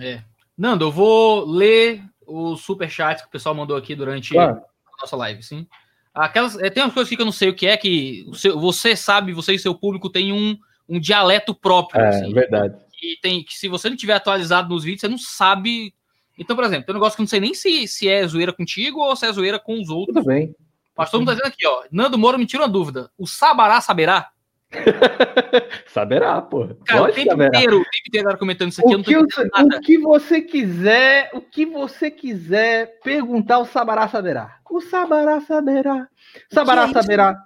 [0.00, 0.22] É.
[0.56, 4.56] Nando, eu vou ler o super chat que o pessoal mandou aqui durante claro.
[4.56, 5.66] a nossa live, sim.
[6.14, 8.24] Aquelas, é, tem umas coisas que eu não sei o que é, que
[8.54, 10.56] você sabe, você e seu público tem um,
[10.88, 12.00] um dialeto próprio.
[12.00, 12.74] É, assim, verdade.
[13.02, 15.92] E tem que se você não tiver atualizado nos vídeos, você não sabe
[16.40, 18.50] então, por exemplo, tem um negócio que eu não sei nem se, se é zoeira
[18.50, 20.16] contigo ou se é zoeira com os outros.
[20.16, 20.56] Tudo bem.
[20.96, 21.84] Mas todo mundo tá dizendo aqui, ó.
[21.92, 23.10] Nando Moura me tira uma dúvida.
[23.18, 24.30] O Sabará saberá?
[25.86, 26.68] saberá, pô.
[26.86, 29.16] Cara, o tempo inteiro, o tempo inteiro comentando isso aqui, o que.
[29.16, 34.56] O que você quiser, o que você quiser perguntar, o Sabará saberá.
[34.70, 36.08] O Sabará saberá.
[36.50, 37.36] Sabará é saberá.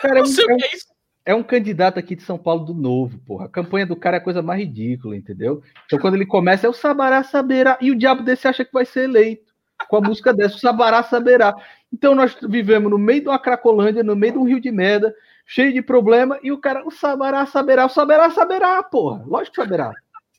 [0.00, 0.58] Cara, é um, é, um,
[1.26, 3.46] é um candidato aqui de São Paulo do Novo, porra.
[3.46, 5.60] A campanha do cara é a coisa mais ridícula, entendeu?
[5.84, 7.76] Então quando ele começa é o Sabará saberá.
[7.80, 9.52] E o diabo desse acha que vai ser eleito
[9.88, 11.52] com a música dessa, o Sabará saberá.
[11.92, 15.12] Então nós vivemos no meio de uma Cracolândia, no meio de um rio de merda,
[15.44, 19.24] cheio de problema, e o cara, o Sabará saberá, o Sabará saberá, porra.
[19.26, 19.92] Lógico que saberá.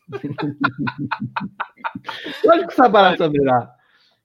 [2.45, 3.69] Lógico que Sabará saberá.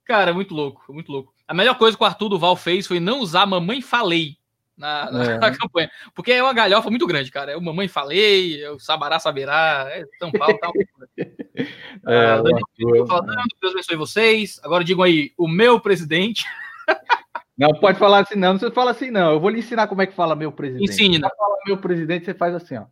[0.05, 1.35] Cara, muito louco, muito louco.
[1.47, 4.37] A melhor coisa que o Arthur Duval fez foi não usar Mamãe Falei
[4.83, 5.39] na, na, é.
[5.39, 5.91] na campanha.
[6.15, 7.53] Porque é uma galhofa muito grande, cara.
[7.53, 10.73] É o Mamãe Falei, é o Sabará Saberá, é São Paulo tal.
[11.17, 11.67] é,
[12.05, 14.61] ah, Daniel, falando, Deus abençoe vocês.
[14.65, 16.45] Agora digam aí, o meu presidente.
[17.57, 18.55] Não pode falar assim, não.
[18.55, 19.33] Não você fala assim, não.
[19.33, 20.91] Eu vou lhe ensinar como é que fala meu presidente.
[20.91, 21.29] Ensine, né?
[21.37, 22.87] Fala meu presidente, você faz assim, ó.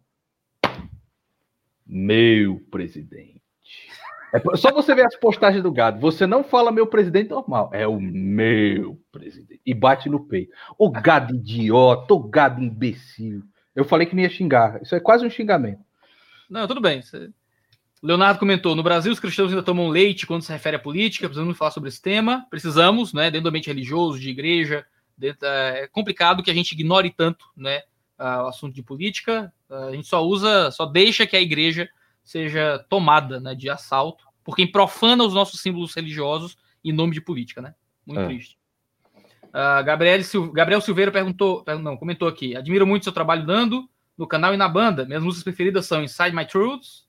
[1.85, 3.40] Meu presidente.
[4.33, 6.01] É só você ver as postagens do gado.
[6.01, 7.71] Você não fala meu presidente normal.
[7.73, 9.61] É o meu presidente.
[9.65, 10.53] E bate no peito.
[10.79, 13.43] O gado idiota, o gado imbecil.
[13.75, 14.81] Eu falei que não ia xingar.
[14.83, 15.81] Isso é quase um xingamento.
[16.49, 17.03] Não, tudo bem.
[18.03, 21.29] Leonardo comentou: no Brasil, os cristãos ainda tomam leite quando se refere à política.
[21.29, 22.47] Precisamos falar sobre esse tema.
[22.51, 23.31] Precisamos, né?
[23.31, 24.85] Dentro do ambiente religioso, de igreja.
[25.17, 27.83] Dentro, é complicado que a gente ignore tanto, né?
[28.19, 29.53] o assunto de política.
[29.69, 31.89] A gente só usa, só deixa que a igreja
[32.31, 37.21] seja tomada né, de assalto por quem profana os nossos símbolos religiosos em nome de
[37.21, 37.75] política, né?
[38.07, 38.27] Muito é.
[38.27, 38.57] triste.
[39.49, 44.29] Uh, Gabriel, Sil Gabriel Silveira perguntou, não, comentou aqui: admiro muito seu trabalho dando no
[44.29, 45.05] canal e na banda.
[45.05, 47.05] Minhas músicas preferidas são Inside My Truths,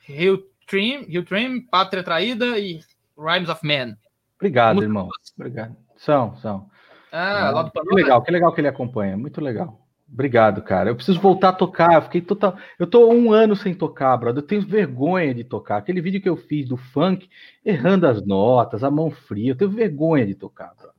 [0.00, 2.80] Rio Trim, Pátria Traída e
[3.16, 3.96] Rhymes of Man.
[4.34, 5.08] Obrigado, irmão.
[5.38, 5.76] Obrigado.
[5.96, 6.68] São, são.
[7.12, 9.16] Ah, lá do Que legal, que legal que ele acompanha.
[9.16, 9.87] Muito legal.
[10.10, 10.90] Obrigado, cara.
[10.90, 11.94] Eu preciso voltar a tocar.
[11.94, 12.56] Eu fiquei total.
[12.78, 14.42] Eu tô um ano sem tocar, brother.
[14.42, 15.76] Eu tenho vergonha de tocar.
[15.76, 17.28] Aquele vídeo que eu fiz do funk,
[17.64, 19.52] errando as notas, a mão fria.
[19.52, 20.94] Eu tenho vergonha de tocar, brother.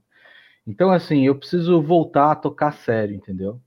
[0.65, 3.60] Então, assim, eu preciso voltar a tocar sério, entendeu?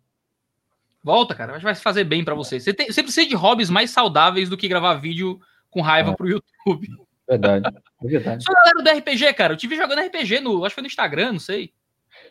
[1.02, 2.60] Volta, cara, mas vai fazer bem para você.
[2.60, 6.14] Você, tem, você precisa de hobbies mais saudáveis do que gravar vídeo com raiva é.
[6.14, 6.88] pro YouTube.
[7.28, 7.66] Verdade,
[8.04, 8.44] é verdade.
[8.44, 9.52] Sou galera do RPG, cara.
[9.54, 11.72] Eu tive jogando RPG no, acho que foi no Instagram, não sei.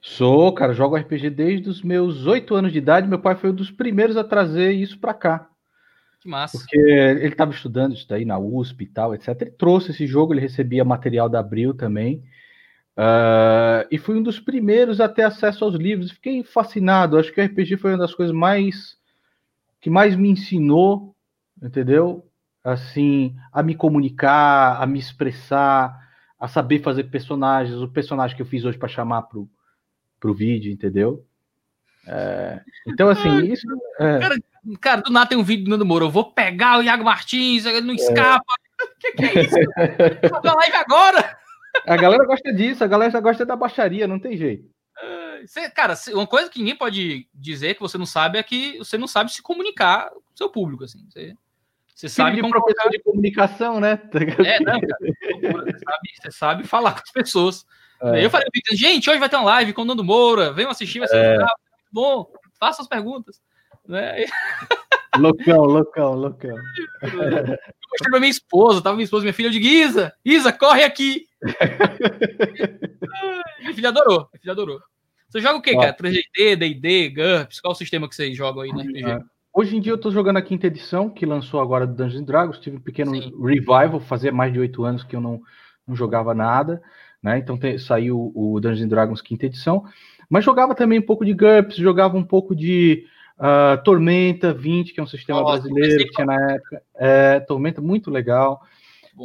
[0.02, 3.08] Sou, cara, jogo RPG desde os meus oito anos de idade.
[3.08, 5.48] Meu pai foi um dos primeiros a trazer isso para cá.
[6.20, 6.58] Que massa.
[6.58, 9.40] Porque ele estava estudando isso daí na USP e tal, etc.
[9.42, 12.24] Ele trouxe esse jogo, ele recebia material da Abril também.
[12.98, 16.12] Uh, e fui um dos primeiros a ter acesso aos livros.
[16.12, 17.18] Fiquei fascinado.
[17.18, 18.98] Acho que o RPG foi uma das coisas mais
[19.80, 21.16] que mais me ensinou,
[21.62, 22.28] entendeu?
[22.64, 26.08] Assim, a me comunicar, a me expressar,
[26.40, 27.78] a saber fazer personagens.
[27.78, 29.50] O personagem que eu fiz hoje para chamar pro,
[30.22, 31.26] pro vídeo, entendeu?
[32.08, 33.68] É, então, assim, isso.
[34.00, 34.20] É...
[34.20, 34.36] Cara,
[34.80, 36.06] cara, do nada tem um vídeo do Nando Moura.
[36.06, 37.96] Eu vou pegar o Iago Martins, ele não é.
[37.96, 38.54] escapa.
[38.82, 39.56] O que, que, é isso?
[40.44, 41.38] Vou live agora!
[41.86, 44.70] A galera gosta disso, a galera gosta da baixaria, não tem jeito.
[45.46, 48.98] Você, cara, uma coisa que ninguém pode dizer que você não sabe é que você
[48.98, 51.00] não sabe se comunicar com o seu público, assim.
[51.10, 51.34] Você,
[51.96, 54.00] você sabe de professor de comunicação, né?
[54.46, 54.98] É, não, cara.
[55.00, 57.66] Você sabe, você sabe falar com as pessoas.
[58.02, 58.26] É.
[58.26, 61.08] Eu falei, gente, hoje vai ter uma live com o Nando Moura, venham assistir, vai
[61.08, 61.38] ser é.
[61.38, 61.54] muito
[61.92, 63.40] bom, faça as perguntas.
[63.88, 64.26] Né?
[65.18, 66.56] Loucão, loucão, loucão.
[67.02, 70.86] Eu mostrei pra minha esposa, tava minha esposa, minha filha, eu digo, Isa, Isa, corre
[70.86, 71.26] aqui.
[73.60, 74.80] minha filha adorou, minha filha adorou.
[75.28, 75.94] Você joga o que, cara?
[75.94, 77.60] 3D, D&D, GURPS?
[77.60, 79.12] Qual o sistema que vocês jogam aí no RPG?
[79.12, 79.20] É.
[79.54, 82.60] Hoje em dia eu tô jogando a quinta edição, que lançou agora do Dungeons Dragons.
[82.60, 83.34] Tive um pequeno Sim.
[83.44, 85.42] revival, fazia mais de oito anos que eu não,
[85.86, 86.82] não jogava nada,
[87.22, 87.38] né?
[87.38, 89.86] Então saiu o Dungeons Dragons quinta edição.
[90.30, 93.06] Mas jogava também um pouco de GURPS, jogava um pouco de
[93.38, 96.82] uh, Tormenta 20, que é um sistema Nossa, brasileiro que tinha na época.
[96.96, 98.62] É, Tormenta, muito legal.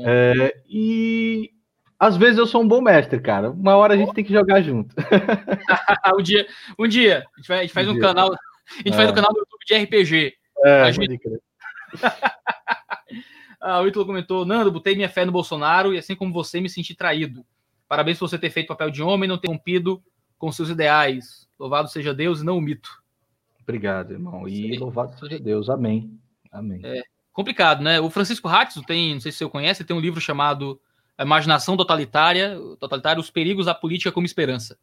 [0.04, 1.52] É, e
[1.98, 3.50] às vezes eu sou um bom mestre, cara.
[3.50, 4.94] Uma hora a gente tem que jogar junto.
[6.18, 6.46] um dia,
[6.78, 8.96] um dia a gente, vai, a gente faz um, um canal, a gente é.
[8.96, 10.34] faz um canal no YouTube de RPG.
[10.64, 11.20] É, a gente...
[13.60, 16.68] ah, o Ítalo comentou: Nando, botei minha fé no Bolsonaro e assim como você me
[16.68, 17.46] senti traído.
[17.88, 20.02] Parabéns por você ter feito papel de homem e não ter rompido
[20.38, 21.48] com seus ideais.
[21.58, 23.02] Louvado seja Deus e não o mito.
[23.62, 24.46] Obrigado, irmão.
[24.48, 24.78] E Sim.
[24.78, 25.68] louvado seja Deus.
[25.68, 26.18] Amém.
[26.52, 26.80] Amém.
[26.84, 27.02] É
[27.32, 28.00] complicado, né?
[28.00, 30.80] O Francisco Ratz tem, não sei se você conhece, tem um livro chamado
[31.18, 34.78] a imaginação totalitária, totalitária, os perigos da política como esperança.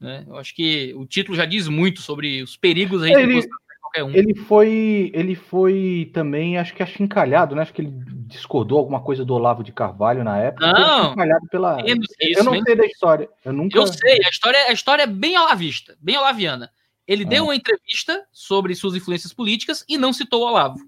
[0.00, 0.24] Né?
[0.26, 3.02] Eu acho que o título já diz muito sobre os perigos.
[3.02, 3.48] A gente ele,
[3.94, 4.10] qualquer um.
[4.10, 7.62] Ele foi, ele foi também, acho que achincalhado, né?
[7.62, 7.92] Acho que ele
[8.26, 10.72] discordou alguma coisa do Olavo de Carvalho na época.
[10.72, 11.14] Não,
[11.50, 11.78] pela.
[11.80, 13.28] Isso, eu não sei da história.
[13.44, 13.78] Eu, nunca...
[13.78, 16.70] eu sei, a história, a história é bem olavista, bem olaviana.
[17.06, 17.28] Ele ah.
[17.28, 20.78] deu uma entrevista sobre suas influências políticas e não citou o Olavo.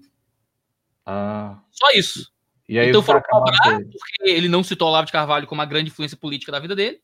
[1.05, 1.59] Ah.
[1.71, 2.31] Só isso.
[2.67, 6.17] então foram cobrar, porque ele não citou o Olavo de Carvalho como uma grande influência
[6.17, 6.99] política da vida dele.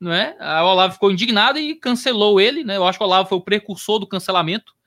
[0.00, 0.36] Não é?
[0.62, 2.62] o Olavo ficou indignado e cancelou ele.
[2.62, 2.76] Né?
[2.76, 4.77] Eu acho que o Olavo foi o precursor do cancelamento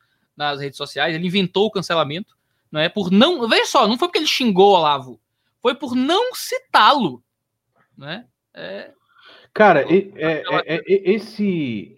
[0.41, 1.15] nas redes sociais.
[1.15, 2.35] Ele inventou o cancelamento.
[2.71, 2.89] Não é?
[2.89, 3.47] Por não.
[3.47, 5.19] Veja só, não foi porque ele xingou o Olavo.
[5.61, 7.23] Foi por não citá-lo.
[7.97, 8.25] Né?
[8.53, 8.91] É...
[9.53, 11.97] Cara, é, é, é, esse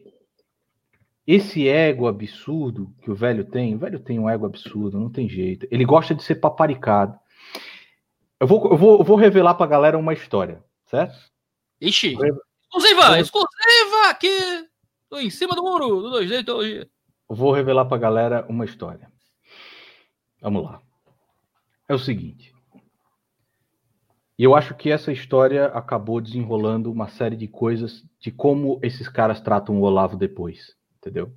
[1.26, 5.30] esse ego absurdo que o velho tem, o velho tem um ego absurdo, não tem
[5.30, 5.66] jeito.
[5.72, 7.18] Ele gosta de ser paparicado.
[8.40, 11.16] Eu vou, eu vou, eu vou revelar pra galera uma história, certo?
[11.80, 12.18] Ixi.
[12.64, 13.20] Exclusiva!
[13.20, 14.68] Exclusiva aqui!
[15.10, 16.90] Tô em cima do muro do 2D Teologia.
[17.34, 19.12] Vou revelar pra galera uma história.
[20.42, 20.82] Vamos lá.
[21.88, 22.54] É o seguinte.
[24.38, 29.40] Eu acho que essa história acabou desenrolando uma série de coisas de como esses caras
[29.40, 31.34] tratam o Olavo depois entendeu?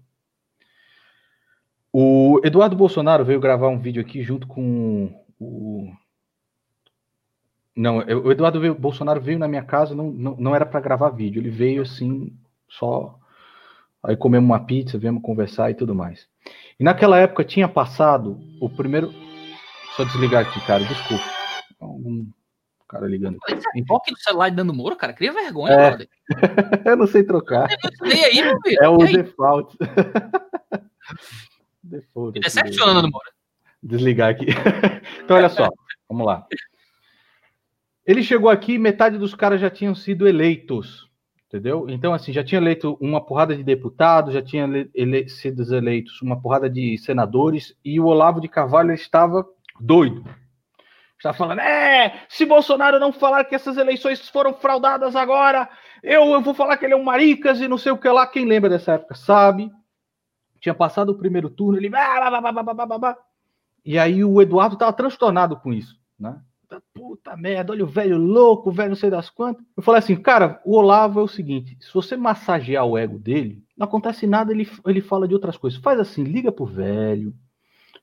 [1.93, 5.91] O Eduardo Bolsonaro veio gravar um vídeo aqui junto com o.
[7.75, 11.11] Não, o Eduardo veio, Bolsonaro veio na minha casa, não, não, não era para gravar
[11.11, 12.35] vídeo, ele veio assim,
[12.69, 13.19] só.
[14.03, 16.29] Aí comemos uma pizza, viemos conversar e tudo mais.
[16.79, 19.13] E naquela época tinha passado o primeiro.
[19.97, 21.25] Só desligar aqui, cara, desculpa.
[21.81, 22.27] Algum
[22.89, 23.39] cara ligando.
[23.87, 25.91] Toque no celular dando Moro, cara, cria vergonha, é.
[25.91, 26.09] brother.
[26.85, 27.69] eu não sei trocar.
[28.03, 28.43] aí.
[28.81, 29.77] É o default.
[31.83, 32.41] default.
[32.41, 33.31] Decepcionando no Moro.
[33.83, 34.47] Desligar aqui.
[35.23, 35.69] então, olha só,
[36.09, 36.47] vamos lá.
[38.05, 41.11] Ele chegou aqui, metade dos caras já tinham sido eleitos,
[41.49, 41.89] entendeu?
[41.89, 46.41] Então, assim, já tinha eleito uma porrada de deputados, já tinha ele sido eleitos uma
[46.41, 49.47] porrada de senadores, e o Olavo de Carvalho estava
[49.81, 50.25] doido
[51.17, 55.69] Está falando, é, se Bolsonaro não falar que essas eleições foram fraudadas agora,
[56.03, 58.27] eu, eu vou falar que ele é um maricas e não sei o que lá.
[58.27, 59.71] Quem lembra dessa época sabe.
[60.61, 61.89] Tinha passado o primeiro turno, ele.
[63.85, 66.39] E aí o Eduardo estava transtornado com isso, né?
[66.93, 69.65] Puta merda, olha o velho louco, o velho não sei das quantas.
[69.77, 73.63] Eu falei assim, cara, o Olavo é o seguinte: se você massagear o ego dele,
[73.77, 75.81] não acontece nada, ele, ele fala de outras coisas.
[75.81, 77.33] Faz assim, liga pro velho,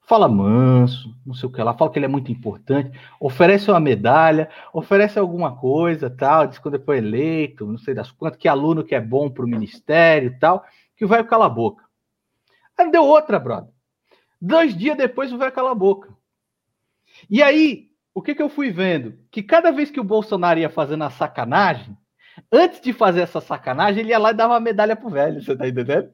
[0.05, 3.79] fala manso, não sei o que lá, fala que ele é muito importante, oferece uma
[3.79, 8.83] medalha, oferece alguma coisa, tal, diz quando foi eleito, não sei das quantas, que aluno
[8.83, 10.63] que é bom para o ministério tal,
[10.95, 11.83] que o velho cala a boca.
[12.77, 13.71] Aí deu outra, brother.
[14.41, 16.09] Dois dias depois o velho cala a boca.
[17.29, 19.17] E aí, o que, que eu fui vendo?
[19.31, 21.97] Que cada vez que o Bolsonaro ia fazendo a sacanagem,
[22.51, 25.55] antes de fazer essa sacanagem, ele ia lá e dava uma medalha pro velho, você
[25.55, 26.11] tá entendendo?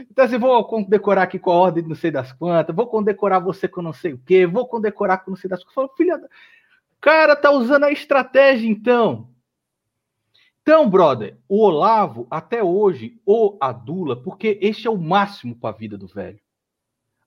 [0.00, 3.42] Então, assim, vou condecorar aqui com a ordem de não sei das quantas, vou condecorar
[3.42, 5.74] você com não sei o quê, vou condecorar com não sei das quantas.
[5.74, 6.28] Falo, filha da...
[7.00, 9.28] Cara, tá usando a estratégia, então.
[10.62, 15.78] Então, brother, o Olavo, até hoje, ou adula, porque este é o máximo para a
[15.78, 16.38] vida do velho.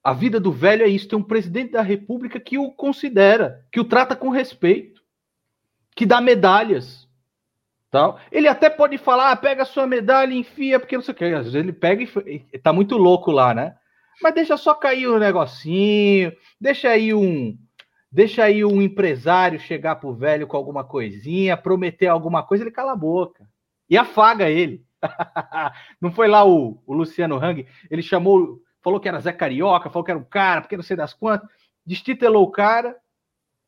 [0.05, 3.79] A vida do velho é isso: tem um presidente da república que o considera, que
[3.79, 5.01] o trata com respeito,
[5.95, 7.05] que dá medalhas
[7.95, 8.19] Tal.
[8.29, 11.23] Ele até pode falar, ah, pega a sua medalha enfia, porque não sei o que.
[11.23, 13.73] Às vezes ele pega e tá muito louco lá, né?
[14.21, 17.57] Mas deixa só cair um negocinho, deixa aí um.
[18.11, 22.91] Deixa aí um empresário chegar pro velho com alguma coisinha, prometer alguma coisa, ele cala
[22.91, 23.47] a boca.
[23.89, 24.83] E afaga ele.
[26.01, 30.05] não foi lá o, o Luciano Hang, ele chamou, falou que era Zé Carioca, falou
[30.05, 31.49] que era um cara, porque não sei das quantas,
[31.85, 32.95] destitelou o cara,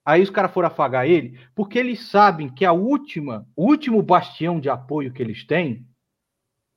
[0.07, 4.57] Aí os caras foram afagar ele, porque eles sabem que a última, o último bastião
[4.57, 5.85] de apoio que eles têm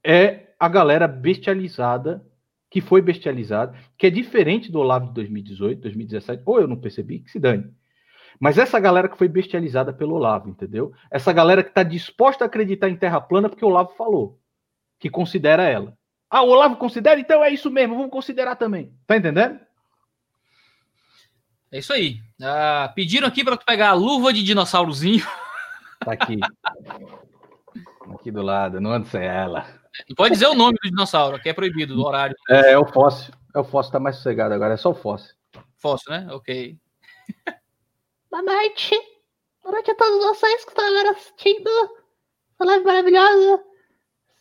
[0.05, 2.27] é a galera bestializada,
[2.69, 7.21] que foi bestializada, que é diferente do Olavo de 2018, 2017, ou eu não percebi,
[7.21, 7.73] que se dane.
[8.41, 10.93] Mas essa galera que foi bestializada pelo Olavo, entendeu?
[11.09, 14.41] Essa galera que está disposta a acreditar em terra plana porque o Olavo falou,
[14.99, 15.97] que considera ela.
[16.31, 17.19] Ah, o Olavo considera?
[17.19, 18.95] Então é isso mesmo, vamos considerar também.
[19.05, 19.59] Tá entendendo?
[21.73, 22.21] É isso aí.
[22.41, 25.27] Ah, pediram aqui para tu pegar a luva de dinossaurozinho.
[26.03, 26.41] Tá aqui.
[28.15, 29.67] aqui do lado, não ando sem ela.
[30.17, 32.35] Pode dizer o nome do dinossauro, que é proibido do horário.
[32.49, 33.35] É, é o fóssil.
[33.55, 35.35] É o fóssil, tá mais sossegado agora, é só o fóssil.
[35.77, 36.27] Fóssil, né?
[36.31, 36.75] Ok.
[38.31, 38.95] Boa noite.
[39.63, 41.71] Boa noite a todos vocês que estão agora assistindo
[42.61, 43.63] live maravilhosa.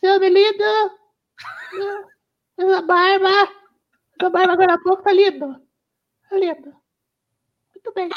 [0.00, 0.99] Seu Melida.
[2.58, 3.28] Essa barba.
[4.18, 5.60] Essa barba agora há pouco tá linda.
[6.28, 6.72] Tá linda.
[7.74, 8.10] Muito bem.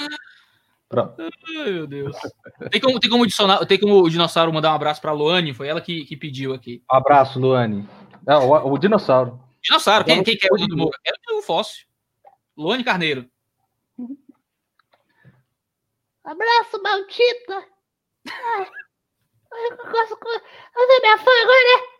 [0.89, 1.21] Pronto.
[1.21, 2.15] Ai, meu Deus.
[2.71, 5.53] Tem como, tem como, adicionar, tem como o dinossauro mandar um abraço para a Luane?
[5.53, 6.83] Foi ela que, que pediu aqui.
[6.91, 7.87] Um abraço, Luane.
[8.25, 9.39] Não, o, o dinossauro.
[9.61, 10.97] Dinossauro, quem, quem quer o do Moura?
[11.05, 11.85] É o fóssil.
[12.55, 13.27] Luane Carneiro.
[16.23, 17.67] Abraço, maldita!
[18.31, 18.67] Ai,
[19.71, 20.29] eu gosto com.
[20.29, 21.92] Você é minha fã agora, né?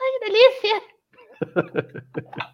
[0.00, 0.82] Ai, que delícia!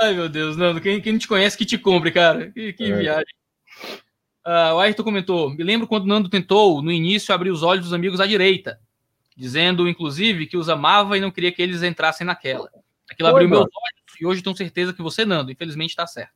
[0.00, 0.80] Ai, meu Deus, Nando.
[0.80, 2.50] Quem, quem não te conhece que te compre, cara.
[2.50, 2.96] Que, que É.
[2.96, 3.34] viagem.
[4.44, 7.94] Ah, o Ayrton comentou: Me lembro quando Nando tentou, no início, abrir os olhos dos
[7.94, 8.78] amigos à direita,
[9.36, 12.68] dizendo, inclusive, que os amava e não queria que eles entrassem naquela.
[13.10, 13.76] Aquilo Foi, abriu meus brother.
[13.76, 16.32] olhos e hoje tenho certeza que você, Nando, infelizmente tá certo.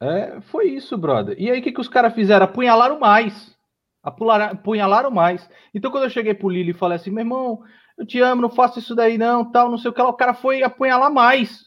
[0.00, 1.36] É, foi isso, brother.
[1.38, 2.44] E aí, o que, que os caras fizeram?
[2.44, 3.54] Apunhalaram mais.
[4.02, 5.48] Apunhalaram mais.
[5.72, 7.62] Então, quando eu cheguei pro Lili e falei assim, meu irmão,
[8.02, 10.34] eu te amo, não faço isso daí não, tal, não sei o que o cara
[10.34, 11.66] foi apunhalar mais.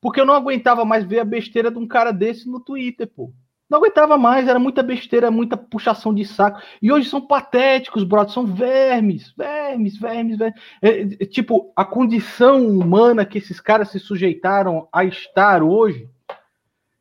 [0.00, 3.32] Porque eu não aguentava mais ver a besteira de um cara desse no Twitter, pô.
[3.68, 6.60] Não aguentava mais, era muita besteira, muita puxação de saco.
[6.80, 10.60] E hoje são patéticos, brother, são vermes, vermes, vermes, vermes.
[10.80, 16.08] É, é, tipo, a condição humana que esses caras se sujeitaram a estar hoje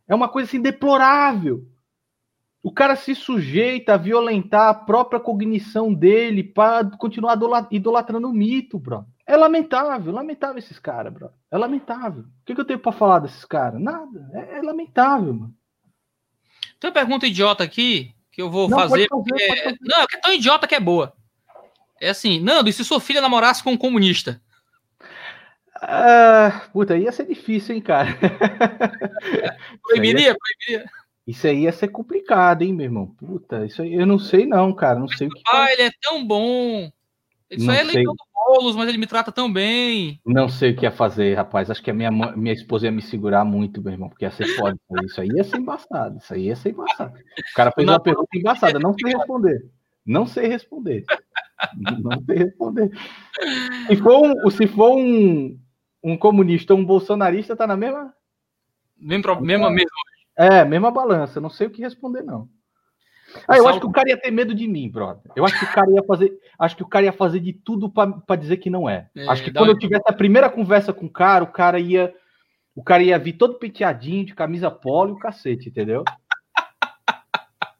[0.08, 1.64] é uma coisa assim deplorável.
[2.66, 8.34] O cara se sujeita a violentar a própria cognição dele para continuar idola- idolatrando o
[8.34, 9.06] mito, bro.
[9.24, 11.30] É lamentável, lamentável esses caras, bro.
[11.52, 12.24] É lamentável.
[12.24, 13.80] O que, que eu tenho para falar desses caras?
[13.80, 14.28] Nada.
[14.34, 15.54] É, é lamentável, mano.
[16.80, 19.08] Tem uma pergunta idiota aqui que eu vou Não, fazer.
[19.10, 19.78] pode fazer, porque- pode fazer.
[19.82, 21.14] Não, que é tão idiota que é boa.
[22.02, 24.42] É assim, Nando, e se sua filha namorasse com um comunista?
[25.84, 28.10] Ah, puta, ia ser difícil, hein, cara.
[29.84, 30.36] Proibiria?
[30.36, 30.90] Proibiria.
[31.28, 33.08] Isso aí ia ser complicado, hein, meu irmão.
[33.08, 35.00] Puta, isso aí eu não sei não, cara.
[35.00, 35.42] Não sei o que.
[35.52, 36.92] Ah, ele é tão bom.
[37.50, 37.96] Ele só Não é sei.
[37.96, 40.20] leitão do Boulos, mas ele me trata tão bem.
[40.26, 41.72] Não sei o que ia fazer, rapaz.
[41.72, 44.46] Acho que a minha, minha esposa ia me segurar muito, meu irmão, porque ia ser
[44.56, 44.76] foda.
[44.76, 45.06] isso aí.
[45.06, 46.18] Isso aí ia ser embaçado.
[46.18, 47.18] Isso aí ia ser embaçado.
[47.18, 48.80] O cara fez Não, uma pergunta embaçada.
[48.80, 49.72] Não sei responder.
[50.06, 51.06] Não sei responder.
[51.76, 52.92] Não sei responder.
[53.88, 55.60] Se for um, se for um,
[56.04, 58.14] um comunista ou um bolsonarista, tá na mesma.
[58.98, 59.90] Mesmo, mesmo, mesmo.
[60.38, 61.40] É, mesma balança.
[61.40, 62.50] Não sei o que responder, não.
[63.48, 65.32] Ah, eu acho que o cara ia ter medo de mim, brother.
[65.36, 67.90] Eu acho que o cara ia fazer, acho que o cara ia fazer de tudo
[67.90, 69.10] pra pra dizer que não é.
[69.16, 72.14] É, acho que quando eu tivesse a primeira conversa com o cara, o cara ia,
[72.74, 76.04] o cara ia vir todo penteadinho, de camisa polo e o cacete, entendeu?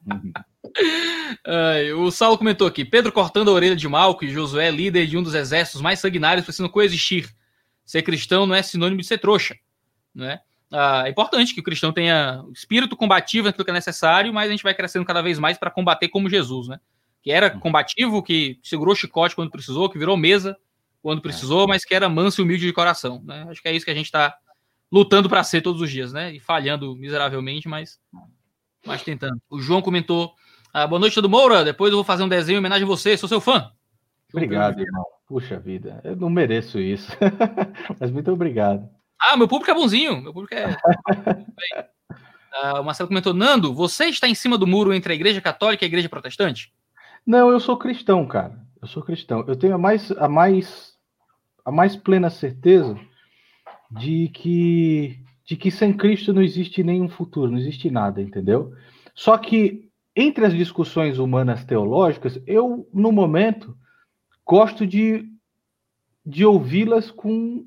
[0.06, 0.32] Uhum.
[1.46, 5.16] Ai, o Saulo comentou aqui: Pedro cortando a orelha de Malco e Josué, líder de
[5.16, 7.28] um dos exércitos mais sanguinários, precisam coexistir.
[7.84, 9.54] Ser cristão não é sinônimo de ser trouxa.
[10.14, 10.40] Né?
[10.72, 14.50] Ah, é importante que o cristão tenha espírito combativo naquilo que é necessário, mas a
[14.50, 16.80] gente vai crescendo cada vez mais para combater como Jesus, né?
[17.22, 20.56] Que era combativo, que segurou chicote quando precisou, que virou mesa
[21.02, 23.22] quando precisou, mas que era manso e humilde de coração.
[23.24, 23.46] Né?
[23.48, 24.36] Acho que é isso que a gente está
[24.90, 26.34] lutando para ser todos os dias, né?
[26.34, 28.00] E falhando miseravelmente, mas,
[28.84, 29.40] mas tentando.
[29.48, 30.34] O João comentou:
[30.72, 31.64] ah, boa noite, todo Moura.
[31.64, 33.70] Depois eu vou fazer um desenho em homenagem a você, sou seu fã.
[34.32, 35.04] Obrigado, irmão.
[35.26, 37.10] Puxa vida, eu não mereço isso.
[37.98, 38.88] Mas muito obrigado.
[39.20, 40.20] Ah, meu público é bonzinho.
[40.20, 40.76] Meu público é.
[42.52, 45.84] Ah, o Marcelo comentou: Nando, você está em cima do muro entre a igreja católica
[45.84, 46.72] e a igreja protestante?
[47.26, 48.58] Não, eu sou cristão, cara.
[48.80, 49.44] Eu sou cristão.
[49.46, 50.94] Eu tenho a mais, a mais,
[51.64, 52.98] a mais plena certeza
[53.90, 58.72] de que, de que sem Cristo não existe nenhum futuro, não existe nada, entendeu?
[59.14, 63.76] Só que entre as discussões humanas teológicas, eu, no momento,
[64.46, 65.28] gosto de,
[66.24, 67.66] de ouvi-las com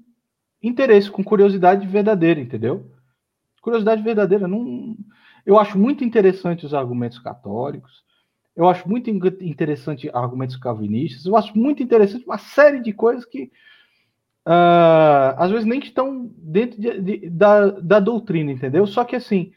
[0.62, 2.92] interesse, com curiosidade verdadeira, entendeu?
[3.62, 4.48] Curiosidade verdadeira.
[4.48, 4.98] Não,
[5.46, 8.04] eu acho muito interessante os argumentos católicos.
[8.56, 11.26] Eu acho muito in- interessante argumentos calvinistas.
[11.26, 13.52] Eu acho muito interessante uma série de coisas que
[14.46, 18.86] ah, às vezes nem estão dentro de- de- da, da doutrina, entendeu?
[18.88, 19.52] Só que assim,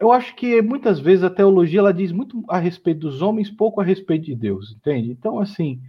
[0.00, 3.80] eu acho que muitas vezes a teologia ela diz muito a respeito dos homens, pouco
[3.80, 5.10] a respeito de Deus, entende?
[5.10, 5.80] Então, assim,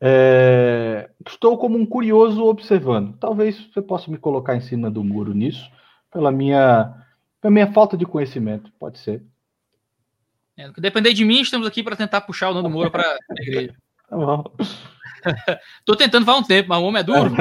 [0.00, 3.16] é, estou como um curioso observando.
[3.18, 5.70] Talvez você possa me colocar em cima do muro nisso,
[6.10, 6.94] pela minha,
[7.40, 9.22] pela minha falta de conhecimento, pode ser.
[10.56, 13.74] É, depender de mim, estamos aqui para tentar puxar o Nando Moura para a igreja.
[14.08, 14.44] Tá bom.
[15.84, 17.34] Tô tentando faz um tempo, mas o homem é duro.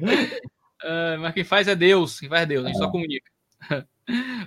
[0.84, 3.30] Ah, mas quem faz é Deus, quem faz é Deus, a gente só comunica.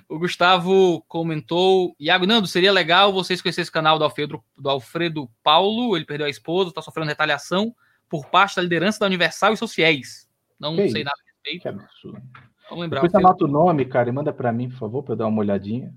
[0.08, 5.28] O Gustavo comentou: Iago Nando, seria legal vocês conhecerem esse canal do Alfredo, do Alfredo
[5.42, 5.96] Paulo.
[5.96, 7.74] Ele perdeu a esposa, está sofrendo retaliação
[8.08, 10.28] por parte da liderança da Universal e seus fiéis.
[10.58, 11.04] Não Que sei isso?
[11.04, 11.62] nada a respeito.
[11.62, 12.22] Que absurdo.
[12.70, 13.00] Vamos lembrar.
[13.00, 15.26] Depois Alfredo, anota o nome, cara, e manda para mim, por favor, para eu dar
[15.26, 15.92] uma olhadinha.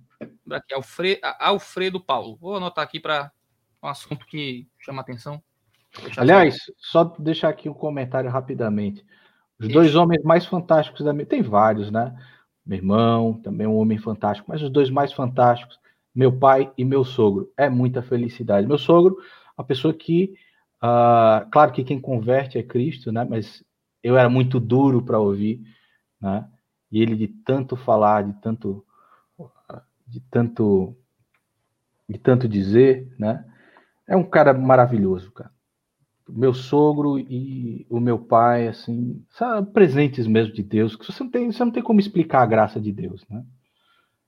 [0.52, 2.38] aqui, Alfre- a- Alfredo Paulo.
[2.38, 3.32] Vou anotar aqui para
[3.84, 5.42] um assunto que chama atenção.
[6.18, 9.06] Aliás, só deixar aqui um comentário rapidamente.
[9.60, 11.26] Os dois homens mais fantásticos da minha.
[11.26, 12.16] Tem vários, né?
[12.66, 15.80] Meu irmão, também um homem fantástico, mas os dois mais fantásticos,
[16.14, 17.52] meu pai e meu sogro.
[17.58, 18.68] É muita felicidade.
[18.68, 19.18] Meu sogro,
[19.58, 20.36] a pessoa que.
[20.82, 23.26] ah, claro que quem converte é Cristo, né?
[23.28, 23.64] Mas
[24.04, 25.62] eu era muito duro para ouvir,
[26.20, 26.48] né?
[26.92, 28.86] E ele de tanto falar, de tanto
[30.08, 30.96] de tanto
[32.08, 33.46] de tanto dizer, né?
[34.08, 35.52] É um cara maravilhoso, cara.
[36.34, 41.30] Meu sogro e o meu pai, assim, são presentes mesmo de Deus, que você não
[41.30, 43.44] tem, você não tem como explicar a graça de Deus, né?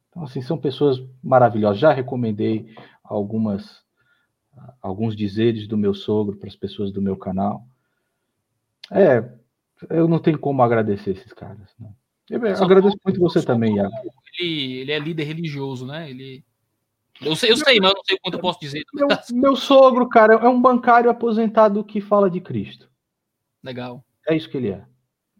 [0.09, 1.79] Então, assim, são pessoas maravilhosas.
[1.79, 2.73] Já recomendei
[3.03, 3.83] algumas
[4.81, 7.65] alguns dizeres do meu sogro para as pessoas do meu canal.
[8.91, 9.27] É,
[9.89, 11.73] eu não tenho como agradecer esses caras.
[11.79, 11.89] Né?
[12.29, 13.93] Eu agradeço muito você também, Iago.
[14.39, 16.09] Ele, ele é líder religioso, né?
[16.09, 16.43] Ele
[17.21, 18.83] eu sei, eu sei, mas eu não sei quanto eu posso dizer.
[18.93, 22.89] Meu, meu, sogro, cara, é um bancário aposentado que fala de Cristo.
[23.63, 24.03] Legal.
[24.27, 24.85] É isso que ele é.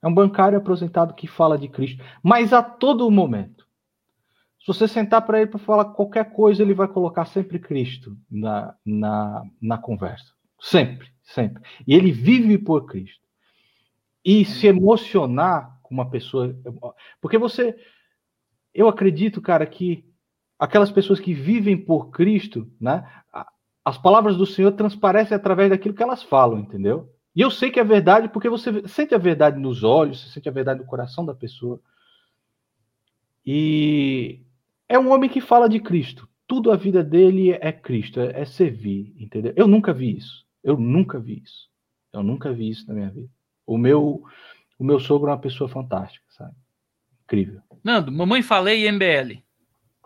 [0.02, 3.64] É um bancário aposentado que fala de Cristo, mas a todo momento.
[4.60, 8.74] Se você sentar para ele para falar qualquer coisa, ele vai colocar sempre Cristo na,
[8.86, 10.34] na, na conversa.
[10.60, 11.62] Sempre, sempre.
[11.86, 13.22] E ele vive por Cristo.
[14.24, 16.56] E se emocionar com uma pessoa.
[17.20, 17.76] Porque você.
[18.74, 20.10] Eu acredito, cara, que
[20.58, 23.08] aquelas pessoas que vivem por Cristo, né?
[23.86, 27.10] As palavras do Senhor transparecem através daquilo que elas falam, entendeu?
[27.36, 30.48] E eu sei que é verdade porque você sente a verdade nos olhos, você sente
[30.48, 31.80] a verdade no coração da pessoa.
[33.46, 34.42] E
[34.88, 36.30] é um homem que fala de Cristo.
[36.48, 39.54] Tudo a vida dele é Cristo, é, é servir, entendeu?
[39.56, 40.46] Eu nunca vi isso.
[40.64, 41.70] Eu nunca vi isso.
[42.14, 43.30] Eu nunca vi isso na minha vida.
[43.66, 44.24] O meu,
[44.78, 46.56] o meu sogro é uma pessoa fantástica, sabe?
[47.24, 47.62] Incrível.
[47.84, 49.42] Nando, mamãe falei MBL.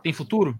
[0.04, 0.60] Tem futuro?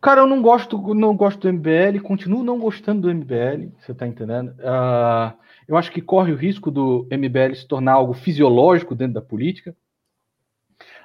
[0.00, 4.06] Cara, eu não gosto, não gosto do MBL, continuo não gostando do MBL, você tá
[4.06, 4.50] entendendo?
[4.50, 5.36] Uh,
[5.66, 9.76] eu acho que corre o risco do MBL se tornar algo fisiológico dentro da política.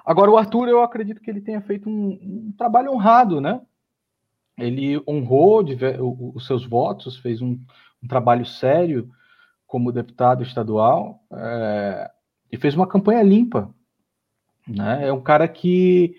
[0.06, 3.62] Agora, o Arthur, eu acredito que ele tenha feito um, um trabalho honrado, né?
[4.58, 5.66] Ele honrou
[6.36, 7.60] os seus votos, fez um,
[8.02, 9.10] um trabalho sério
[9.66, 12.12] como deputado estadual é,
[12.52, 13.74] e fez uma campanha limpa.
[14.68, 15.08] Né?
[15.08, 16.16] É um cara que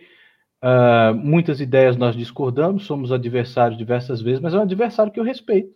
[0.65, 5.25] uh, muitas ideias nós discordamos, somos adversários diversas vezes, mas é um adversário que eu
[5.25, 5.75] respeito.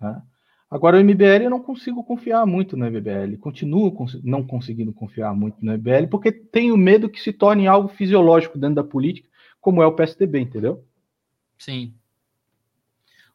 [0.00, 0.22] Né?
[0.70, 5.34] Agora, o MBL eu não consigo confiar muito no MBL, continuo cons não conseguindo confiar
[5.34, 9.28] muito no MBL, porque tenho medo que se torne algo fisiológico dentro da política,
[9.60, 10.84] como é o PSDB, entendeu?
[11.58, 11.94] Sim.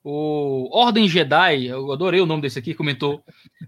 [0.03, 3.22] O Ordem Jedi, eu adorei o nome desse aqui, comentou: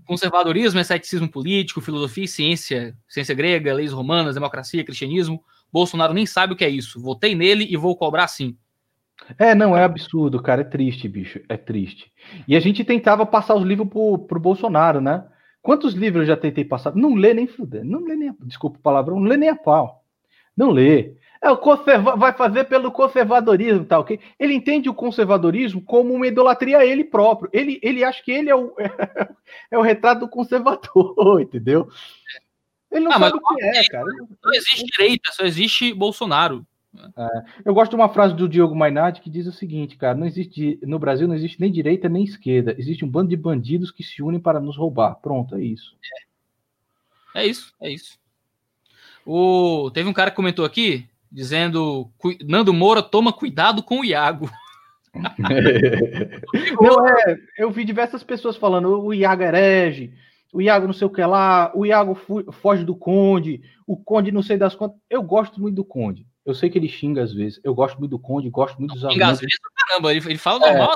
[0.06, 5.43] conservadorismo é ceticismo político, filosofia e ciência, ciência grega, leis romanas, democracia, cristianismo.
[5.72, 7.02] Bolsonaro nem sabe o que é isso.
[7.02, 8.57] Votei nele e vou cobrar sim.
[9.38, 10.61] É, não, é absurdo, cara.
[10.61, 11.39] É triste, bicho.
[11.48, 12.11] É triste.
[12.48, 15.26] E a gente tentava passar os livros pro, pro Bolsonaro, né?
[15.61, 16.95] Quantos livros eu já tentei passar?
[16.95, 17.84] Não lê nem fuder.
[17.84, 18.35] Não lê nem.
[18.41, 20.03] Desculpa o palavrão, não lê nem a pau.
[20.57, 21.15] Não lê.
[21.41, 24.19] É, o conserva vai fazer pelo conservadorismo, tá ok?
[24.39, 27.49] Ele entende o conservadorismo como uma idolatria a ele próprio.
[27.52, 28.73] Ele, ele acha que ele é o,
[29.72, 31.88] é, o retrato do conservador, entendeu?
[32.91, 34.05] Ele não ah, sabe o que é, cara.
[34.43, 36.65] Não existe direita, só existe Bolsonaro.
[37.18, 40.27] É, eu gosto de uma frase do Diogo Mainardi que diz o seguinte, cara: não
[40.27, 44.03] existe no Brasil não existe nem direita nem esquerda, existe um bando de bandidos que
[44.03, 45.15] se unem para nos roubar.
[45.15, 45.95] Pronto, é isso.
[47.34, 48.19] É, é isso, é isso.
[49.26, 52.11] O teve um cara que comentou aqui dizendo
[52.43, 54.49] Nando Moura toma cuidado com o Iago.
[56.81, 60.13] não é, eu vi diversas pessoas falando o Iago herege,
[60.53, 62.15] o Iago não sei o que lá, o Iago
[62.51, 64.97] foge do Conde, o Conde não sei das quantas.
[65.09, 66.27] Eu gosto muito do Conde.
[66.45, 67.59] Eu sei que ele xinga às vezes.
[67.63, 69.13] Eu gosto muito do Conde, gosto muito dos argumentos.
[69.13, 70.93] Xinga às vezes, caramba, ele, ele fala normal.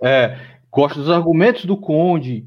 [0.00, 0.34] É, né?
[0.34, 2.46] é, gosto dos argumentos do Conde,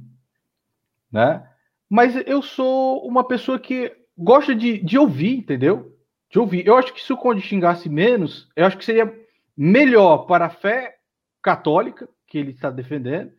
[1.11, 1.47] né?
[1.89, 5.95] Mas eu sou uma pessoa que gosta de, de ouvir, entendeu?
[6.29, 6.65] De ouvir.
[6.65, 9.13] Eu acho que se o Conde xingasse menos, eu acho que seria
[9.55, 10.97] melhor para a fé
[11.41, 13.31] católica que ele está defendendo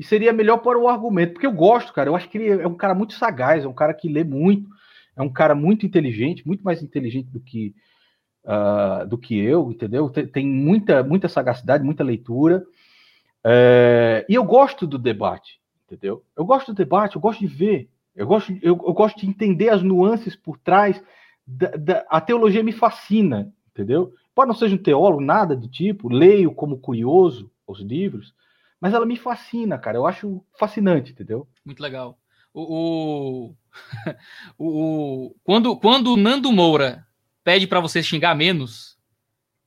[0.00, 2.08] e seria melhor para o argumento, porque eu gosto, cara.
[2.08, 4.66] Eu acho que ele é um cara muito sagaz, é um cara que lê muito,
[5.14, 7.74] é um cara muito inteligente, muito mais inteligente do que
[8.46, 10.08] uh, do que eu, entendeu?
[10.08, 12.64] Tem, tem, muita, muita sagacidade, muita leitura.
[13.44, 16.24] É, e eu gosto do debate, entendeu?
[16.34, 19.68] Eu gosto do debate, eu gosto de ver, eu gosto, eu, eu gosto de entender
[19.68, 21.04] as nuances por trás.
[21.46, 24.14] Da, da, a teologia me fascina, entendeu?
[24.34, 28.34] Pode não seja um teólogo, nada do tipo, leio como curioso os livros,
[28.80, 29.98] mas ela me fascina, cara.
[29.98, 31.46] Eu acho fascinante, entendeu?
[31.64, 32.18] Muito legal.
[32.52, 32.62] O,
[33.48, 33.56] o,
[34.58, 37.06] o, quando, quando o Nando Moura
[37.44, 38.98] pede para você xingar menos,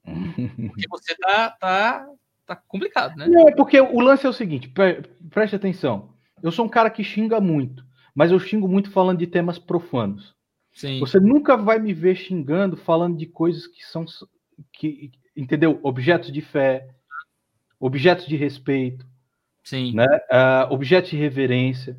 [0.04, 2.06] porque você tá, tá,
[2.46, 3.28] tá complicado, né?
[3.28, 6.14] Não, é porque o lance é o seguinte, pre preste atenção.
[6.42, 10.36] Eu sou um cara que xinga muito, mas eu xingo muito falando de temas profanos.
[10.74, 11.00] Sim.
[11.00, 14.06] Você nunca vai me ver xingando falando de coisas que são
[14.74, 15.80] que entendeu?
[15.84, 16.90] Objetos de fé,
[17.86, 19.06] objetos de respeito,
[19.64, 19.94] Sim.
[19.94, 20.06] Né?
[20.06, 21.98] Uh, objetos de reverência.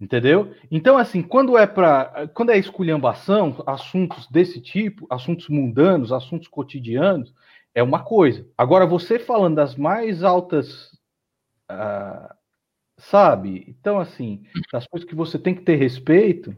[0.00, 0.54] Entendeu?
[0.70, 2.28] Então, assim, quando é para.
[2.28, 7.34] Quando é esculhambação, assuntos desse tipo, assuntos mundanos, assuntos cotidianos,
[7.74, 8.46] é uma coisa.
[8.56, 10.92] Agora, você falando das mais altas.
[11.70, 12.32] Uh,
[12.96, 13.64] sabe?
[13.68, 16.56] Então, assim, das coisas que você tem que ter respeito,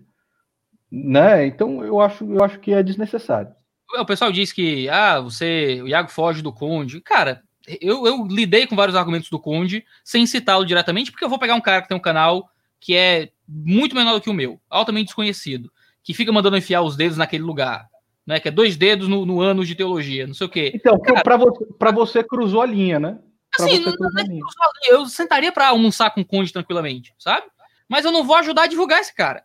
[0.91, 1.47] né?
[1.47, 3.53] Então, eu acho, eu acho que é desnecessário.
[3.99, 5.81] O pessoal diz que, ah, você.
[5.83, 7.01] O Iago foge do Conde.
[7.01, 7.43] Cara,
[7.81, 11.55] eu, eu lidei com vários argumentos do Conde sem citá-lo diretamente, porque eu vou pegar
[11.55, 15.07] um cara que tem um canal que é muito menor do que o meu, altamente
[15.07, 15.71] desconhecido,
[16.03, 17.87] que fica mandando enfiar os dedos naquele lugar,
[18.27, 18.41] né?
[18.41, 20.73] Que é dois dedos no, no ano de teologia, não sei o quê.
[20.75, 23.19] Então, para você, pra você cruzou a linha, né?
[23.55, 24.43] Pra assim, não, não, linha.
[24.89, 27.47] eu sentaria para almoçar com o Conde tranquilamente, sabe?
[27.89, 29.45] Mas eu não vou ajudar a divulgar esse cara.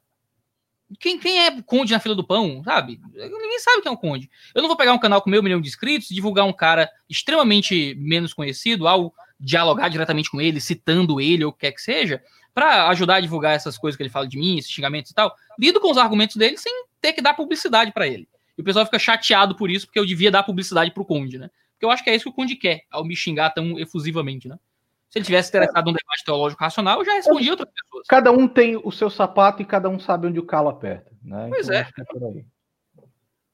[1.00, 3.00] Quem, quem é Conde na fila do pão, sabe?
[3.14, 4.30] Ninguém sabe quem é o Conde.
[4.54, 7.96] Eu não vou pegar um canal com meio milhão de inscritos, divulgar um cara extremamente
[7.98, 12.22] menos conhecido, ao dialogar diretamente com ele, citando ele ou o que quer que seja,
[12.54, 15.36] para ajudar a divulgar essas coisas que ele fala de mim, esses xingamentos e tal,
[15.60, 18.28] lido com os argumentos dele sem ter que dar publicidade para ele.
[18.58, 21.50] E o pessoal fica chateado por isso, porque eu devia dar publicidade pro Conde, né?
[21.74, 24.48] Porque eu acho que é isso que o Conde quer, ao me xingar tão efusivamente,
[24.48, 24.58] né?
[25.10, 28.08] Se ele tivesse interessado num debate teológico racional, eu já respondi outras pessoas.
[28.08, 31.48] Cada um tem o seu sapato e cada um sabe onde o calo aperta, né?
[31.50, 32.40] Pois então, é.
[32.40, 32.56] é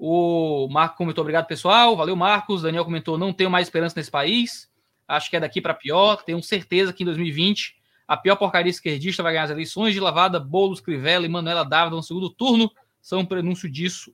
[0.04, 2.64] o Marco comentou, obrigado pessoal, valeu Marcos.
[2.64, 4.68] Daniel comentou, não tenho mais esperança nesse país,
[5.08, 6.24] acho que é daqui para pior.
[6.24, 10.40] Tenho certeza que em 2020 a pior porcaria esquerdista vai ganhar as eleições de lavada.
[10.40, 14.12] Boulos, Crivella e Manuela Dávila no segundo turno são um prenúncio disso.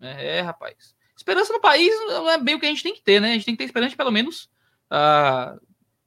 [0.00, 0.92] É, é, rapaz.
[1.16, 3.30] Esperança no país não é bem o que a gente tem que ter, né?
[3.30, 4.50] A gente tem que ter esperança de, pelo menos.
[4.90, 5.60] Uh,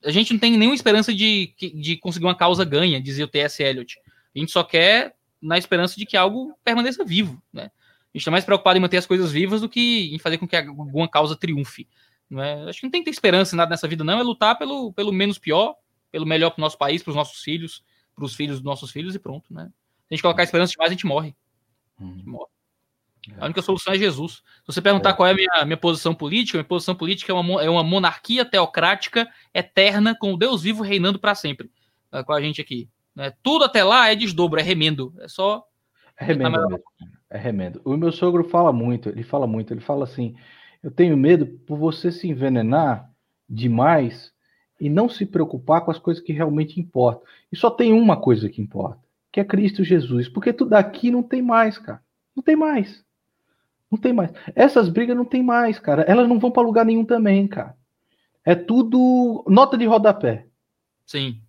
[0.06, 3.62] a gente não tem nenhuma esperança de, de conseguir uma causa ganha, dizia o T.S.
[3.62, 4.00] Eliot.
[4.36, 7.64] A gente só quer na esperança de que algo permaneça vivo, né?
[7.64, 10.48] A gente está mais preocupado em manter as coisas vivas do que em fazer com
[10.48, 11.88] que alguma causa triunfe.
[12.30, 12.70] Não é?
[12.70, 14.20] Acho que não tem que ter esperança em nada nessa vida, não.
[14.20, 15.76] É lutar pelo, pelo menos pior
[16.16, 17.84] pelo melhor para o nosso país, para os nossos filhos,
[18.16, 19.66] para os filhos dos nossos filhos e pronto, né?
[19.66, 21.36] Se a gente colocar esperança demais, a gente morre.
[22.00, 22.50] A gente morre.
[23.38, 24.34] A única solução é Jesus.
[24.34, 25.14] Se você perguntar é.
[25.14, 28.46] qual é a minha, minha posição política, minha posição política é uma, é uma monarquia
[28.46, 31.70] teocrática eterna com o Deus vivo reinando para sempre.
[32.12, 32.90] É, com a gente aqui.
[33.16, 33.34] Né?
[33.42, 35.14] Tudo até lá é desdobro, é remendo.
[35.20, 35.66] É só.
[36.18, 36.82] É remendo.
[37.30, 37.82] É remendo.
[37.84, 40.36] O meu sogro fala muito, ele fala muito, ele fala assim:
[40.84, 43.10] eu tenho medo por você se envenenar
[43.50, 44.34] demais
[44.80, 47.24] e não se preocupar com as coisas que realmente importam.
[47.52, 51.24] E só tem uma coisa que importa, que é Cristo Jesus, porque tudo daqui não
[51.24, 52.02] tem mais, cara.
[52.36, 53.05] Não tem mais.
[53.92, 54.32] Não tem mais.
[54.56, 56.04] Essas brigas não tem mais, cara.
[56.04, 57.76] Elas não vão para lugar nenhum também, cara.
[58.44, 60.48] É tudo nota de rodapé.
[61.06, 61.42] Sim.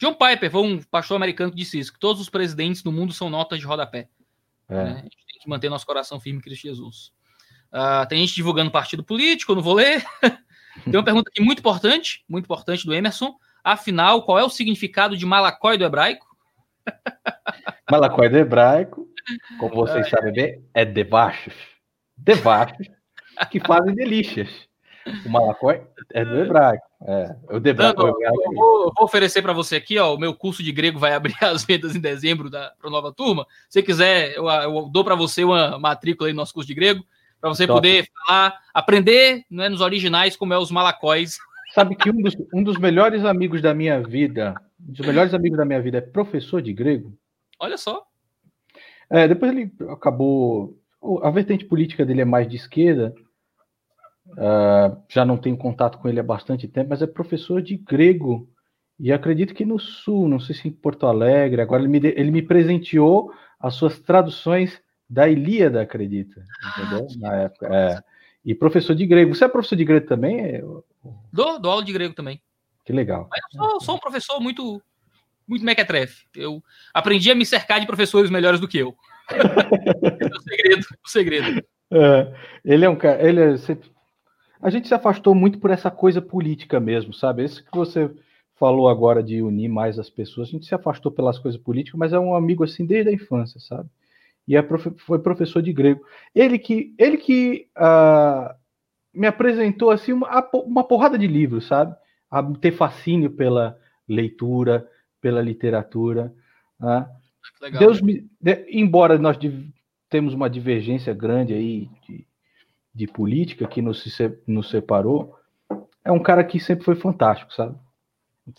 [0.00, 3.12] John Piper foi um pastor americano que disse isso, que todos os presidentes do mundo
[3.12, 4.08] são notas de rodapé.
[4.68, 4.74] É.
[4.74, 4.90] Né?
[4.90, 7.12] A gente tem que manter nosso coração firme em Cristo Jesus.
[7.72, 10.04] Uh, tem gente divulgando partido político, não vou ler.
[10.84, 13.34] Tem uma pergunta aqui muito importante, muito importante do Emerson.
[13.62, 16.26] Afinal, qual é o significado de malacói do hebraico?
[17.90, 19.06] Malacói do hebraico,
[19.58, 20.10] como vocês é.
[20.10, 21.71] sabem bem, é devachos.
[22.16, 22.88] Devachos
[23.50, 24.48] que fazem delícias.
[25.26, 25.82] O malacói
[26.12, 26.84] é do hebraico.
[27.04, 27.34] É,
[27.68, 30.98] hebraico, eu, vou, eu vou oferecer para você aqui, ó, o meu curso de grego
[30.98, 33.46] vai abrir as vendas em dezembro para a nova turma.
[33.68, 37.04] Se quiser, eu, eu dou para você uma matrícula aí no nosso curso de grego
[37.40, 37.78] para você Top.
[37.78, 41.38] poder falar, aprender né, nos originais como é os malacóis.
[41.74, 45.58] Sabe que um dos, um dos melhores amigos da minha vida, um dos melhores amigos
[45.58, 47.18] da minha vida é professor de grego.
[47.58, 48.06] Olha só.
[49.10, 50.78] É, depois ele acabou.
[51.22, 53.14] A vertente política dele é mais de esquerda.
[54.28, 58.48] Uh, já não tenho contato com ele há bastante tempo, mas é professor de grego.
[58.98, 61.60] E acredito que no sul, não sei se em Porto Alegre.
[61.60, 66.42] Agora ele me, ele me presenteou as suas traduções da Ilíada, acredita?
[66.78, 67.06] Entendeu?
[67.10, 67.68] Ah, Na época.
[67.74, 68.02] É.
[68.44, 69.34] E professor de grego.
[69.34, 70.60] Você é professor de grego também?
[71.32, 72.40] Dou, dou aula de grego também.
[72.84, 73.28] Que legal.
[73.30, 74.82] Mas eu sou, sou um professor muito,
[75.46, 76.26] muito mequetrefe.
[76.34, 76.62] Eu
[76.92, 78.96] aprendi a me cercar de professores melhores do que eu.
[79.30, 81.64] É o segredo, o segredo.
[81.92, 82.34] É,
[82.64, 83.26] ele é um cara.
[83.26, 83.54] Ele é.
[84.60, 87.44] A gente se afastou muito por essa coisa política mesmo, sabe?
[87.44, 88.10] Isso que você
[88.58, 90.48] falou agora de unir mais as pessoas.
[90.48, 93.58] A gente se afastou pelas coisas políticas, mas é um amigo assim desde a infância,
[93.60, 93.88] sabe?
[94.46, 94.64] e é
[94.96, 96.04] foi professor de grego.
[96.34, 98.54] Ele que, ele que uh,
[99.14, 101.94] me apresentou assim uma, uma porrada de livros, sabe?
[102.30, 103.78] A ter fascínio pela
[104.08, 104.88] leitura,
[105.20, 106.34] pela literatura.
[106.78, 107.08] Né?
[107.78, 109.36] Deus me, de, embora nós
[110.08, 112.26] temos uma divergência grande aí de,
[112.94, 114.04] de política que nos,
[114.46, 115.36] nos separou,
[116.04, 117.78] é um cara que sempre foi fantástico, sabe?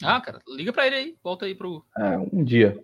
[0.02, 1.86] Ah, cara, liga para ele aí, volta aí pro.
[1.98, 2.82] É, um dia.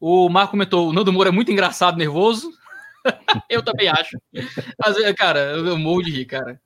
[0.00, 2.52] O Marco comentou: o Nando Moura é muito engraçado, nervoso.
[3.50, 4.16] eu também acho.
[4.78, 6.60] Mas, é, cara, eu morro de rir, cara.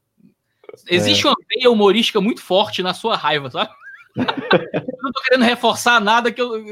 [0.88, 1.30] Existe é.
[1.30, 3.72] uma veia humorística muito forte na sua raiva, sabe?
[4.16, 6.50] Eu não tô querendo reforçar nada que eu.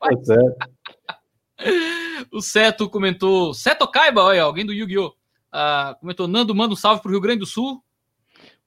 [0.00, 0.70] Tá certo.
[2.32, 3.54] o Seto comentou.
[3.54, 5.12] Seto Kaiba, olha, alguém do Yu-Gi-Oh!
[5.52, 7.82] Ah, comentou: Nando, manda um salve pro Rio Grande do Sul.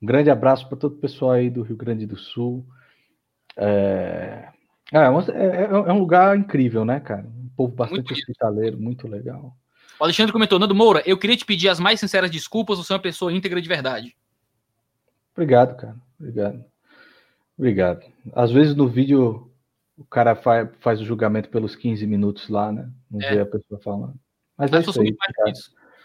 [0.02, 2.66] Um grande abraço para todo o pessoal aí do Rio Grande do Sul.
[3.58, 4.50] É,
[4.92, 7.26] é, é, é um lugar incrível, né, cara?
[7.26, 9.56] Um povo bastante muito hospitaleiro, muito legal.
[10.00, 12.96] O Alexandre comentou: Nando Moura, eu queria te pedir as mais sinceras desculpas, você é
[12.96, 14.16] uma pessoa íntegra de verdade.
[15.34, 15.96] Obrigado, cara.
[16.20, 16.64] Obrigado.
[17.58, 18.02] Obrigado.
[18.34, 19.52] Às vezes no vídeo
[19.98, 22.90] o cara faz, faz o julgamento pelos 15 minutos lá, né?
[23.10, 23.36] Não é.
[23.36, 24.14] vê a pessoa falando.
[24.58, 25.16] Mas é isso aí.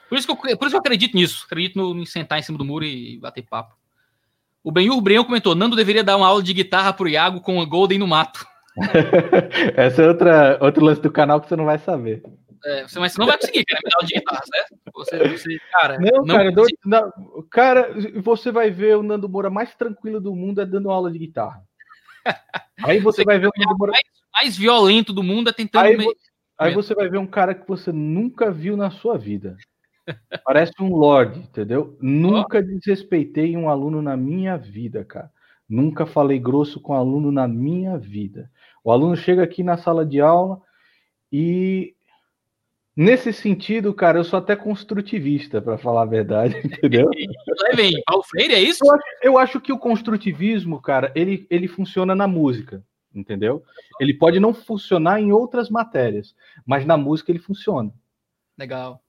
[0.09, 1.45] Por isso, que eu, por isso que eu acredito nisso.
[1.47, 3.77] Acredito no, em sentar em cima do muro e bater papo.
[4.63, 7.65] O Benhur Breu comentou: Nando deveria dar uma aula de guitarra pro Iago com a
[7.65, 8.45] Golden no mato.
[9.77, 12.23] Essa é outra, outro lance do canal que você não vai saber.
[12.65, 14.77] É, você, mas você não vai conseguir, cara, me dar aula de guitarra, certo?
[14.95, 16.53] Você, você, cara, não, não cara,
[16.85, 21.11] não, cara, você vai ver o Nando Moura mais tranquilo do mundo é dando aula
[21.11, 21.63] de guitarra.
[22.85, 25.87] Aí você, você vai ver o Nando Moura mais, mais, violento do mundo é tentando.
[25.87, 26.15] Aí,
[26.59, 29.57] aí você vai ver um cara que você nunca viu na sua vida.
[30.45, 31.97] Parece um lord, entendeu?
[32.01, 35.31] Nunca desrespeitei um aluno na minha vida, cara.
[35.69, 38.51] Nunca falei grosso com aluno na minha vida.
[38.83, 40.61] O aluno chega aqui na sala de aula
[41.33, 41.95] e
[43.01, 47.09] nesse sentido, cara, eu sou até construtivista, para falar a verdade, entendeu?
[47.75, 48.85] Vem, Paulo Freire, é isso?
[48.85, 53.65] Eu acho, eu acho, que o construtivismo, cara, ele, ele funciona na música, entendeu?
[53.99, 56.35] Ele pode não funcionar em outras matérias,
[56.67, 57.91] mas na música ele funciona.
[58.59, 59.03] Legal.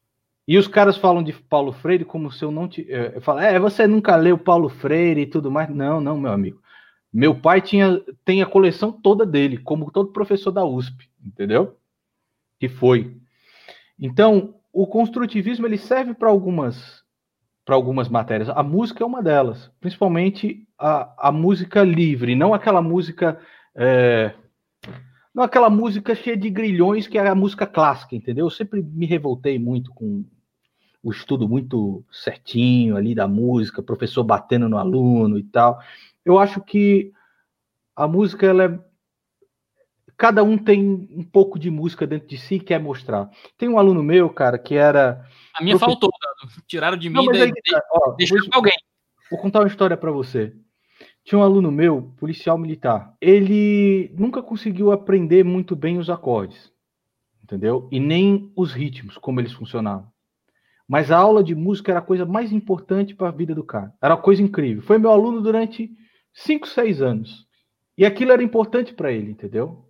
[0.47, 2.89] E os caras falam de Paulo Freire como se eu não te.
[2.89, 5.69] Eh, eu falo, é, você nunca leu Paulo Freire e tudo mais.
[5.69, 6.61] Não, não, meu amigo.
[7.13, 11.77] Meu pai tinha, tem a coleção toda dele, como todo professor da USP, entendeu?
[12.57, 13.20] Que foi.
[14.01, 17.01] Então, o construtivismo ele serve para algumas
[17.63, 18.49] para algumas matérias.
[18.49, 23.39] A música é uma delas, principalmente a, a música livre, não aquela música
[23.75, 24.33] é,
[25.33, 28.47] não aquela música cheia de grilhões que é a música clássica, entendeu?
[28.47, 30.25] Eu sempre me revoltei muito com
[31.03, 35.79] o estudo muito certinho ali da música, professor batendo no aluno e tal.
[36.25, 37.11] Eu acho que
[37.95, 38.79] a música ela é
[40.21, 43.27] cada um tem um pouco de música dentro de si e quer mostrar.
[43.57, 45.99] Tem um aluno meu, cara, que era a minha professor...
[45.99, 46.11] faltou,
[46.67, 48.77] tiraram de mim, e tá, deixaram alguém.
[49.31, 50.53] Vou contar uma história para você.
[51.23, 53.15] Tinha um aluno meu, policial militar.
[53.19, 56.71] Ele nunca conseguiu aprender muito bem os acordes,
[57.43, 57.89] entendeu?
[57.91, 60.05] E nem os ritmos, como eles funcionavam.
[60.87, 63.91] Mas a aula de música era a coisa mais importante para a vida do cara.
[63.99, 64.83] Era uma coisa incrível.
[64.83, 65.89] Foi meu aluno durante
[66.31, 67.47] 5, 6 anos.
[67.97, 69.87] E aquilo era importante para ele, entendeu?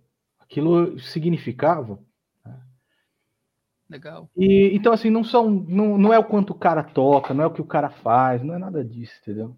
[0.52, 1.98] Aquilo significava.
[2.44, 2.60] Né?
[3.88, 4.28] Legal.
[4.36, 7.46] E, então, assim, não, são, não, não é o quanto o cara toca, não é
[7.46, 9.56] o que o cara faz, não é nada disso, entendeu?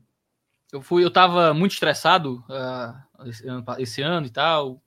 [0.72, 4.80] Eu fui, eu tava muito estressado uh, esse, ano, esse, ano, e tal,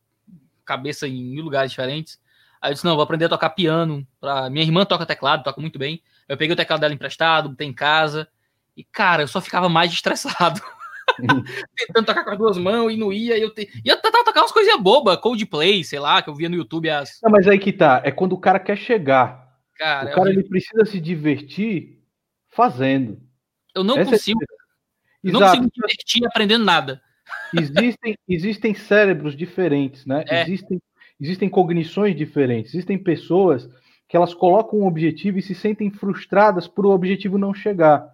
[0.63, 2.21] cabeça em mil lugares diferentes.
[2.61, 4.07] Aí eu disse, não, vou aprender a tocar piano.
[4.17, 4.49] Pra...
[4.49, 6.01] Minha irmã toca teclado, toca muito bem.
[6.25, 8.29] Eu peguei o teclado dela emprestado, botei em casa.
[8.77, 10.61] E, cara, eu só ficava mais estressado.
[11.77, 13.37] Tentando tocar com as duas mãos e não ia.
[13.37, 13.69] E eu, te...
[13.83, 16.89] e eu tentava tocar umas coisinhas bobas, Coldplay, sei lá, que eu via no YouTube.
[16.89, 17.19] As...
[17.23, 18.01] Não, mas aí que tá.
[18.03, 19.47] É quando o cara quer chegar.
[19.75, 22.01] Cara, o cara ele precisa se divertir
[22.49, 23.19] fazendo.
[23.75, 24.39] Eu não Essa é consigo.
[24.43, 24.57] É...
[25.23, 27.01] Eu não consigo me divertir aprendendo nada.
[27.53, 30.23] Existem, existem cérebros diferentes, né?
[30.27, 30.43] É.
[30.43, 30.81] Existem,
[31.19, 32.73] existem cognições diferentes.
[32.73, 33.69] Existem pessoas
[34.07, 38.07] que elas colocam um objetivo e se sentem frustradas por o objetivo não chegar.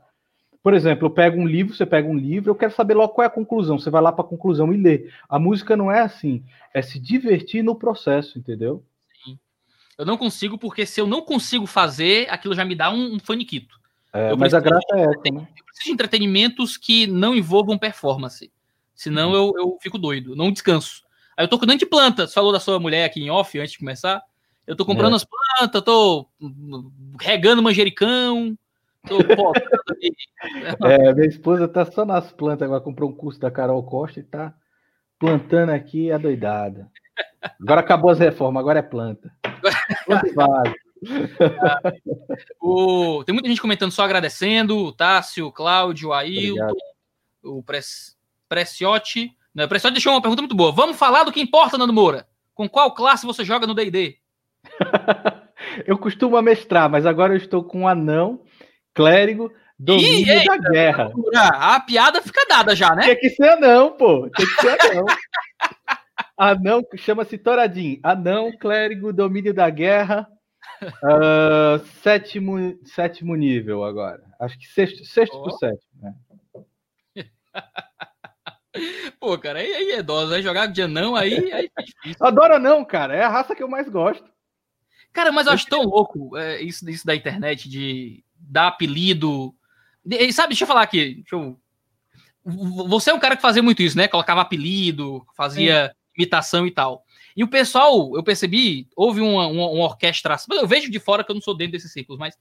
[0.64, 3.24] Por exemplo, eu pego um livro, você pega um livro, eu quero saber logo qual
[3.24, 3.78] é a conclusão.
[3.78, 5.10] Você vai lá para a conclusão e lê.
[5.28, 6.42] A música não é assim.
[6.74, 8.82] É se divertir no processo, entendeu?
[9.26, 9.38] Sim.
[9.98, 13.20] Eu não consigo, porque se eu não consigo fazer, aquilo já me dá um, um
[13.20, 13.78] faniquito.
[14.14, 15.48] É, mas a graça é essa, né?
[15.58, 18.50] Eu preciso de entretenimentos que não envolvam performance.
[18.96, 19.36] Senão uhum.
[19.36, 21.04] eu, eu fico doido, não descanso.
[21.36, 22.26] Aí eu tô cuidando de planta.
[22.26, 24.22] Você falou da sua mulher aqui em off antes de começar.
[24.66, 25.16] Eu tô comprando é.
[25.18, 26.26] as plantas, tô
[27.20, 28.58] regando manjericão,
[29.08, 29.18] tô
[30.86, 34.24] É, minha esposa tá só nas plantas, agora comprou um curso da Carol Costa e
[34.24, 34.54] tá
[35.20, 36.90] plantando aqui a doidada.
[37.62, 39.32] Agora acabou as reformas, agora é planta.
[40.06, 40.74] Planta
[42.62, 46.74] o, tem muita gente comentando só agradecendo, o Tássio, o Cláudio, o Ailton,
[47.44, 48.18] o Pres,
[48.48, 49.36] Preciotti.
[49.54, 50.72] Não, o Preciotti deixou uma pergunta muito boa.
[50.72, 52.28] Vamos falar do que importa, Nando Moura.
[52.54, 54.18] Com qual classe você joga no D&D?
[55.86, 58.42] eu costumo mestrar, mas agora eu estou com um anão,
[58.94, 61.12] clérigo, domínio Ih, da guerra.
[61.36, 63.06] A piada fica dada já, né?
[63.06, 64.30] Tem que ser anão, pô.
[64.30, 65.06] Tem que ser anão.
[66.38, 68.00] anão, chama-se Toradin.
[68.04, 70.28] Anão, clérigo, domínio da guerra,
[71.04, 74.24] Uh, sétimo, sétimo nível agora.
[74.40, 75.52] Acho que sexto, sexto oh.
[75.52, 75.92] sétimo.
[76.02, 76.14] Né?
[79.20, 82.26] Pô, cara, aí, aí é dose, aí jogar de anão, aí, aí é difícil.
[82.26, 83.16] Adora não, cara.
[83.16, 84.28] É a raça que eu mais gosto.
[85.12, 89.54] Cara, mas eu acho tão louco é, isso, isso da internet de dar apelido.
[90.06, 91.16] E, sabe, deixa eu falar aqui.
[91.16, 91.58] Deixa eu...
[92.88, 94.08] Você é um cara que fazia muito isso, né?
[94.08, 95.94] Colocava apelido, fazia Sim.
[96.18, 97.06] imitação e tal.
[97.36, 100.56] E o pessoal, eu percebi, houve uma, uma, uma orquestração.
[100.58, 102.38] Eu vejo de fora que eu não sou dentro desses ciclos, mas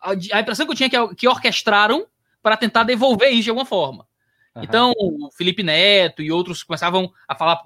[0.00, 2.06] a, a impressão que eu tinha é que, que orquestraram
[2.42, 4.06] para tentar devolver isso de alguma forma.
[4.54, 4.62] Uhum.
[4.62, 7.62] Então, o Felipe Neto e outros começavam a falar,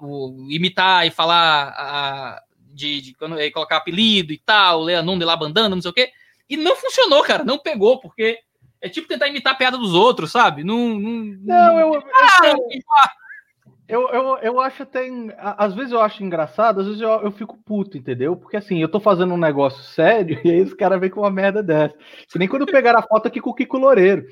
[0.49, 2.43] imitar e falar a,
[2.73, 6.11] de, de quando, colocar apelido e tal, Leanon de lá bandana, não sei o quê.
[6.49, 8.39] E não funcionou, cara, não pegou, porque
[8.81, 10.63] é tipo tentar imitar a piada dos outros, sabe?
[10.63, 12.55] Não, não, não eu, ah,
[13.87, 15.07] eu, eu, eu, acho até.
[15.37, 18.35] Às vezes eu acho engraçado, às vezes eu, eu fico puto, entendeu?
[18.35, 21.31] Porque assim, eu tô fazendo um negócio sério e aí os caras vêm com uma
[21.31, 21.95] merda dessa.
[22.31, 24.25] Que nem quando pegaram a foto aqui com o Kiko Loureiro.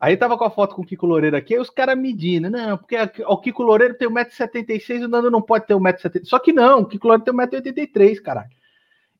[0.00, 2.78] Aí tava com a foto com o Kiko Loureiro aqui, aí os caras medindo, não,
[2.78, 2.96] porque
[3.26, 6.24] o Kiko Loureiro tem 1,76m e o Nando não pode ter 1,70m.
[6.24, 8.57] Só que não, o Kiko Loureiro tem 1,83m, caralho.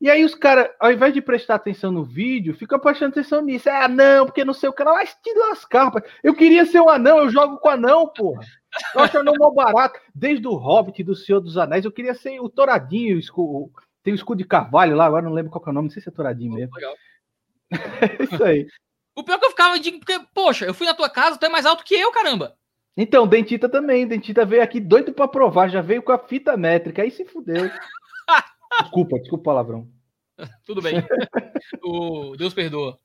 [0.01, 3.69] E aí os caras, ao invés de prestar atenção no vídeo, ficam prestando atenção nisso.
[3.69, 6.05] É anão, porque não sei o que lá, mas te lascar, rapaz.
[6.23, 8.41] Eu queria ser um anão, eu jogo com anão, porra.
[8.95, 9.99] Eu acho anão mal barato.
[10.15, 13.73] Desde o Hobbit do Senhor dos Anéis, eu queria ser o Touradinho, o escudo,
[14.05, 16.01] tem o escudo de carvalho lá, agora não lembro qual é o nome, não sei
[16.01, 16.75] se é Touradinho mesmo.
[16.77, 16.95] Legal.
[17.73, 18.66] é isso aí.
[19.16, 19.93] O pior é que eu ficava de.
[19.93, 22.55] Porque, poxa, eu fui na tua casa, tu é mais alto que eu, caramba.
[22.97, 24.07] Então, Dentita também.
[24.07, 27.69] Dentita veio aqui doido para provar, já veio com a fita métrica, aí se fudeu.
[28.82, 29.88] desculpa, desculpa o palavrão.
[30.64, 31.05] Tudo bem.
[31.84, 32.98] o Deus perdoa.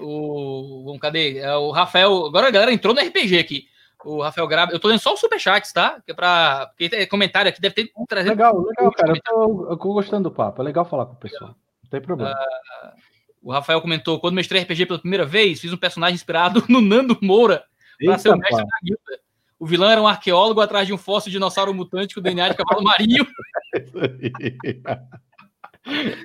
[0.00, 0.84] O.
[0.86, 1.38] Bom, cadê?
[1.38, 2.26] É o Rafael.
[2.26, 3.64] Agora a galera entrou no RPG aqui.
[4.04, 4.72] O Rafael Graba.
[4.72, 6.00] Eu tô lendo só os superchats, tá?
[6.04, 6.66] Que é pra.
[6.68, 7.92] Porque tem comentário aqui, deve ter.
[8.24, 9.12] Legal, legal, cara.
[9.12, 10.60] Eu tô, eu tô, gostando do papo.
[10.60, 11.54] É legal falar com o pessoal.
[11.82, 12.32] Não tem problema.
[12.32, 13.12] Uh,
[13.42, 17.16] o Rafael comentou: quando mestrei RPG pela primeira vez, fiz um personagem inspirado no Nando
[17.22, 17.64] Moura
[18.04, 19.22] para ser o mestre da guilda.
[19.62, 22.56] O vilão era um arqueólogo atrás de um fóssil de dinossauro mutante com DNA de
[22.56, 23.24] cavalo marinho.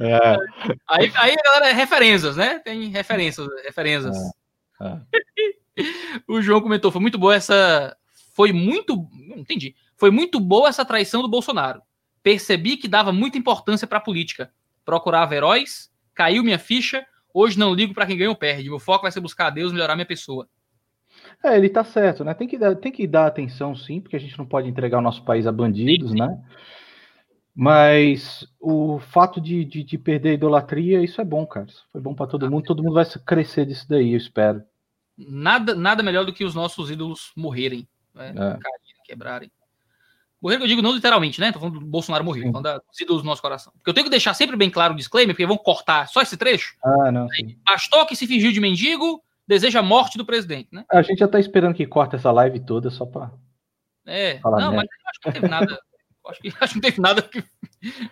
[0.01, 0.37] é.
[0.87, 2.57] aí, aí, galera, referências, né?
[2.57, 4.17] Tem referências, referências.
[4.81, 4.87] É.
[4.87, 5.83] É.
[6.27, 7.95] o João comentou: foi muito boa essa.
[8.33, 9.07] Foi muito.
[9.13, 9.75] Não entendi.
[9.95, 11.83] Foi muito boa essa traição do Bolsonaro.
[12.23, 14.51] Percebi que dava muita importância para a política.
[14.83, 18.67] Procurava heróis, caiu minha ficha, hoje não ligo para quem ganha ou perde.
[18.67, 20.49] Meu foco vai ser buscar a Deus, melhorar minha pessoa.
[21.43, 22.33] É, ele tá certo, né?
[22.33, 25.01] Tem que, dar, tem que dar atenção, sim, porque a gente não pode entregar o
[25.01, 26.23] nosso país a bandidos, sim, sim.
[26.23, 26.43] né?
[27.55, 31.65] Mas o fato de, de, de, perder a idolatria, isso é bom, cara.
[31.65, 32.65] Isso foi bom para todo mundo.
[32.65, 34.61] Todo mundo vai crescer disso daí, eu espero.
[35.17, 38.29] Nada, nada melhor do que os nossos ídolos morrerem, né?
[38.29, 38.33] É.
[38.33, 39.51] Caírem, quebrarem.
[40.39, 41.51] Morrer, eu digo não literalmente, né?
[41.51, 43.73] Tô falando do Bolsonaro morrer, falando da ídolos do nosso coração.
[43.73, 46.37] Porque eu tenho que deixar sempre bem claro o disclaimer, porque vão cortar só esse
[46.37, 46.75] trecho.
[46.83, 47.27] Ah, não.
[47.29, 47.57] Sim.
[47.65, 50.85] Pastor que se fingiu de mendigo deseja a morte do presidente, né?
[50.91, 53.31] A gente já tá esperando que corte essa live toda só pra.
[54.05, 55.79] É, Falar não, mas eu acho que não teve nada.
[56.27, 57.43] acho, que, acho que não teve nada que.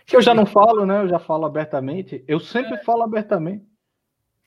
[0.05, 1.01] que eu já não falo, né?
[1.01, 2.23] Eu já falo abertamente.
[2.27, 2.83] Eu sempre é.
[2.83, 3.65] falo abertamente.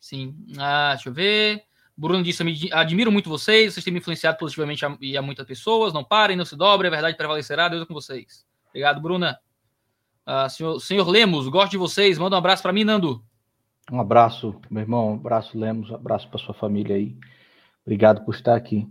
[0.00, 0.34] Sim.
[0.58, 1.62] Ah, deixa eu ver.
[1.96, 2.42] Bruno disse:
[2.72, 5.92] admiro muito vocês, vocês têm me influenciado positivamente a, e a muitas pessoas.
[5.92, 7.68] Não parem, não se dobrem, a verdade prevalecerá.
[7.68, 8.46] Deus é com vocês.
[8.68, 9.38] Obrigado, Bruna.
[10.26, 12.18] Uh, senhor, senhor, Lemos, gosto de vocês.
[12.18, 13.24] Manda um abraço para mim, Nando.
[13.90, 15.12] Um abraço, meu irmão.
[15.12, 15.90] Um abraço, Lemos.
[15.90, 17.16] Um abraço para sua família aí.
[17.84, 18.86] Obrigado por estar aqui.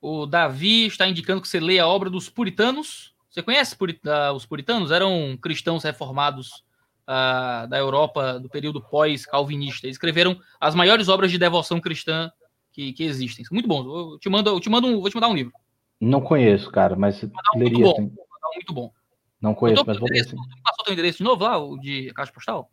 [0.00, 3.14] O Davi está indicando que você lê a obra dos puritanos.
[3.30, 4.90] Você conhece uh, os puritanos?
[4.90, 6.64] Eram cristãos reformados
[7.08, 9.86] uh, da Europa do período pós-calvinista.
[9.86, 12.30] Eles escreveram as maiores obras de devoção cristã
[12.72, 13.44] que, que existem.
[13.50, 13.86] Muito bons.
[13.86, 15.52] Eu te mando, eu te mando um, vou te mandar um livro.
[16.00, 17.78] Não conheço, cara, mas um leria.
[17.78, 18.10] Muito bom,
[18.54, 18.92] muito bom.
[19.40, 20.08] Não conheço, mas vou.
[20.08, 22.70] Você passou teu endereço de novo lá, o de caixa postal?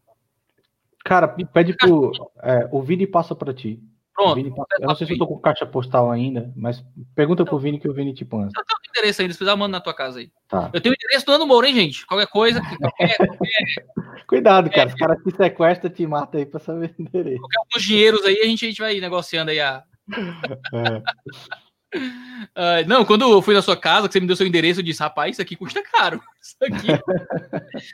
[1.04, 2.12] Cara, pede pro.
[2.44, 3.82] É, o Vini passa para ti.
[4.14, 4.56] Pronto.
[4.56, 6.84] Passa, eu não sei se eu tô com caixa postal ainda, mas
[7.16, 8.44] pergunta pro Vini que o Vini te põe.
[8.44, 10.32] Eu tenho endereço ainda, se precisar, manda na tua casa aí.
[10.48, 10.70] Tá.
[10.74, 12.06] Eu tenho o endereço do Ano Moura, hein, gente?
[12.06, 12.62] Qualquer coisa.
[12.80, 14.26] Qualquer, qualquer...
[14.28, 14.90] Cuidado, cara.
[14.90, 17.40] Os caras te sequestram, te matam aí pra saber o endereço.
[17.40, 19.84] Qualquer alguns dinheiros aí, a gente, a gente vai negociando aí a.
[20.74, 21.02] É.
[21.94, 24.84] Uh, não, quando eu fui na sua casa, que você me deu seu endereço, eu
[24.84, 26.22] disse, rapaz, isso aqui custa caro.
[26.42, 26.88] Isso aqui.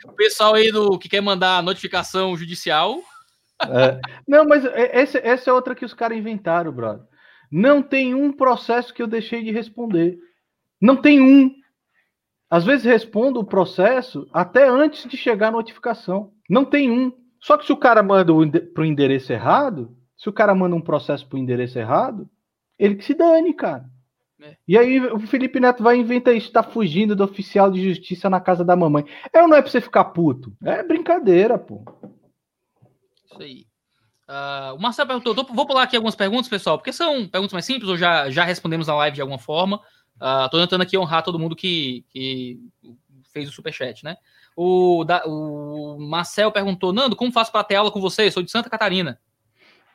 [0.06, 3.02] o pessoal aí do que quer mandar notificação judicial,
[3.66, 7.04] é, não, mas esse, essa é outra que os caras inventaram, brother.
[7.50, 10.18] Não tem um processo que eu deixei de responder.
[10.80, 11.52] Não tem um.
[12.50, 16.32] Às vezes respondo o processo até antes de chegar a notificação.
[16.48, 17.12] Não tem um.
[17.40, 18.32] Só que se o cara manda
[18.74, 22.28] para o endereço errado, se o cara manda um processo para o endereço errado,
[22.78, 23.84] ele que se dane, cara.
[24.40, 24.56] É.
[24.66, 28.40] E aí o Felipe Neto vai inventar isso, tá fugindo do oficial de justiça na
[28.40, 29.04] casa da mamãe.
[29.32, 30.56] É ou não é pra você ficar puto?
[30.62, 31.82] É brincadeira, pô.
[33.24, 33.66] Isso aí.
[34.28, 37.88] Uh, o Marcelo perguntou, vou pular aqui algumas perguntas, pessoal, porque são perguntas mais simples,
[37.88, 39.80] ou já, já respondemos na live de alguma forma.
[40.16, 42.60] Uh, tô tentando aqui honrar todo mundo que, que
[43.32, 44.16] fez o superchat, né?
[44.54, 48.26] O, da, o Marcel perguntou, Nando, como faço para ter aula com você?
[48.26, 49.18] Eu sou de Santa Catarina.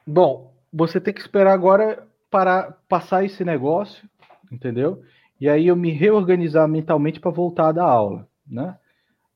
[0.07, 4.10] Bom, você tem que esperar agora para passar esse negócio,
[4.51, 5.03] entendeu?
[5.39, 8.76] E aí eu me reorganizar mentalmente para voltar a dar aula, né?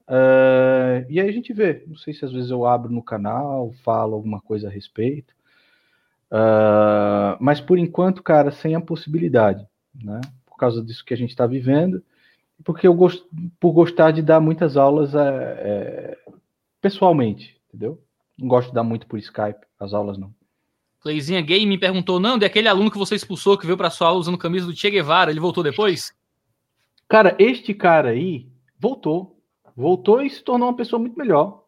[0.07, 1.83] Uh, e aí a gente vê.
[1.85, 5.31] Não sei se às vezes eu abro no canal, falo alguma coisa a respeito.
[6.31, 9.63] Uh, mas por enquanto, cara, sem a possibilidade,
[9.93, 10.19] né?
[10.47, 12.03] Por causa disso que a gente está vivendo,
[12.63, 13.29] porque eu gosto,
[13.59, 16.17] por gostar de dar muitas aulas é, é,
[16.81, 18.01] pessoalmente, entendeu?
[18.35, 20.33] Não gosto de dar muito por Skype, as aulas não.
[20.99, 24.07] Cleizinha Game me perguntou, Nando, é aquele aluno que você expulsou que veio para sua
[24.07, 26.11] aula usando camisa do Che Guevara, ele voltou depois?
[27.07, 28.47] Cara, este cara aí
[28.79, 29.37] voltou
[29.77, 31.63] voltou e se tornou uma pessoa muito melhor.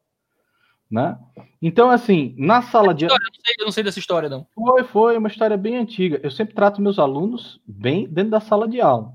[0.89, 1.15] Né?
[1.61, 3.15] Então, assim, na sala de aula.
[3.15, 4.47] Eu, eu não sei dessa história, não.
[4.56, 6.19] Foi, foi uma história bem antiga.
[6.23, 9.14] Eu sempre trato meus alunos bem dentro da sala de aula.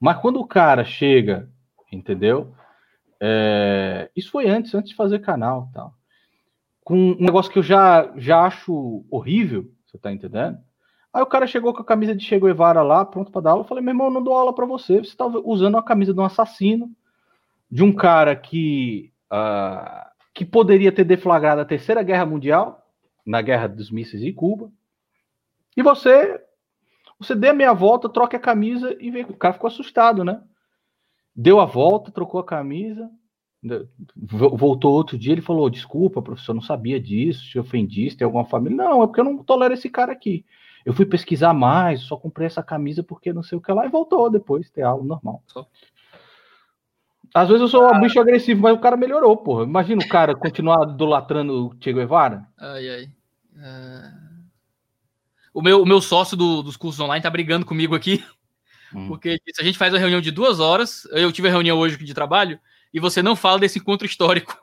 [0.00, 1.48] Mas quando o cara chega,
[1.92, 2.52] entendeu?
[3.20, 4.10] É...
[4.16, 5.94] Isso foi antes, antes de fazer canal tal.
[6.90, 10.58] Com um negócio que eu já, já acho horrível, você tá entendendo?
[11.12, 13.62] Aí o cara chegou com a camisa de Che Guevara lá, pronto para dar aula.
[13.62, 14.98] Eu falei, meu irmão, não dou aula para você.
[14.98, 16.90] Você tá usando a camisa de um assassino
[17.70, 20.04] de um cara que, uh,
[20.34, 22.84] que poderia ter deflagrado a Terceira Guerra Mundial,
[23.24, 24.68] na Guerra dos Mísseis em Cuba,
[25.76, 26.44] e você
[27.20, 29.22] você dê a meia volta, troca a camisa e vê.
[29.22, 30.42] O cara ficou assustado, né?
[31.36, 33.08] Deu a volta, trocou a camisa,
[34.16, 38.76] voltou outro dia, ele falou: Desculpa, professor, não sabia disso, te ofendi, tem alguma família.
[38.76, 40.44] Não, é porque eu não tolero esse cara aqui.
[40.84, 43.90] Eu fui pesquisar mais, só comprei essa camisa porque não sei o que lá, e
[43.90, 45.42] voltou depois, ter aula normal.
[47.34, 49.64] Às vezes eu sou um bicho agressivo, mas o cara melhorou, porra.
[49.64, 52.46] Imagina o cara continuar idolatrando o Che Guevara.
[52.58, 53.10] Ai, ai.
[53.54, 54.30] Uh...
[55.52, 58.24] O, meu, o meu sócio do, dos cursos online tá brigando comigo aqui.
[58.94, 59.08] Hum.
[59.08, 61.96] Porque se a gente faz uma reunião de duas horas, eu tive a reunião hoje
[61.96, 62.58] de trabalho,
[62.92, 64.56] e você não fala desse encontro histórico.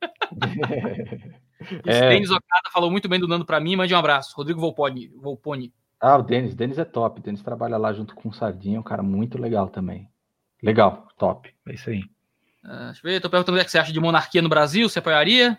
[1.86, 2.08] é.
[2.10, 4.34] Denis Okada falou muito bem do Nando para mim, mande um abraço.
[4.36, 5.08] Rodrigo Volponi.
[5.16, 5.72] Volponi.
[6.00, 6.54] Ah, o Denis.
[6.54, 7.20] Denis é top.
[7.20, 10.08] O Denis trabalha lá junto com o Sardinha, um cara muito legal também.
[10.62, 11.54] Legal, top.
[11.66, 12.00] É isso aí.
[12.64, 14.88] Uh, deixa eu ver, tô perguntando o que é você acha de monarquia no Brasil,
[14.88, 15.58] você apoiaria?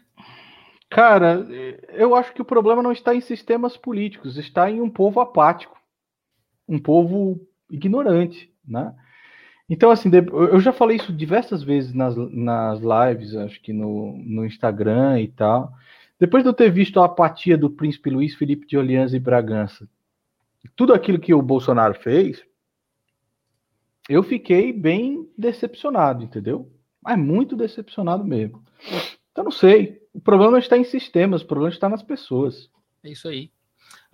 [0.89, 1.45] Cara,
[1.89, 5.77] eu acho que o problema não está em sistemas políticos, está em um povo apático,
[6.68, 7.39] um povo
[7.69, 8.95] ignorante, né?
[9.69, 14.45] Então, assim, eu já falei isso diversas vezes nas, nas lives, acho que no, no
[14.45, 15.73] Instagram e tal.
[16.19, 19.89] Depois de eu ter visto a apatia do príncipe Luiz Felipe de Orleans e Bragança,
[20.75, 22.43] tudo aquilo que o Bolsonaro fez,
[24.07, 26.71] eu fiquei bem decepcionado, entendeu?
[27.05, 28.65] mas muito decepcionado mesmo.
[29.31, 30.01] Então, não sei.
[30.11, 32.67] O problema está em sistemas, o problema está nas pessoas.
[33.03, 33.51] É isso aí.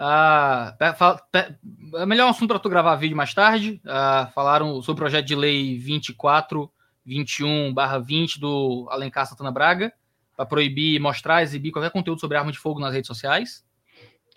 [0.04, 0.76] Ah,
[1.94, 3.80] é melhor um assunto para tu gravar vídeo mais tarde.
[3.86, 6.72] Ah, falaram sobre o projeto de lei 24,
[7.06, 7.72] 21
[8.04, 9.94] 20 do Alencar Santana Braga
[10.36, 13.64] para proibir mostrar, exibir qualquer conteúdo sobre arma de fogo nas redes sociais.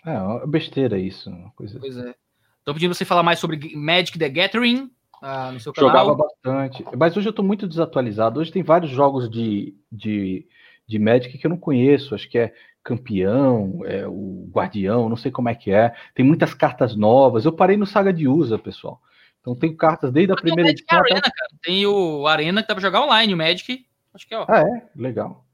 [0.05, 1.31] É, besteira isso.
[1.55, 1.79] Coisa...
[1.79, 2.13] Pois é.
[2.59, 5.89] Estou pedindo você falar mais sobre Magic the Gathering, ah, no seu canal?
[5.89, 6.85] Jogava bastante.
[6.95, 8.39] Mas hoje eu estou muito desatualizado.
[8.39, 10.47] Hoje tem vários jogos de, de,
[10.87, 12.15] de Magic que eu não conheço.
[12.15, 12.53] Acho que é
[12.83, 15.93] campeão, é o guardião, não sei como é que é.
[16.13, 17.45] Tem muitas cartas novas.
[17.45, 19.01] Eu parei no Saga de Usa, pessoal.
[19.41, 20.99] Então tem cartas desde a primeira edição.
[20.99, 21.31] Arena, até...
[21.63, 23.85] Tem o Arena que dá para jogar online, o Magic.
[24.13, 24.45] Acho que é, ó.
[24.47, 24.87] Ah, é?
[24.95, 25.45] Legal.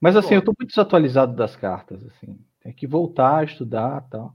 [0.00, 0.34] Mas assim, Bom.
[0.36, 2.38] eu tô muito desatualizado das cartas, assim.
[2.62, 4.34] Tem que voltar a estudar tal.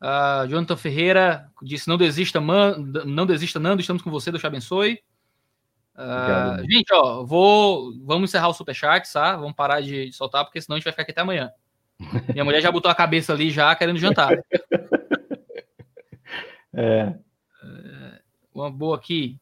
[0.00, 4.46] Uh, Jonathan Ferreira disse: não desista, man, não desista, Nando, estamos com você, Deus te
[4.46, 5.00] abençoe.
[5.96, 9.36] Uh, gente, ó, vou, vamos encerrar o superchat, tá?
[9.36, 11.50] Vamos parar de, de, soltar, porque senão a gente vai ficar aqui até amanhã.
[12.32, 14.32] Minha mulher já botou a cabeça ali já querendo jantar.
[16.74, 17.14] é.
[17.62, 18.20] Uh,
[18.54, 19.38] uma boa aqui.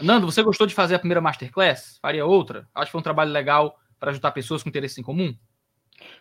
[0.00, 1.98] Nando, você gostou de fazer a primeira masterclass?
[2.00, 2.66] Faria outra?
[2.74, 5.36] Acho que foi um trabalho legal para ajudar pessoas com interesse em comum?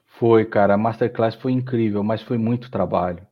[0.06, 0.74] Foi, cara.
[0.74, 3.26] A masterclass foi incrível, mas foi muito trabalho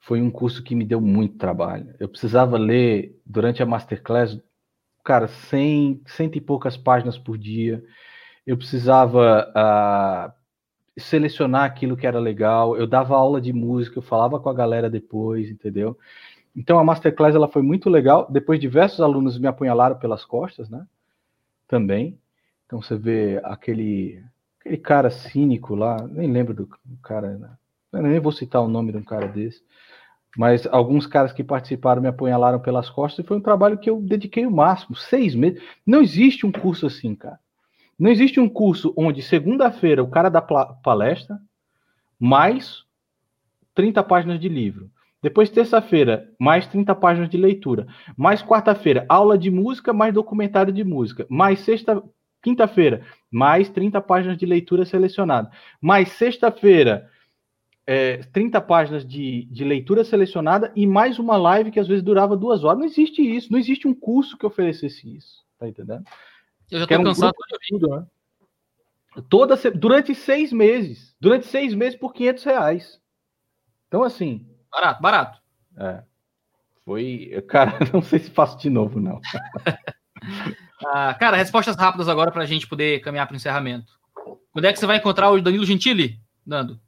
[0.00, 1.94] foi um curso que me deu muito trabalho.
[1.98, 4.38] Eu precisava ler durante a masterclass,
[5.08, 7.82] cara, cem, cento e poucas páginas por dia.
[8.46, 12.76] Eu precisava uh, selecionar aquilo que era legal.
[12.76, 15.96] Eu dava aula de música, eu falava com a galera depois, entendeu?
[16.54, 18.26] Então a masterclass ela foi muito legal.
[18.30, 20.86] Depois diversos alunos me apunhalaram pelas costas, né?
[21.66, 22.18] Também.
[22.66, 24.22] Então você vê aquele
[24.60, 26.68] aquele cara cínico lá, nem lembro do
[27.02, 27.50] cara, né?
[27.94, 29.62] Nem vou citar o nome de um cara desse.
[30.38, 34.00] Mas alguns caras que participaram me apunhalaram pelas costas e foi um trabalho que eu
[34.00, 35.60] dediquei o máximo, seis meses.
[35.84, 37.40] Não existe um curso assim, cara.
[37.98, 41.40] Não existe um curso onde segunda-feira o cara dá palestra,
[42.20, 42.84] mais
[43.74, 44.88] 30 páginas de livro.
[45.20, 47.88] Depois, terça-feira, mais 30 páginas de leitura.
[48.16, 51.26] Mais quarta-feira, aula de música, mais documentário de música.
[51.28, 52.00] Mais sexta,
[52.40, 55.50] quinta-feira, mais 30 páginas de leitura selecionada.
[55.80, 57.10] Mais sexta-feira,
[57.90, 62.36] é, 30 páginas de, de leitura selecionada e mais uma live que às vezes durava
[62.36, 62.78] duas horas.
[62.78, 65.42] Não existe isso, não existe um curso que oferecesse isso.
[65.58, 66.04] Tá entendendo?
[66.70, 68.06] Eu já tô cansado de tudo, né?
[69.30, 71.16] Toda, durante seis meses.
[71.18, 73.00] Durante seis meses por 500 reais.
[73.86, 74.46] Então, assim.
[74.70, 75.38] Barato, barato.
[75.78, 76.02] É.
[76.84, 77.42] Foi.
[77.48, 79.18] Cara, não sei se faço de novo, não.
[80.88, 83.90] ah, cara, respostas rápidas agora para a gente poder caminhar para o encerramento.
[84.52, 86.78] Quando é que você vai encontrar o Danilo Gentili, Nando?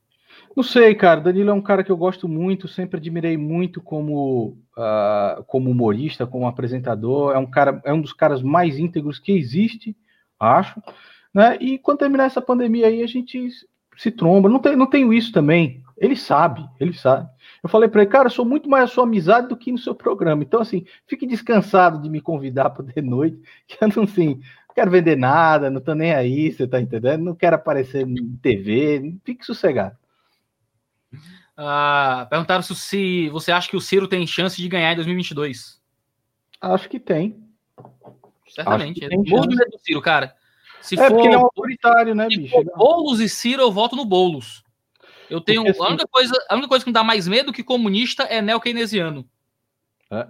[0.57, 1.21] Não sei, cara.
[1.21, 6.27] Danilo é um cara que eu gosto muito, sempre admirei muito como, uh, como humorista,
[6.27, 7.35] como apresentador.
[7.35, 9.97] É um cara, é um dos caras mais íntegros que existe,
[10.39, 10.83] acho.
[11.33, 11.57] Né?
[11.61, 13.49] E quando terminar essa pandemia aí, a gente
[13.97, 14.49] se tromba.
[14.49, 15.83] Não, tem, não tenho isso também.
[15.97, 17.29] Ele sabe, ele sabe.
[17.63, 19.79] Eu falei para ele, cara, eu sou muito mais a sua amizade do que no
[19.79, 20.43] seu programa.
[20.43, 24.75] Então, assim, fique descansado de me convidar para de noite, que eu não, assim, não
[24.75, 27.23] quero vender nada, não tô nem aí, você tá entendendo?
[27.23, 30.00] Não quero aparecer em TV, fique sossegado.
[31.57, 35.81] Ah, perguntaram se você acha que o Ciro tem chance de ganhar em 2022.
[36.61, 37.43] Acho que tem.
[38.49, 39.01] Certamente.
[39.01, 40.35] Que tem Morro do Ciro, cara.
[40.81, 42.57] Se é, for, porque ele é um autoritário, né, bicho?
[42.77, 44.63] Boulos e Ciro, eu voto no Boulos.
[45.29, 45.63] Eu tenho.
[45.63, 48.25] Porque, assim, a, única coisa, a única coisa que me dá mais medo que comunista
[48.25, 49.29] é neo-keynesiano.
[50.11, 50.27] É.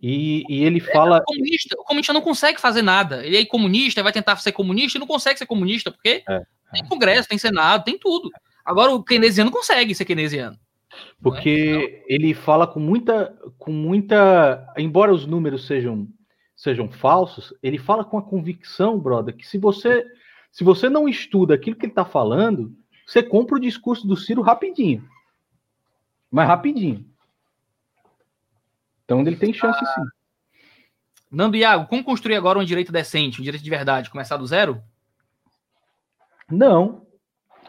[0.00, 1.18] E, e, ele fala.
[1.18, 3.24] É, comunista, o comunista não consegue fazer nada.
[3.24, 6.42] Ele é comunista, vai tentar ser comunista e não consegue ser comunista, porque é,
[6.72, 8.30] tem Congresso, tem Senado, tem tudo.
[8.64, 10.58] Agora o keynesiano consegue ser keynesiano.
[11.20, 12.04] Porque né?
[12.06, 14.72] ele fala com muita, com muita.
[14.76, 16.08] Embora os números sejam
[16.54, 20.06] sejam falsos, ele fala com a convicção, brother, que se você
[20.52, 22.76] se você não estuda aquilo que ele está falando,
[23.06, 25.08] você compra o discurso do Ciro rapidinho.
[26.30, 27.06] Mas rapidinho.
[29.04, 30.02] Então ele tem chance sim.
[31.30, 34.10] Nando Iago, como construir agora um direito decente, um direito de verdade?
[34.10, 34.82] Começar do zero?
[36.50, 37.06] Não.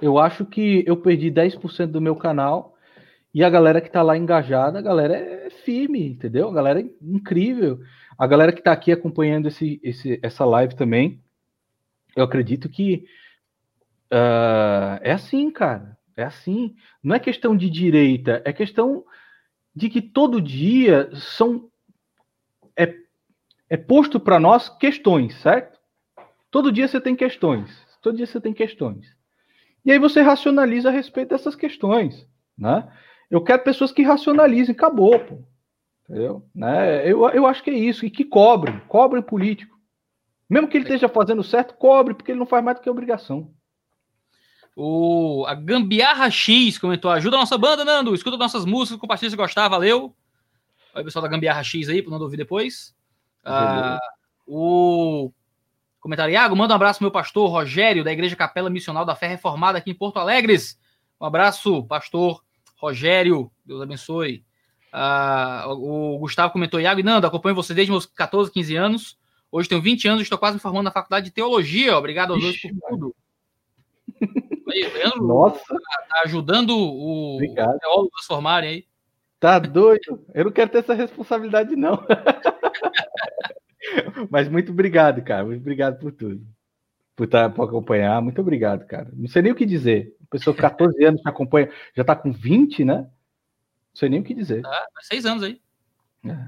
[0.02, 2.76] Eu acho que eu perdi 10% do meu canal
[3.34, 6.50] e a galera que está lá engajada, a galera é firme, entendeu?
[6.50, 7.80] A galera é incrível.
[8.18, 11.20] A galera que está aqui acompanhando esse, esse, essa live também,
[12.16, 13.06] eu acredito que
[14.12, 15.98] uh, é assim, cara.
[16.16, 16.76] É assim.
[17.02, 19.04] Não é questão de direita, é questão
[19.76, 21.72] de que todo dia são
[22.78, 22.94] é,
[23.68, 25.80] é posto para nós questões, certo?
[26.52, 27.72] Todo dia você tem questões.
[28.00, 29.08] Todo dia você tem questões.
[29.86, 32.28] E aí você racionaliza a respeito dessas questões,
[32.58, 32.90] né?
[33.30, 35.44] Eu quero pessoas que racionalizem, acabou, pô.
[36.08, 36.46] Entendeu?
[36.54, 37.10] Né?
[37.10, 38.06] Eu, eu acho que é isso.
[38.06, 39.76] E que cobrem, cobrem político.
[40.50, 43.52] Mesmo que ele esteja fazendo certo, cobre, porque ele não faz mais do que obrigação.
[44.76, 48.14] O, a Gambiarra X comentou: ajuda a nossa banda, Nando.
[48.14, 50.16] Escuta nossas músicas, compartilha se gostar, valeu.
[50.94, 52.96] Olha o pessoal da Gambiarra X aí, para não ouvir depois.
[53.44, 54.00] Ah,
[54.46, 55.32] o
[56.04, 59.78] comentário: Iago, manda um abraço meu pastor Rogério, da Igreja Capela Missional da Fé Reformada
[59.78, 60.56] aqui em Porto Alegre.
[61.20, 62.44] Um abraço, pastor
[62.78, 63.50] Rogério.
[63.66, 64.44] Deus abençoe.
[64.92, 69.18] Ah, o Gustavo comentou, Iago e Nando, acompanho você desde meus 14, 15 anos.
[69.50, 71.98] Hoje tenho 20 anos e estou quase me formando na faculdade de teologia.
[71.98, 73.16] Obrigado aos dois por tudo.
[74.70, 75.60] Aí, Nossa.
[75.60, 78.86] Tá, tá ajudando o teólogo a se formarem aí.
[79.40, 80.26] Tá doido?
[80.34, 82.04] Eu não quero ter essa responsabilidade, não.
[84.30, 85.46] Mas muito obrigado, cara.
[85.46, 86.46] Muito obrigado por tudo.
[87.16, 88.22] Por, tá, por acompanhar.
[88.22, 89.10] Muito obrigado, cara.
[89.14, 90.16] Não sei nem o que dizer.
[90.24, 92.98] A pessoa com 14 anos que acompanha, já tá com 20, né?
[92.98, 93.08] Não
[93.94, 94.66] sei nem o que dizer.
[94.66, 95.62] Ah, seis anos aí.
[96.26, 96.48] É.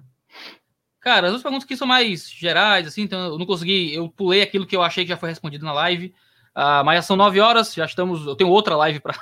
[0.99, 3.93] Cara, as outras perguntas aqui são mais gerais, assim, então eu não consegui.
[3.93, 6.13] Eu pulei aquilo que eu achei que já foi respondido na live.
[6.55, 8.25] Uh, mas são nove horas, já estamos.
[8.25, 9.13] Eu tenho outra live para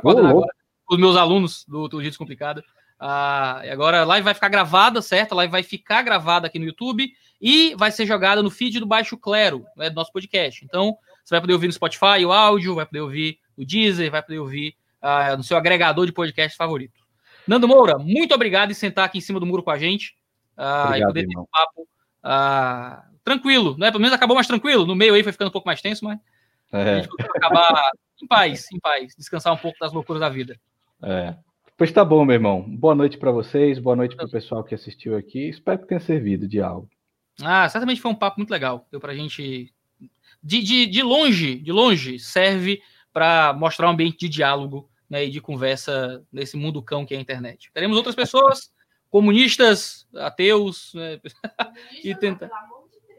[0.00, 0.54] coordenar oh, agora.
[0.88, 2.64] Os meus alunos do Teologia Descomplicada.
[2.98, 5.32] Uh, e agora a live vai ficar gravada, certo?
[5.32, 7.12] A live vai ficar gravada aqui no YouTube
[7.42, 10.64] e vai ser jogada no feed do Baixo Clero, né, do nosso podcast.
[10.64, 14.22] Então, você vai poder ouvir no Spotify o áudio, vai poder ouvir no Deezer, vai
[14.22, 17.02] poder ouvir uh, no seu agregador de podcast favorito.
[17.46, 20.14] Nando Moura, muito obrigado em sentar aqui em cima do muro com a gente
[20.56, 23.90] uh, obrigado, e poder ter um papo uh, tranquilo, né?
[23.90, 24.86] Pelo menos acabou mais tranquilo.
[24.86, 26.20] No meio aí foi ficando um pouco mais tenso, mas
[26.72, 26.78] é.
[26.78, 27.90] a gente acabar
[28.22, 30.56] em paz, em paz, descansar um pouco das loucuras da vida.
[31.02, 31.34] É.
[31.76, 32.62] Pois tá bom, meu irmão.
[32.62, 35.48] Boa noite para vocês, boa noite para o pessoal que assistiu aqui.
[35.48, 36.88] Espero que tenha servido de algo.
[37.40, 38.86] Ah, certamente foi um papo muito legal.
[38.90, 39.72] Deu pra gente.
[40.42, 42.82] De, de, de longe, de longe, serve
[43.12, 47.16] para mostrar um ambiente de diálogo né, e de conversa nesse mundo cão que é
[47.18, 47.70] a internet.
[47.72, 48.72] Teremos outras pessoas,
[49.08, 51.20] comunistas, ateus, né,
[52.02, 52.50] e tenta.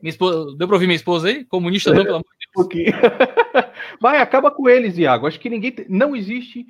[0.01, 1.45] Minha esposa, deu para ouvir minha esposa aí?
[1.45, 2.95] Comunista não, pelo amor de Deus.
[4.01, 5.27] Vai, acaba com eles, Iago.
[5.27, 5.73] Acho que ninguém.
[5.87, 6.65] Não existe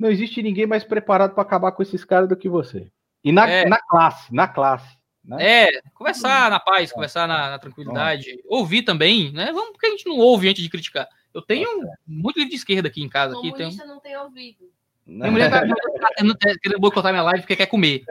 [0.00, 2.90] não existe ninguém mais preparado para acabar com esses caras do que você.
[3.22, 3.68] E na, É.
[3.68, 4.96] na classe, na classe.
[5.24, 5.64] Né?
[5.66, 8.42] É, conversar na paz, conversar na, na tranquilidade.
[8.48, 9.52] Ouvir também, né?
[9.52, 11.06] Vamos, porque a gente não ouve antes de criticar.
[11.32, 11.68] Eu tenho
[12.06, 13.36] muito livro de esquerda aqui em casa.
[13.36, 14.70] Aqui, tem, não tem ouvido.
[15.06, 16.08] Minha mulher tá tá
[16.62, 18.04] querendo, boicotar minha live porque quer comer.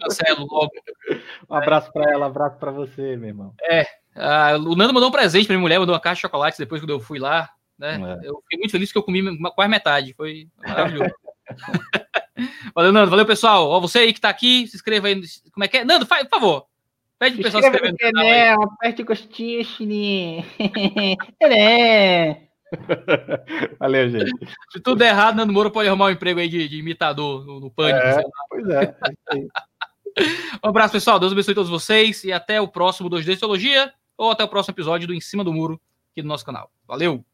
[0.00, 0.70] Cancelo logo.
[1.48, 3.54] Um abraço para ela, um abraço para você, meu irmão.
[4.14, 6.80] Ah, o Nando mandou um presente pra minha mulher, mandou uma caixa de chocolates depois
[6.80, 7.50] quando eu fui lá.
[7.78, 7.94] Né?
[7.94, 8.28] É.
[8.28, 10.12] Eu fiquei muito feliz que eu comi uma- quase metade.
[10.14, 11.14] Foi maravilhoso.
[12.74, 13.10] valeu, Nando.
[13.10, 13.68] Valeu, pessoal.
[13.68, 15.20] Ó, você aí que tá aqui, se inscreva aí.
[15.52, 15.84] Como é que é?
[15.84, 16.66] Nando, faz, por favor.
[17.18, 18.48] Pede pro pessoal se inscrever no canal aí.
[18.50, 20.44] aperte o gostinho, chininho.
[21.42, 22.42] é.
[23.78, 24.30] Valeu, gente.
[24.70, 27.60] Se tudo der errado, Nando Moura pode arrumar um emprego aí de, de imitador no,
[27.60, 28.06] no Pânico.
[28.06, 28.12] É.
[28.12, 28.30] sei lá.
[28.48, 28.96] Pois é.
[29.34, 29.46] é.
[30.64, 31.20] Um abraço, pessoal.
[31.20, 35.06] Deus abençoe todos vocês e até o próximo 2D Teologia ou até o próximo episódio
[35.06, 35.80] do Em Cima do Muro
[36.10, 36.72] aqui do nosso canal.
[36.86, 37.24] Valeu!